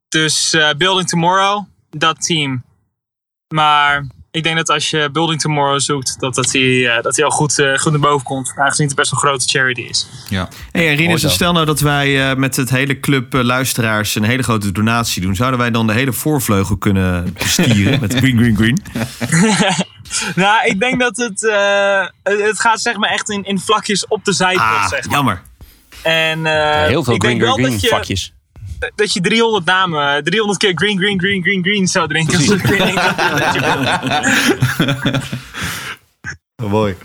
dus 0.10 0.58
Building 0.78 1.08
Tomorrow, 1.08 1.66
dat 1.90 2.22
team. 2.22 2.64
Maar 3.48 4.08
ik 4.32 4.44
denk 4.44 4.56
dat 4.58 4.70
als 4.70 4.90
je 4.90 5.10
Building 5.12 5.42
Tomorrow 5.42 5.80
zoekt, 5.80 6.20
dat, 6.20 6.36
dat, 6.36 6.52
die, 6.52 6.90
eh, 6.90 7.04
dat 7.04 7.16
die 7.16 7.24
al 7.26 7.30
goed, 7.32 7.60
eh, 7.60 7.78
goed 7.78 7.92
naar 7.92 8.02
boven 8.02 8.26
komt. 8.26 8.54
Aangezien 8.56 8.88
het 8.88 8.96
best 8.96 9.12
een 9.12 9.18
grote 9.18 9.48
charity 9.48 9.82
is. 9.82 10.08
Ja. 10.30 10.48
Hey, 10.72 10.82
en 10.90 10.96
Rinus, 10.96 11.08
Mooi 11.08 11.20
zo. 11.20 11.28
stel 11.30 11.54
nou 11.54 11.66
dat 11.66 11.80
wij 11.80 12.30
eh, 12.30 12.36
met 12.38 12.56
het 12.56 12.70
hele 12.70 13.00
club 13.00 13.34
luisteraars 13.34 14.16
een 14.16 14.24
hele 14.24 14.44
grote 14.44 14.72
donatie 14.72 15.22
doen. 15.22 15.36
Zouden 15.36 15.60
wij 15.60 15.72
dan 15.72 15.88
de 15.88 15.94
hele 15.94 16.14
voorvleugel 16.14 16.78
kunnen 16.78 17.34
bestieren 17.34 18.00
met 18.02 18.14
green, 18.14 18.38
green, 18.38 18.56
green? 18.56 18.84
Nou, 20.36 20.66
ik 20.66 20.80
denk 20.80 21.00
dat 21.00 21.18
het, 21.18 21.50
eh, 21.50 22.06
het, 22.24 22.60
gaat 22.60 22.82
zeg 22.82 22.98
maar 22.98 23.10
echt 23.10 23.30
in, 23.30 23.44
in 23.44 23.60
vlakjes 23.60 24.08
op 24.08 24.26
de 24.26 24.34
zijkant, 24.34 24.70
Ah, 24.70 24.88
zeg 24.88 25.06
maar. 25.06 25.16
jammer. 25.16 25.42
En 26.04 26.46
eh, 26.46 26.88
Heel 26.88 27.04
veel 27.04 27.14
ik 27.14 27.22
green, 27.22 27.38
denk 27.38 27.42
wel 27.42 27.54
green, 27.54 27.66
green 27.66 27.80
dat 27.80 27.82
je, 27.82 27.96
vakjes. 27.96 28.34
Dat 28.96 29.14
je 29.14 29.22
300 29.22 29.66
namen, 29.66 30.24
300 30.24 30.60
keer 30.60 30.72
green, 30.76 30.98
green, 30.98 31.20
green, 31.20 31.42
green, 31.42 31.64
green 31.64 31.88
zou 31.88 32.08
drinken. 32.08 32.38
Als 32.38 32.46
het 32.48 32.62
keer- 32.62 32.78
Mooi. 36.70 36.96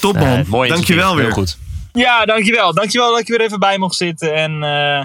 Top 0.00 0.14
man. 0.14 0.38
Eh, 0.38 0.44
mooi 0.46 0.68
Dankjewel 0.68 1.14
weer. 1.16 1.24
Heel 1.24 1.32
goed. 1.34 1.58
Ja, 1.92 2.24
dankjewel. 2.24 2.74
Dankjewel 2.74 3.10
dat 3.10 3.20
ik 3.20 3.28
weer 3.28 3.40
even 3.40 3.58
bij 3.58 3.78
mocht 3.78 3.94
zitten. 3.96 4.34
En 4.34 4.62
eh, 4.62 5.04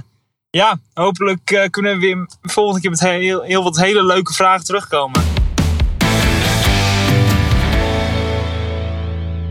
ja, 0.49 0.79
hopelijk 0.93 1.51
eh, 1.51 1.69
kunnen 1.69 1.93
we 1.93 1.99
weer 1.99 2.27
volgende 2.41 2.81
keer 2.81 2.89
met 2.89 2.99
heel, 2.99 3.41
heel 3.41 3.63
wat 3.63 3.77
hele 3.77 4.05
leuke 4.05 4.33
vragen 4.33 4.65
terugkomen. 4.65 5.21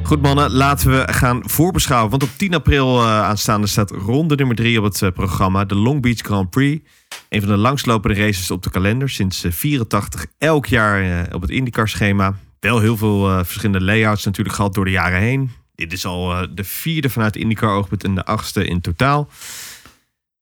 Goed 0.09 0.23
mannen, 0.23 0.51
laten 0.51 0.91
we 0.91 1.13
gaan 1.13 1.41
voorbeschouwen. 1.45 2.11
Want 2.11 2.23
op 2.23 2.29
10 2.37 2.55
april 2.55 2.99
eh, 2.99 3.23
aanstaande 3.23 3.67
staat 3.67 3.91
ronde 3.91 4.35
nummer 4.35 4.57
3 4.57 4.79
op 4.79 4.85
het 4.85 5.03
eh, 5.03 5.11
programma. 5.11 5.65
De 5.65 5.75
Long 5.75 6.03
Beach 6.03 6.19
Grand 6.19 6.51
Prix. 6.51 6.89
Een 7.29 7.41
van 7.41 7.51
de 7.51 7.57
langslopende 7.57 8.21
races 8.21 8.51
op 8.51 8.63
de 8.63 8.71
kalender. 8.71 9.09
Sinds 9.09 9.45
eh, 9.45 9.53
84 9.53 10.27
elk 10.39 10.67
jaar 10.67 11.03
eh, 11.03 11.35
op 11.35 11.41
het 11.41 11.51
IndyCar 11.51 11.89
schema. 11.89 12.35
Wel 12.61 12.81
heel 12.81 12.97
veel 12.97 13.31
eh, 13.31 13.37
verschillende 13.37 13.85
layouts 13.85 14.25
natuurlijk 14.25 14.57
gehad 14.57 14.75
door 14.75 14.85
de 14.85 14.91
jaren 14.91 15.21
heen. 15.21 15.51
Dit 15.79 15.93
is 15.93 16.05
al 16.05 16.33
eh, 16.33 16.49
de 16.55 16.65
vierde 16.65 17.11
vanuit 17.11 17.37
IndyCar 17.37 17.71
oogpunt 17.71 18.05
en 18.05 18.15
de 18.15 18.25
achtste 18.25 18.65
in 18.65 18.81
totaal. 18.81 19.29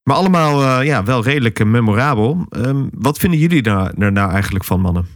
Maar 0.03 0.17
allemaal 0.17 0.63
eh, 0.63 0.87
ja, 0.87 1.05
wel 1.05 1.23
redelijk 1.23 1.61
eh, 1.61 1.67
memorabel. 1.67 2.47
Ehm, 2.51 2.85
wat 2.93 3.19
vinden 3.19 3.39
jullie 3.39 3.63
daar, 3.63 3.93
daar 3.97 4.13
nou 4.13 4.31
eigenlijk 4.33 4.65
van 4.65 4.81
mannen? 4.81 5.07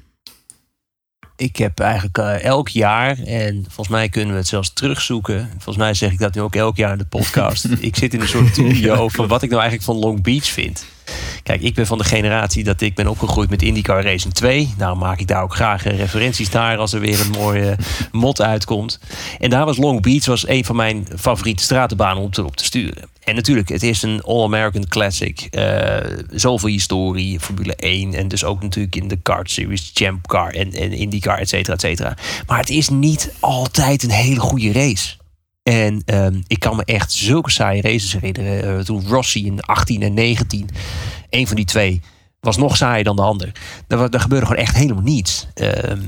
Ik 1.41 1.57
heb 1.57 1.81
eigenlijk 1.81 2.19
eh, 2.19 2.45
elk 2.45 2.69
jaar, 2.69 3.19
en 3.19 3.65
volgens 3.65 3.89
mij 3.89 4.09
kunnen 4.09 4.33
we 4.33 4.39
het 4.39 4.49
zelfs 4.49 4.73
terugzoeken. 4.73 5.49
Volgens 5.51 5.77
mij 5.77 5.95
zeg 5.95 6.13
ik 6.13 6.19
dat 6.19 6.35
nu 6.35 6.41
ook 6.41 6.55
elk 6.55 6.77
jaar 6.77 6.93
in 6.93 6.99
de 6.99 7.05
podcast. 7.05 7.65
ik 7.81 7.97
zit 7.97 8.15
in 8.15 8.21
een 8.21 8.29
soort 8.29 8.49
studio 8.53 9.09
van 9.09 9.29
wat 9.29 9.43
ik 9.43 9.51
nou 9.51 9.63
eigenlijk 9.63 9.91
van 9.91 9.99
Long 9.99 10.23
Beach 10.23 10.45
vind. 10.45 10.87
Kijk, 11.43 11.63
ik 11.63 11.75
ben 11.75 11.87
van 11.87 11.99
de 11.99 12.05
generatie 12.05 12.65
dat 12.65 12.81
ik 12.81 12.95
ben 12.95 13.07
opgegroeid 13.07 13.51
met 13.51 13.63
IndyCar 13.63 14.03
Racing 14.03 14.35
2. 14.35 14.75
Daarom 14.77 14.99
maak 14.99 15.21
ik 15.21 15.27
daar 15.27 15.43
ook 15.43 15.55
graag 15.55 15.83
referenties 15.85 16.51
naar 16.51 16.79
als 16.79 16.93
er 16.93 17.01
weer 17.01 17.21
een 17.21 17.31
mooie 17.31 17.77
mod 18.13 18.41
uitkomt. 18.41 19.01
En 19.39 19.51
daar 19.51 19.65
was 19.65 19.77
Long 19.77 20.03
Beach 20.03 20.25
was 20.25 20.49
een 20.49 20.65
van 20.65 20.77
mijn 20.77 21.07
favoriete 21.19 21.63
stratenbanen 21.63 22.23
om 22.23 22.31
te, 22.31 22.45
op 22.45 22.57
te 22.57 22.65
sturen. 22.65 23.09
En 23.25 23.35
natuurlijk, 23.35 23.69
het 23.69 23.83
is 23.83 24.03
een 24.03 24.23
All-American 24.23 24.89
Classic. 24.89 25.41
Eh, 25.41 25.97
zoveel 26.31 26.69
historie, 26.69 27.41
Formule 27.41 27.75
1. 27.77 28.15
En 28.15 28.29
dus 28.29 28.45
ook 28.45 28.63
natuurlijk 28.63 28.97
in 28.97 29.09
de 29.09 29.19
kart 29.23 29.51
series, 29.51 29.91
Champ 29.95 30.27
Car 30.27 30.55
en, 30.55 30.73
en 30.73 30.93
IndyCar, 30.93 31.39
et 31.39 31.49
cetera, 31.49 31.75
et 31.75 31.81
cetera. 31.81 32.17
Maar 32.47 32.59
het 32.59 32.71
is 32.71 32.89
niet 32.89 33.33
altijd 33.41 34.03
een 34.03 34.11
hele 34.11 34.41
goede 34.41 34.73
race. 34.73 35.20
En 35.63 36.03
ehm, 36.05 36.41
ik 36.47 36.59
kan 36.59 36.77
me 36.77 36.85
echt 36.85 37.13
zulke 37.13 37.51
saaie 37.51 37.83
races 37.83 38.13
herinneren. 38.13 38.79
Eh, 38.79 38.85
toen 38.85 39.05
Rossi 39.09 39.47
in 39.47 39.61
18 39.61 40.03
en 40.03 40.15
19, 40.15 40.69
een 41.31 41.47
van 41.47 41.57
die 41.57 41.65
twee, 41.65 42.01
was 42.41 42.57
nog 42.57 42.77
saaier 42.77 43.05
dan 43.05 43.17
de 43.17 43.23
ander. 43.23 43.53
Daar, 43.87 44.11
daar 44.11 44.21
gebeurde 44.21 44.47
gewoon 44.47 44.63
echt 44.63 44.77
helemaal 44.77 45.03
niets. 45.03 45.47
Ehm, 45.55 46.01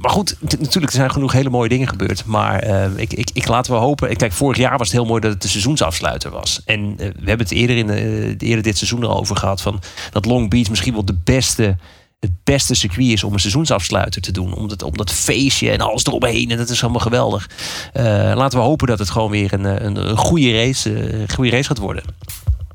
maar 0.00 0.10
goed, 0.10 0.36
natuurlijk, 0.40 0.86
er 0.86 0.98
zijn 0.98 1.10
genoeg 1.10 1.32
hele 1.32 1.50
mooie 1.50 1.68
dingen 1.68 1.88
gebeurd. 1.88 2.24
Maar 2.24 2.58
eh, 2.58 2.96
ik, 2.96 3.12
ik, 3.12 3.30
ik 3.32 3.48
laten 3.48 3.72
we 3.72 3.78
hopen. 3.78 4.16
Kijk, 4.16 4.32
vorig 4.32 4.56
jaar 4.56 4.78
was 4.78 4.88
het 4.88 4.96
heel 4.96 5.06
mooi 5.06 5.20
dat 5.20 5.32
het 5.32 5.42
de 5.42 5.48
seizoensafsluiter 5.48 6.30
was. 6.30 6.62
En 6.64 6.80
eh, 6.80 6.96
we 6.98 7.28
hebben 7.28 7.46
het 7.46 7.50
eerder, 7.50 7.76
in, 7.76 7.90
eh, 7.90 8.48
eerder 8.48 8.62
dit 8.62 8.76
seizoen 8.76 9.02
er 9.02 9.16
over 9.16 9.36
gehad. 9.36 9.60
Van 9.60 9.80
dat 10.10 10.24
Long 10.24 10.50
Beach 10.50 10.68
misschien 10.68 10.92
wel 10.92 11.04
de 11.04 11.18
beste 11.24 11.76
het 12.18 12.44
beste 12.44 12.74
circuit 12.74 13.08
is 13.08 13.24
om 13.24 13.32
een 13.32 13.40
seizoensafsluiter 13.40 14.22
te 14.22 14.32
doen. 14.32 14.54
Om 14.54 14.68
dat, 14.96 15.12
feestje 15.12 15.70
en 15.70 15.80
alles 15.80 16.04
eromheen. 16.04 16.50
En 16.50 16.56
dat 16.56 16.68
is 16.68 16.82
allemaal 16.82 17.00
geweldig. 17.00 17.50
Eh, 17.92 18.04
laten 18.34 18.58
we 18.58 18.64
hopen 18.64 18.86
dat 18.86 18.98
het 18.98 19.10
gewoon 19.10 19.30
weer 19.30 19.52
een, 19.52 19.66
eh, 19.66 19.84
een, 19.84 20.16
goede, 20.16 20.52
race, 20.52 20.94
eh, 20.94 21.28
goede 21.34 21.50
race 21.50 21.68
gaat 21.68 21.78
worden. 21.78 22.02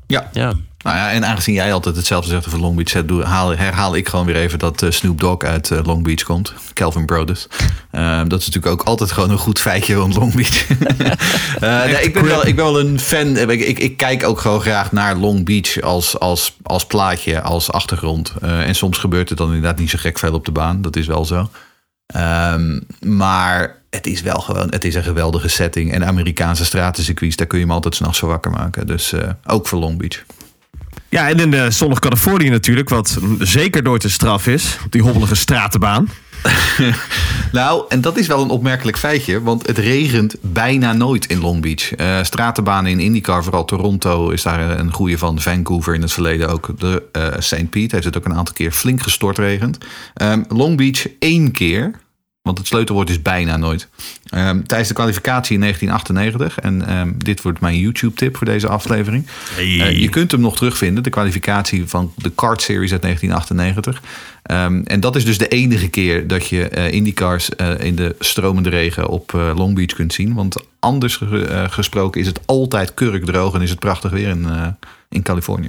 Ja. 0.06 0.30
Ja. 0.32 0.52
Nou 0.84 0.96
ja, 0.96 1.10
en 1.10 1.26
aangezien 1.26 1.54
jij 1.54 1.72
altijd 1.72 1.96
hetzelfde 1.96 2.30
zegt 2.30 2.46
over 2.46 2.60
Long 2.60 2.76
Beach, 2.76 2.92
herhaal 3.58 3.96
ik 3.96 4.08
gewoon 4.08 4.26
weer 4.26 4.36
even 4.36 4.58
dat 4.58 4.82
eh, 4.82 4.90
Snoop 4.90 5.20
Dogg 5.20 5.44
uit 5.44 5.70
eh, 5.70 5.78
Long 5.84 6.02
Beach 6.02 6.22
komt. 6.22 6.52
Calvin 6.72 7.06
Brothers. 7.06 7.46
Eh, 7.90 8.20
dat 8.26 8.40
is 8.40 8.46
natuurlijk 8.46 8.72
ook 8.72 8.82
altijd 8.82 9.12
gewoon 9.12 9.30
een 9.30 9.38
goed 9.38 9.60
feitje 9.60 9.94
rond 9.94 10.14
Long 10.14 10.34
Beach. 10.34 10.66
Eh, 11.60 11.84
nee, 11.84 12.02
ik, 12.02 12.12
ben 12.12 12.24
wel, 12.24 12.46
ik 12.46 12.56
ben 12.56 12.64
wel 12.64 12.80
een 12.80 13.00
fan. 13.00 13.36
Ik, 13.36 13.60
ik, 13.60 13.78
ik 13.78 13.96
kijk 13.96 14.24
ook 14.24 14.40
gewoon 14.40 14.60
graag 14.60 14.92
naar 14.92 15.16
Long 15.16 15.44
Beach 15.44 15.80
als, 15.80 16.18
als, 16.18 16.56
als 16.62 16.86
plaatje, 16.86 17.40
als 17.42 17.70
achtergrond. 17.70 18.32
En 18.40 18.74
soms 18.74 18.98
gebeurt 18.98 19.28
het 19.28 19.38
dan 19.38 19.54
inderdaad 19.54 19.78
niet 19.78 19.90
zo 19.90 19.98
gek 20.00 20.18
veel 20.18 20.32
op 20.32 20.44
de 20.44 20.52
baan. 20.52 20.82
Dat 20.82 20.96
is 20.96 21.06
wel 21.06 21.24
zo. 21.24 21.48
Ehm, 22.06 22.80
maar 23.00 23.82
het 23.90 24.06
is 24.06 24.22
wel 24.22 24.40
gewoon, 24.40 24.68
het 24.70 24.84
is 24.84 24.94
een 24.94 25.02
geweldige 25.02 25.48
setting. 25.48 25.92
En 25.92 26.06
Amerikaanse 26.06 26.64
stratencircuits, 26.64 27.36
daar 27.36 27.46
kun 27.46 27.58
je 27.58 27.64
hem 27.64 27.74
altijd 27.74 27.94
s'nachts 27.94 28.18
zo 28.18 28.26
wakker 28.26 28.50
maken. 28.50 28.86
Dus 28.86 29.12
eh, 29.12 29.30
ook 29.44 29.66
voor 29.66 29.78
Long 29.78 29.98
Beach. 29.98 30.24
Ja, 31.08 31.28
en 31.28 31.40
in 31.40 31.50
de 31.50 31.70
zonnig 31.70 31.98
Californië 31.98 32.48
natuurlijk, 32.48 32.88
wat 32.88 33.18
zeker 33.38 33.82
nooit 33.82 34.04
een 34.04 34.10
straf 34.10 34.46
is. 34.46 34.78
Die 34.90 35.02
hobbelige 35.02 35.34
stratenbaan. 35.34 36.08
Nou, 37.52 37.84
en 37.88 38.00
dat 38.00 38.16
is 38.16 38.26
wel 38.26 38.42
een 38.42 38.50
opmerkelijk 38.50 38.98
feitje, 38.98 39.42
want 39.42 39.66
het 39.66 39.78
regent 39.78 40.34
bijna 40.40 40.92
nooit 40.92 41.26
in 41.26 41.40
Long 41.40 41.62
Beach. 41.62 41.94
Eh 41.94 42.22
stratenbanen 42.22 42.90
in 42.90 43.00
IndyCar, 43.00 43.42
vooral 43.42 43.64
Toronto, 43.64 44.30
is 44.30 44.42
daar 44.42 44.78
een 44.78 44.92
goede 44.92 45.18
van. 45.18 45.40
Vancouver 45.40 45.94
in 45.94 46.02
het 46.02 46.12
verleden 46.12 46.48
ook. 46.48 46.70
De 46.78 47.02
eh 47.12 47.26
St. 47.38 47.70
Pete 47.70 47.94
heeft 47.94 48.04
het 48.06 48.16
ook 48.16 48.24
een 48.24 48.34
aantal 48.34 48.54
keer 48.54 48.70
flink 48.70 49.02
gestort 49.02 49.38
regend. 49.38 49.78
Ehm, 50.14 50.42
Long 50.48 50.76
Beach 50.76 51.06
één 51.18 51.52
keer. 51.52 51.90
Want 52.44 52.58
het 52.58 52.66
sleutelwoord 52.66 53.10
is 53.10 53.22
bijna 53.22 53.56
nooit. 53.56 53.88
Ehm, 54.28 54.62
tijdens 54.62 54.88
de 54.88 54.94
kwalificatie 54.94 55.54
in 55.54 55.60
1998, 55.60 56.58
en 56.58 56.86
ehm, 56.86 57.12
dit 57.16 57.42
wordt 57.42 57.60
mijn 57.60 57.78
YouTube-tip 57.78 58.36
voor 58.36 58.46
deze 58.46 58.68
aflevering. 58.68 59.26
Eh, 59.82 60.00
je 60.00 60.08
kunt 60.08 60.30
hem 60.30 60.40
nog 60.40 60.56
terugvinden, 60.56 61.02
de 61.02 61.10
kwalificatie 61.10 61.86
van 61.86 62.12
de 62.16 62.30
Kart 62.30 62.62
Series 62.62 62.92
uit 62.92 63.02
1998. 63.02 64.02
Ehm, 64.42 64.80
en 64.84 65.00
dat 65.00 65.16
is 65.16 65.24
dus 65.24 65.38
de 65.38 65.48
enige 65.48 65.88
keer 65.88 66.26
dat 66.26 66.48
je 66.48 66.68
eh 66.68 66.92
IndyCars 66.92 67.48
eh, 67.48 67.80
in 67.80 67.94
de 67.94 68.16
stromende 68.18 68.68
regen 68.70 69.08
op 69.08 69.32
Long 69.32 69.74
Beach 69.74 69.92
kunt 69.94 70.12
zien. 70.12 70.34
Want 70.34 70.56
anders 70.80 71.16
ge- 71.16 71.66
gesproken 71.70 72.20
is 72.20 72.26
het 72.26 72.40
altijd 72.46 72.94
kurkdroog 72.94 73.54
en 73.54 73.62
is 73.62 73.70
het 73.70 73.78
prachtig 73.78 74.10
weer 74.10 74.28
in, 74.28 74.46
in 75.08 75.22
Californië. 75.22 75.68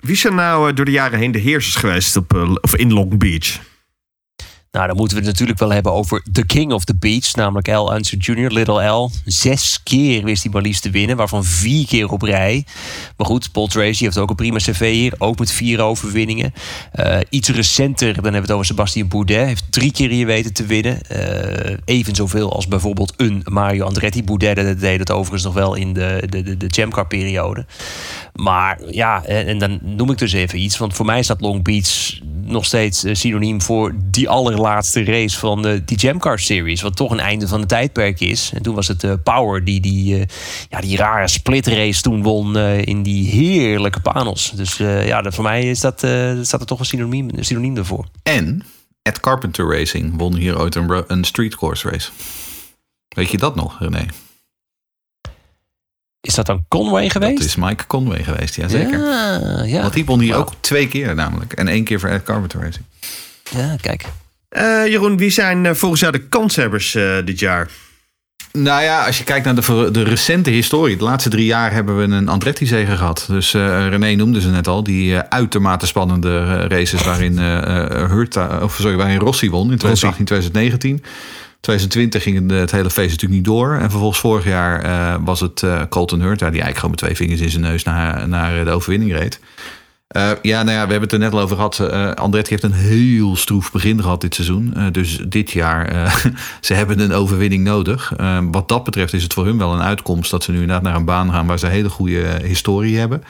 Wie 0.00 0.16
zijn 0.16 0.34
nou 0.34 0.72
door 0.72 0.84
de 0.84 0.90
jaren 0.90 1.18
heen 1.18 1.32
de 1.32 1.38
heersers 1.38 1.74
geweest 1.74 2.16
op, 2.16 2.58
of 2.60 2.76
in 2.76 2.92
Long 2.92 3.18
Beach? 3.18 3.58
Nou, 4.70 4.86
dan 4.88 4.96
moeten 4.96 5.16
we 5.16 5.22
het 5.22 5.32
natuurlijk 5.32 5.58
wel 5.58 5.72
hebben 5.72 5.92
over 5.92 6.22
The 6.32 6.46
King 6.46 6.72
of 6.72 6.84
the 6.84 6.96
Beach. 6.96 7.34
Namelijk 7.34 7.66
L. 7.66 7.94
Unser 7.94 8.18
Jr., 8.18 8.52
Little 8.52 8.84
L. 8.86 9.10
Zes 9.24 9.82
keer 9.82 10.24
wist 10.24 10.42
hij 10.42 10.52
maar 10.52 10.62
liefst 10.62 10.82
te 10.82 10.90
winnen. 10.90 11.16
Waarvan 11.16 11.44
vier 11.44 11.86
keer 11.86 12.08
op 12.08 12.22
rij. 12.22 12.66
Maar 13.16 13.26
goed, 13.26 13.52
Paul 13.52 13.66
Tracy 13.66 14.04
heeft 14.04 14.18
ook 14.18 14.30
een 14.30 14.36
prima 14.36 14.58
cv 14.58 14.92
hier. 14.92 15.14
Ook 15.18 15.38
met 15.38 15.52
vier 15.52 15.80
overwinningen. 15.80 16.52
Eh, 16.92 17.18
iets 17.28 17.48
recenter, 17.48 18.06
dan 18.06 18.22
hebben 18.22 18.32
we 18.32 18.38
het 18.38 18.50
over 18.50 18.66
Sebastian 18.66 19.08
Boudet. 19.08 19.46
Heeft 19.46 19.72
drie 19.72 19.92
keer 19.92 20.10
hier 20.10 20.26
weten 20.26 20.52
te 20.52 20.66
winnen. 20.66 21.02
Eh, 21.02 21.76
even 21.84 22.14
zoveel 22.14 22.52
als 22.52 22.68
bijvoorbeeld 22.68 23.12
een 23.16 23.42
Mario 23.44 23.84
Andretti. 23.84 24.24
Boudet 24.24 24.56
dat 24.56 24.80
deed 24.80 24.98
het 24.98 25.10
overigens 25.10 25.44
nog 25.44 25.54
wel 25.54 25.74
in 25.74 25.92
de, 25.92 26.22
de, 26.28 26.42
de, 26.42 26.56
de 26.56 26.66
Jamcar 26.66 27.06
periode. 27.06 27.66
Maar 28.32 28.78
ja, 28.90 29.24
en 29.24 29.58
dan 29.58 29.78
noem 29.82 30.10
ik 30.10 30.18
dus 30.18 30.32
even 30.32 30.60
iets. 30.60 30.78
Want 30.78 30.94
voor 30.94 31.06
mij 31.06 31.22
staat 31.22 31.40
Long 31.40 31.62
Beach 31.62 32.18
nog 32.46 32.64
steeds 32.64 33.04
eh, 33.04 33.14
synoniem 33.14 33.62
voor 33.62 33.94
die 33.96 34.28
allerlaatste 34.28 35.04
race 35.04 35.38
van 35.38 35.62
de, 35.62 35.84
die 35.84 35.96
Jamcar 35.96 36.38
Series. 36.38 36.80
Wat 36.80 36.96
toch 36.96 37.10
een 37.10 37.20
einde 37.20 37.48
van 37.48 37.60
het 37.60 37.68
tijdperk 37.68 38.20
is. 38.20 38.50
En 38.54 38.62
toen 38.62 38.74
was 38.74 38.88
het 38.88 39.04
eh, 39.04 39.12
Power 39.22 39.64
die 39.64 39.80
die, 39.80 40.18
eh, 40.18 40.26
ja, 40.68 40.80
die 40.80 40.96
rare 40.96 41.28
split 41.28 41.66
race 41.66 42.02
toen 42.02 42.22
won 42.22 42.58
in 42.58 43.02
die 43.02 43.28
heerlijke 43.28 44.00
panels. 44.00 44.52
Dus 44.54 44.76
ja, 44.76 45.30
voor 45.30 45.44
mij 45.44 45.70
is 45.70 45.80
dat, 45.80 45.98
staat 46.42 46.60
er 46.60 46.66
toch 46.66 46.78
een 46.78 46.84
synoniem, 46.84 47.28
een 47.34 47.44
synoniem 47.44 47.74
daarvoor. 47.74 48.06
En 48.22 48.62
Ed 49.02 49.20
Carpenter 49.20 49.78
Racing 49.78 50.16
won 50.16 50.34
hier 50.34 50.58
ooit 50.58 50.74
een, 50.74 51.04
een 51.06 51.24
street 51.24 51.56
course 51.56 51.90
race. 51.90 52.10
Weet 53.08 53.30
je 53.30 53.38
dat 53.38 53.54
nog, 53.54 53.78
René? 53.78 54.06
Is 56.26 56.34
dat 56.34 56.46
dan 56.46 56.64
Conway 56.68 57.10
geweest? 57.10 57.36
Dat 57.36 57.46
is 57.46 57.56
Mike 57.56 57.86
Conway 57.86 58.22
geweest, 58.22 58.56
ja 58.56 58.68
zeker. 58.68 58.98
Ja, 58.98 59.62
ja. 59.64 59.80
Want 59.80 59.92
die 59.92 60.04
won 60.04 60.20
hier 60.20 60.36
ook 60.36 60.52
twee 60.60 60.88
keer 60.88 61.14
namelijk. 61.14 61.52
En 61.52 61.68
één 61.68 61.84
keer 61.84 62.00
voor 62.00 62.08
Ed 62.08 62.22
Carpenter 62.22 62.60
Racing. 62.60 62.84
Ja, 63.50 63.76
kijk. 63.80 64.04
Eh, 64.48 64.86
Jeroen, 64.86 65.16
wie 65.16 65.30
zijn 65.30 65.66
eh, 65.66 65.74
volgens 65.74 66.00
jou 66.00 66.12
de 66.12 66.22
kanshebbers 66.28 66.94
eh, 66.94 67.16
dit 67.24 67.38
jaar? 67.38 67.68
Nou 68.56 68.82
ja, 68.82 69.06
als 69.06 69.18
je 69.18 69.24
kijkt 69.24 69.44
naar 69.44 69.54
de, 69.54 69.90
de 69.90 70.02
recente 70.02 70.50
historie. 70.50 70.96
De 70.96 71.04
laatste 71.04 71.30
drie 71.30 71.44
jaar 71.44 71.72
hebben 71.72 71.96
we 71.98 72.02
een 72.02 72.28
Andretti-zege 72.28 72.96
gehad. 72.96 73.24
Dus 73.28 73.54
eh, 73.54 73.88
René 73.88 74.14
noemde 74.14 74.40
ze 74.40 74.48
net 74.48 74.68
al. 74.68 74.82
Die 74.82 75.16
eh, 75.16 75.28
uitermate 75.28 75.86
spannende 75.86 76.66
races 76.66 77.02
waarin, 77.02 77.38
eh 77.38 77.56
eh, 77.56 78.10
Hurta, 78.10 78.60
of 78.62 78.74
sorry, 78.74 78.96
waarin 78.96 79.18
Rossi 79.18 79.50
won 79.50 79.70
in 79.70 79.78
2018, 79.78 80.24
2019. 80.24 81.02
2020 81.60 82.22
ging 82.22 82.50
het, 82.50 82.60
het 82.60 82.70
hele 82.70 82.90
feest 82.90 83.10
natuurlijk 83.10 83.40
niet 83.40 83.44
door. 83.44 83.74
En 83.74 83.90
vervolgens 83.90 84.20
vorig 84.20 84.44
jaar 84.44 84.82
eh, 84.82 85.16
was 85.24 85.40
het 85.40 85.62
eh, 85.62 85.82
Colton 85.88 86.20
Hurta... 86.20 86.50
die 86.50 86.62
eigenlijk 86.62 86.76
gewoon 86.76 86.90
met 86.90 86.98
twee 86.98 87.16
vingers 87.16 87.40
in 87.40 87.50
zijn 87.50 87.62
neus 87.62 87.82
naar, 87.82 88.28
naar 88.28 88.64
de 88.64 88.70
overwinning 88.70 89.12
reed. 89.12 89.40
Eh, 90.06 90.30
ja, 90.42 90.62
nou 90.62 90.76
ja, 90.76 90.84
we 90.84 90.90
hebben 90.90 91.00
het 91.00 91.12
er 91.12 91.18
net 91.18 91.32
al 91.32 91.40
over 91.40 91.56
gehad. 91.56 91.80
Eh, 91.80 92.10
Andretti 92.10 92.50
heeft 92.50 92.62
een 92.62 92.72
heel 92.72 93.36
stroef 93.36 93.72
begin 93.72 94.02
gehad 94.02 94.20
dit 94.20 94.34
seizoen. 94.34 94.74
Eh, 94.74 94.86
dus 94.92 95.20
dit 95.28 95.50
jaar, 95.50 95.88
eh, 95.88 96.14
ze 96.60 96.74
hebben 96.74 97.00
een 97.00 97.12
overwinning 97.12 97.64
nodig. 97.64 98.12
Eh, 98.16 98.38
wat 98.50 98.68
dat 98.68 98.84
betreft 98.84 99.12
is 99.12 99.22
het 99.22 99.32
voor 99.32 99.44
hun 99.44 99.58
wel 99.58 99.72
een 99.72 99.82
uitkomst... 99.82 100.30
dat 100.30 100.44
ze 100.44 100.50
nu 100.50 100.60
inderdaad 100.60 100.82
naar 100.82 100.94
een 100.94 101.04
baan 101.04 101.30
gaan 101.30 101.46
waar 101.46 101.58
ze 101.58 101.66
een 101.66 101.72
hele 101.72 101.88
goede 101.88 102.22
eh, 102.22 102.46
historie 102.46 102.98
hebben. 102.98 103.22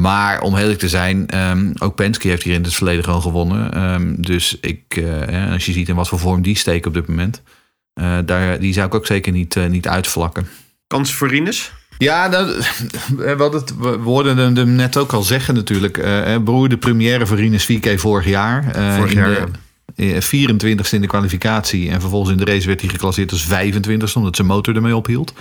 Maar 0.00 0.40
om 0.40 0.56
eerlijk 0.56 0.78
te 0.78 0.88
zijn, 0.88 1.28
ehm, 1.28 1.70
ook 1.78 1.94
Penske 1.94 2.28
heeft 2.28 2.42
hier 2.42 2.54
in 2.54 2.62
het 2.62 2.74
verleden 2.74 3.04
gewoon 3.04 3.22
gewonnen. 3.22 3.72
Ehm, 3.74 4.14
dus 4.16 4.58
ik, 4.60 4.82
eh, 4.88 5.44
eh, 5.46 5.52
als 5.52 5.66
je 5.66 5.72
ziet 5.72 5.88
in 5.88 5.94
wat 5.94 6.08
voor 6.08 6.18
vorm 6.18 6.42
die 6.42 6.56
steken 6.56 6.88
op 6.88 6.94
dit 6.94 7.06
moment... 7.08 7.42
eh, 7.94 8.18
daar, 8.24 8.58
die 8.60 8.72
zou 8.72 8.86
ik 8.86 8.94
ook 8.94 9.06
zeker 9.06 9.32
niet, 9.32 9.56
eh, 9.56 9.66
niet 9.66 9.88
uitvlakken. 9.88 10.48
Kans 10.86 11.14
voor 11.14 11.28
Rinus? 11.28 11.72
Ja, 11.98 12.28
dat, 12.28 12.46
we, 13.16 13.34
hadden 13.38 13.60
het, 13.60 13.76
we 13.78 13.88
hoorden 13.88 14.36
hem- 14.56 14.74
net 14.74 14.96
ook 14.96 15.12
al 15.12 15.22
zeggen 15.22 15.54
natuurlijk. 15.54 16.02
Broer, 16.44 16.68
de 16.68 16.76
première 16.76 17.26
voor 17.26 17.36
Rinus 17.36 17.64
VK 17.64 17.98
vorig 18.00 18.26
jaar. 18.26 18.70
Eh, 18.74 18.96
Vorig 18.96 19.10
in 19.12 19.16
jaar, 19.18 19.46
de, 19.94 20.14
eh, 20.14 20.20
24ste 20.20 20.94
in 20.94 21.00
de 21.00 21.06
kwalificatie. 21.06 21.90
En 21.90 22.00
vervolgens 22.00 22.32
in 22.32 22.44
de 22.44 22.52
race 22.52 22.66
werd 22.66 22.80
hij 22.80 22.90
geclasseerd 22.90 23.30
als 23.32 23.46
25ste... 23.46 24.14
omdat 24.16 24.36
zijn 24.36 24.48
motor 24.48 24.74
ermee 24.76 24.96
ophield. 24.96 25.32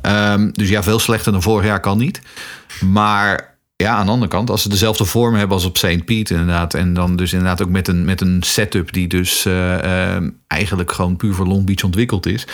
Ehm, 0.00 0.50
dus 0.52 0.68
ja, 0.68 0.82
veel 0.82 0.98
slechter 0.98 1.32
dan 1.32 1.42
vorig 1.42 1.64
jaar 1.66 1.80
kan 1.80 1.98
niet. 1.98 2.20
Maar 2.80 3.51
ja, 3.82 3.94
aan 3.94 4.06
de 4.06 4.12
andere 4.12 4.30
kant... 4.30 4.50
als 4.50 4.62
ze 4.62 4.68
dezelfde 4.68 5.04
vorm 5.04 5.34
hebben 5.34 5.56
als 5.56 5.64
op 5.64 5.76
St. 5.76 6.04
Piet 6.04 6.30
inderdaad... 6.30 6.74
en 6.74 6.94
dan 6.94 7.16
dus 7.16 7.32
inderdaad 7.32 7.62
ook 7.62 7.68
met 7.68 7.88
een, 7.88 8.04
met 8.04 8.20
een 8.20 8.42
setup... 8.42 8.92
die 8.92 9.08
dus 9.08 9.44
eh, 9.44 10.14
eh, 10.14 10.22
eigenlijk 10.46 10.92
gewoon 10.92 11.16
puur 11.16 11.34
voor 11.34 11.46
Long 11.46 11.66
Beach 11.66 11.84
ontwikkeld 11.84 12.26
is... 12.26 12.46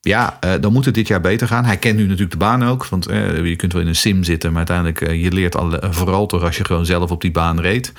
Ja, 0.00 0.36
eh, 0.40 0.52
dan 0.60 0.72
moet 0.72 0.84
het 0.84 0.94
dit 0.94 1.08
jaar 1.08 1.20
beter 1.20 1.46
gaan. 1.46 1.64
Hij 1.64 1.76
kent 1.76 1.96
nu 1.96 2.02
natuurlijk 2.02 2.30
de 2.30 2.36
baan 2.36 2.64
ook. 2.64 2.86
Want 2.86 3.06
eh, 3.06 3.44
je 3.44 3.56
kunt 3.56 3.72
wel 3.72 3.82
in 3.82 3.88
een 3.88 3.96
sim 3.96 4.24
zitten. 4.24 4.48
Maar 4.52 4.58
uiteindelijk, 4.68 5.00
eh, 5.00 5.22
je 5.22 5.32
leert 5.32 5.56
al, 5.56 5.72
vooral 5.90 6.26
toch 6.26 6.42
als 6.42 6.56
je 6.56 6.64
gewoon 6.64 6.86
zelf 6.86 7.10
op 7.10 7.20
die 7.20 7.30
baan 7.32 7.60
reed. 7.60 7.92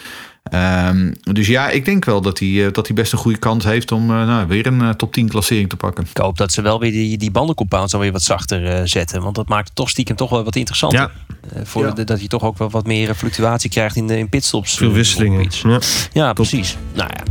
Ehm, 0.43 1.11
dus 1.21 1.47
ja, 1.47 1.69
ik 1.69 1.85
denk 1.85 2.05
wel 2.05 2.21
dat 2.21 2.39
hij, 2.39 2.65
eh, 2.65 2.71
dat 2.73 2.87
hij 2.87 2.95
best 2.95 3.11
een 3.11 3.17
goede 3.17 3.37
kans 3.37 3.63
heeft 3.63 3.91
om 3.91 4.09
eh, 4.09 4.27
nou, 4.27 4.47
weer 4.47 4.67
een 4.67 4.95
top 4.95 5.13
10 5.13 5.29
klassering 5.29 5.69
te 5.69 5.75
pakken. 5.75 6.05
Ik 6.09 6.17
hoop 6.17 6.37
dat 6.37 6.51
ze 6.51 6.61
wel 6.61 6.79
weer 6.79 6.91
die, 6.91 7.17
die 7.17 7.31
bandencompounds 7.31 7.91
dan 7.91 8.01
weer 8.01 8.11
wat 8.11 8.21
zachter 8.21 8.65
eh, 8.65 8.81
zetten. 8.85 9.21
Want 9.21 9.35
dat 9.35 9.47
maakt 9.47 9.67
het 9.67 9.75
toch 9.75 9.89
stiekem 9.89 10.15
toch 10.15 10.29
wel 10.29 10.43
wat 10.43 10.55
interessanter. 10.55 10.99
Ja. 10.99 11.11
Eh, 11.53 11.61
voor 11.65 11.95
de- 11.95 12.03
dat 12.03 12.21
je 12.21 12.27
toch 12.27 12.43
ook 12.43 12.57
wel 12.57 12.69
wat 12.69 12.85
meer 12.87 13.15
fluctuatie 13.15 13.69
krijgt 13.69 13.95
in, 13.95 14.07
de, 14.07 14.17
in 14.17 14.29
pitstops. 14.29 14.77
Veel 14.77 14.91
wisselingen. 14.91 15.47
Ja. 15.63 15.79
Ja, 16.13 16.33
precies. 16.33 16.77
Nou 16.93 17.09
ja. 17.15 17.23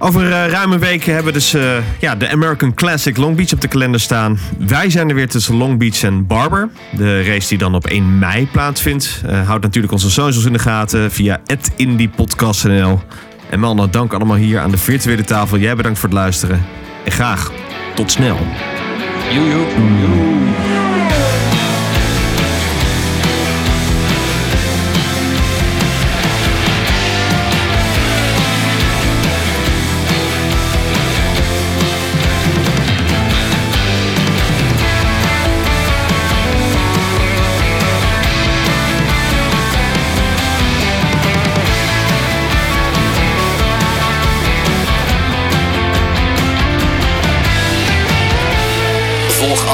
Over 0.00 0.32
eh, 0.32 0.50
ruim 0.50 0.72
een 0.72 0.78
week 0.78 1.04
hebben 1.04 1.24
we 1.24 1.32
dus 1.32 1.54
eh, 1.54 1.76
ja, 2.00 2.14
de 2.14 2.30
American 2.30 2.74
Classic 2.74 3.16
Long 3.16 3.36
Beach 3.36 3.52
op 3.52 3.60
de 3.60 3.68
kalender 3.68 4.00
staan. 4.00 4.38
Wij 4.58 4.90
zijn 4.90 5.08
er 5.08 5.14
weer 5.14 5.28
tussen 5.28 5.54
Long 5.54 5.78
Beach 5.78 6.02
en 6.02 6.26
Barber. 6.26 6.68
De 6.96 7.22
race 7.22 7.48
die 7.48 7.58
dan 7.58 7.74
op 7.74 7.86
1 7.86 8.18
mei 8.18 8.48
plaatsvindt. 8.52 9.22
Eh 9.26 9.46
houd 9.46 9.62
natuurlijk 9.62 9.92
onze 9.92 10.10
socials 10.10 10.44
in 10.44 10.52
de 10.52 10.58
gaten 10.58 11.10
via 11.10 11.40
@indiepodcast.nl. 11.76 13.00
En 13.50 13.60
mannen, 13.60 13.90
dank 13.90 14.12
allemaal 14.12 14.36
hier 14.36 14.60
aan 14.60 14.70
de 14.70 14.78
virtuele 14.78 15.24
tafel. 15.24 15.58
Jij 15.58 15.76
bedankt 15.76 15.98
voor 15.98 16.08
het 16.08 16.18
luisteren. 16.18 16.64
En 17.04 17.12
graag 17.12 17.52
tot 17.94 18.10
snel. 18.10 18.38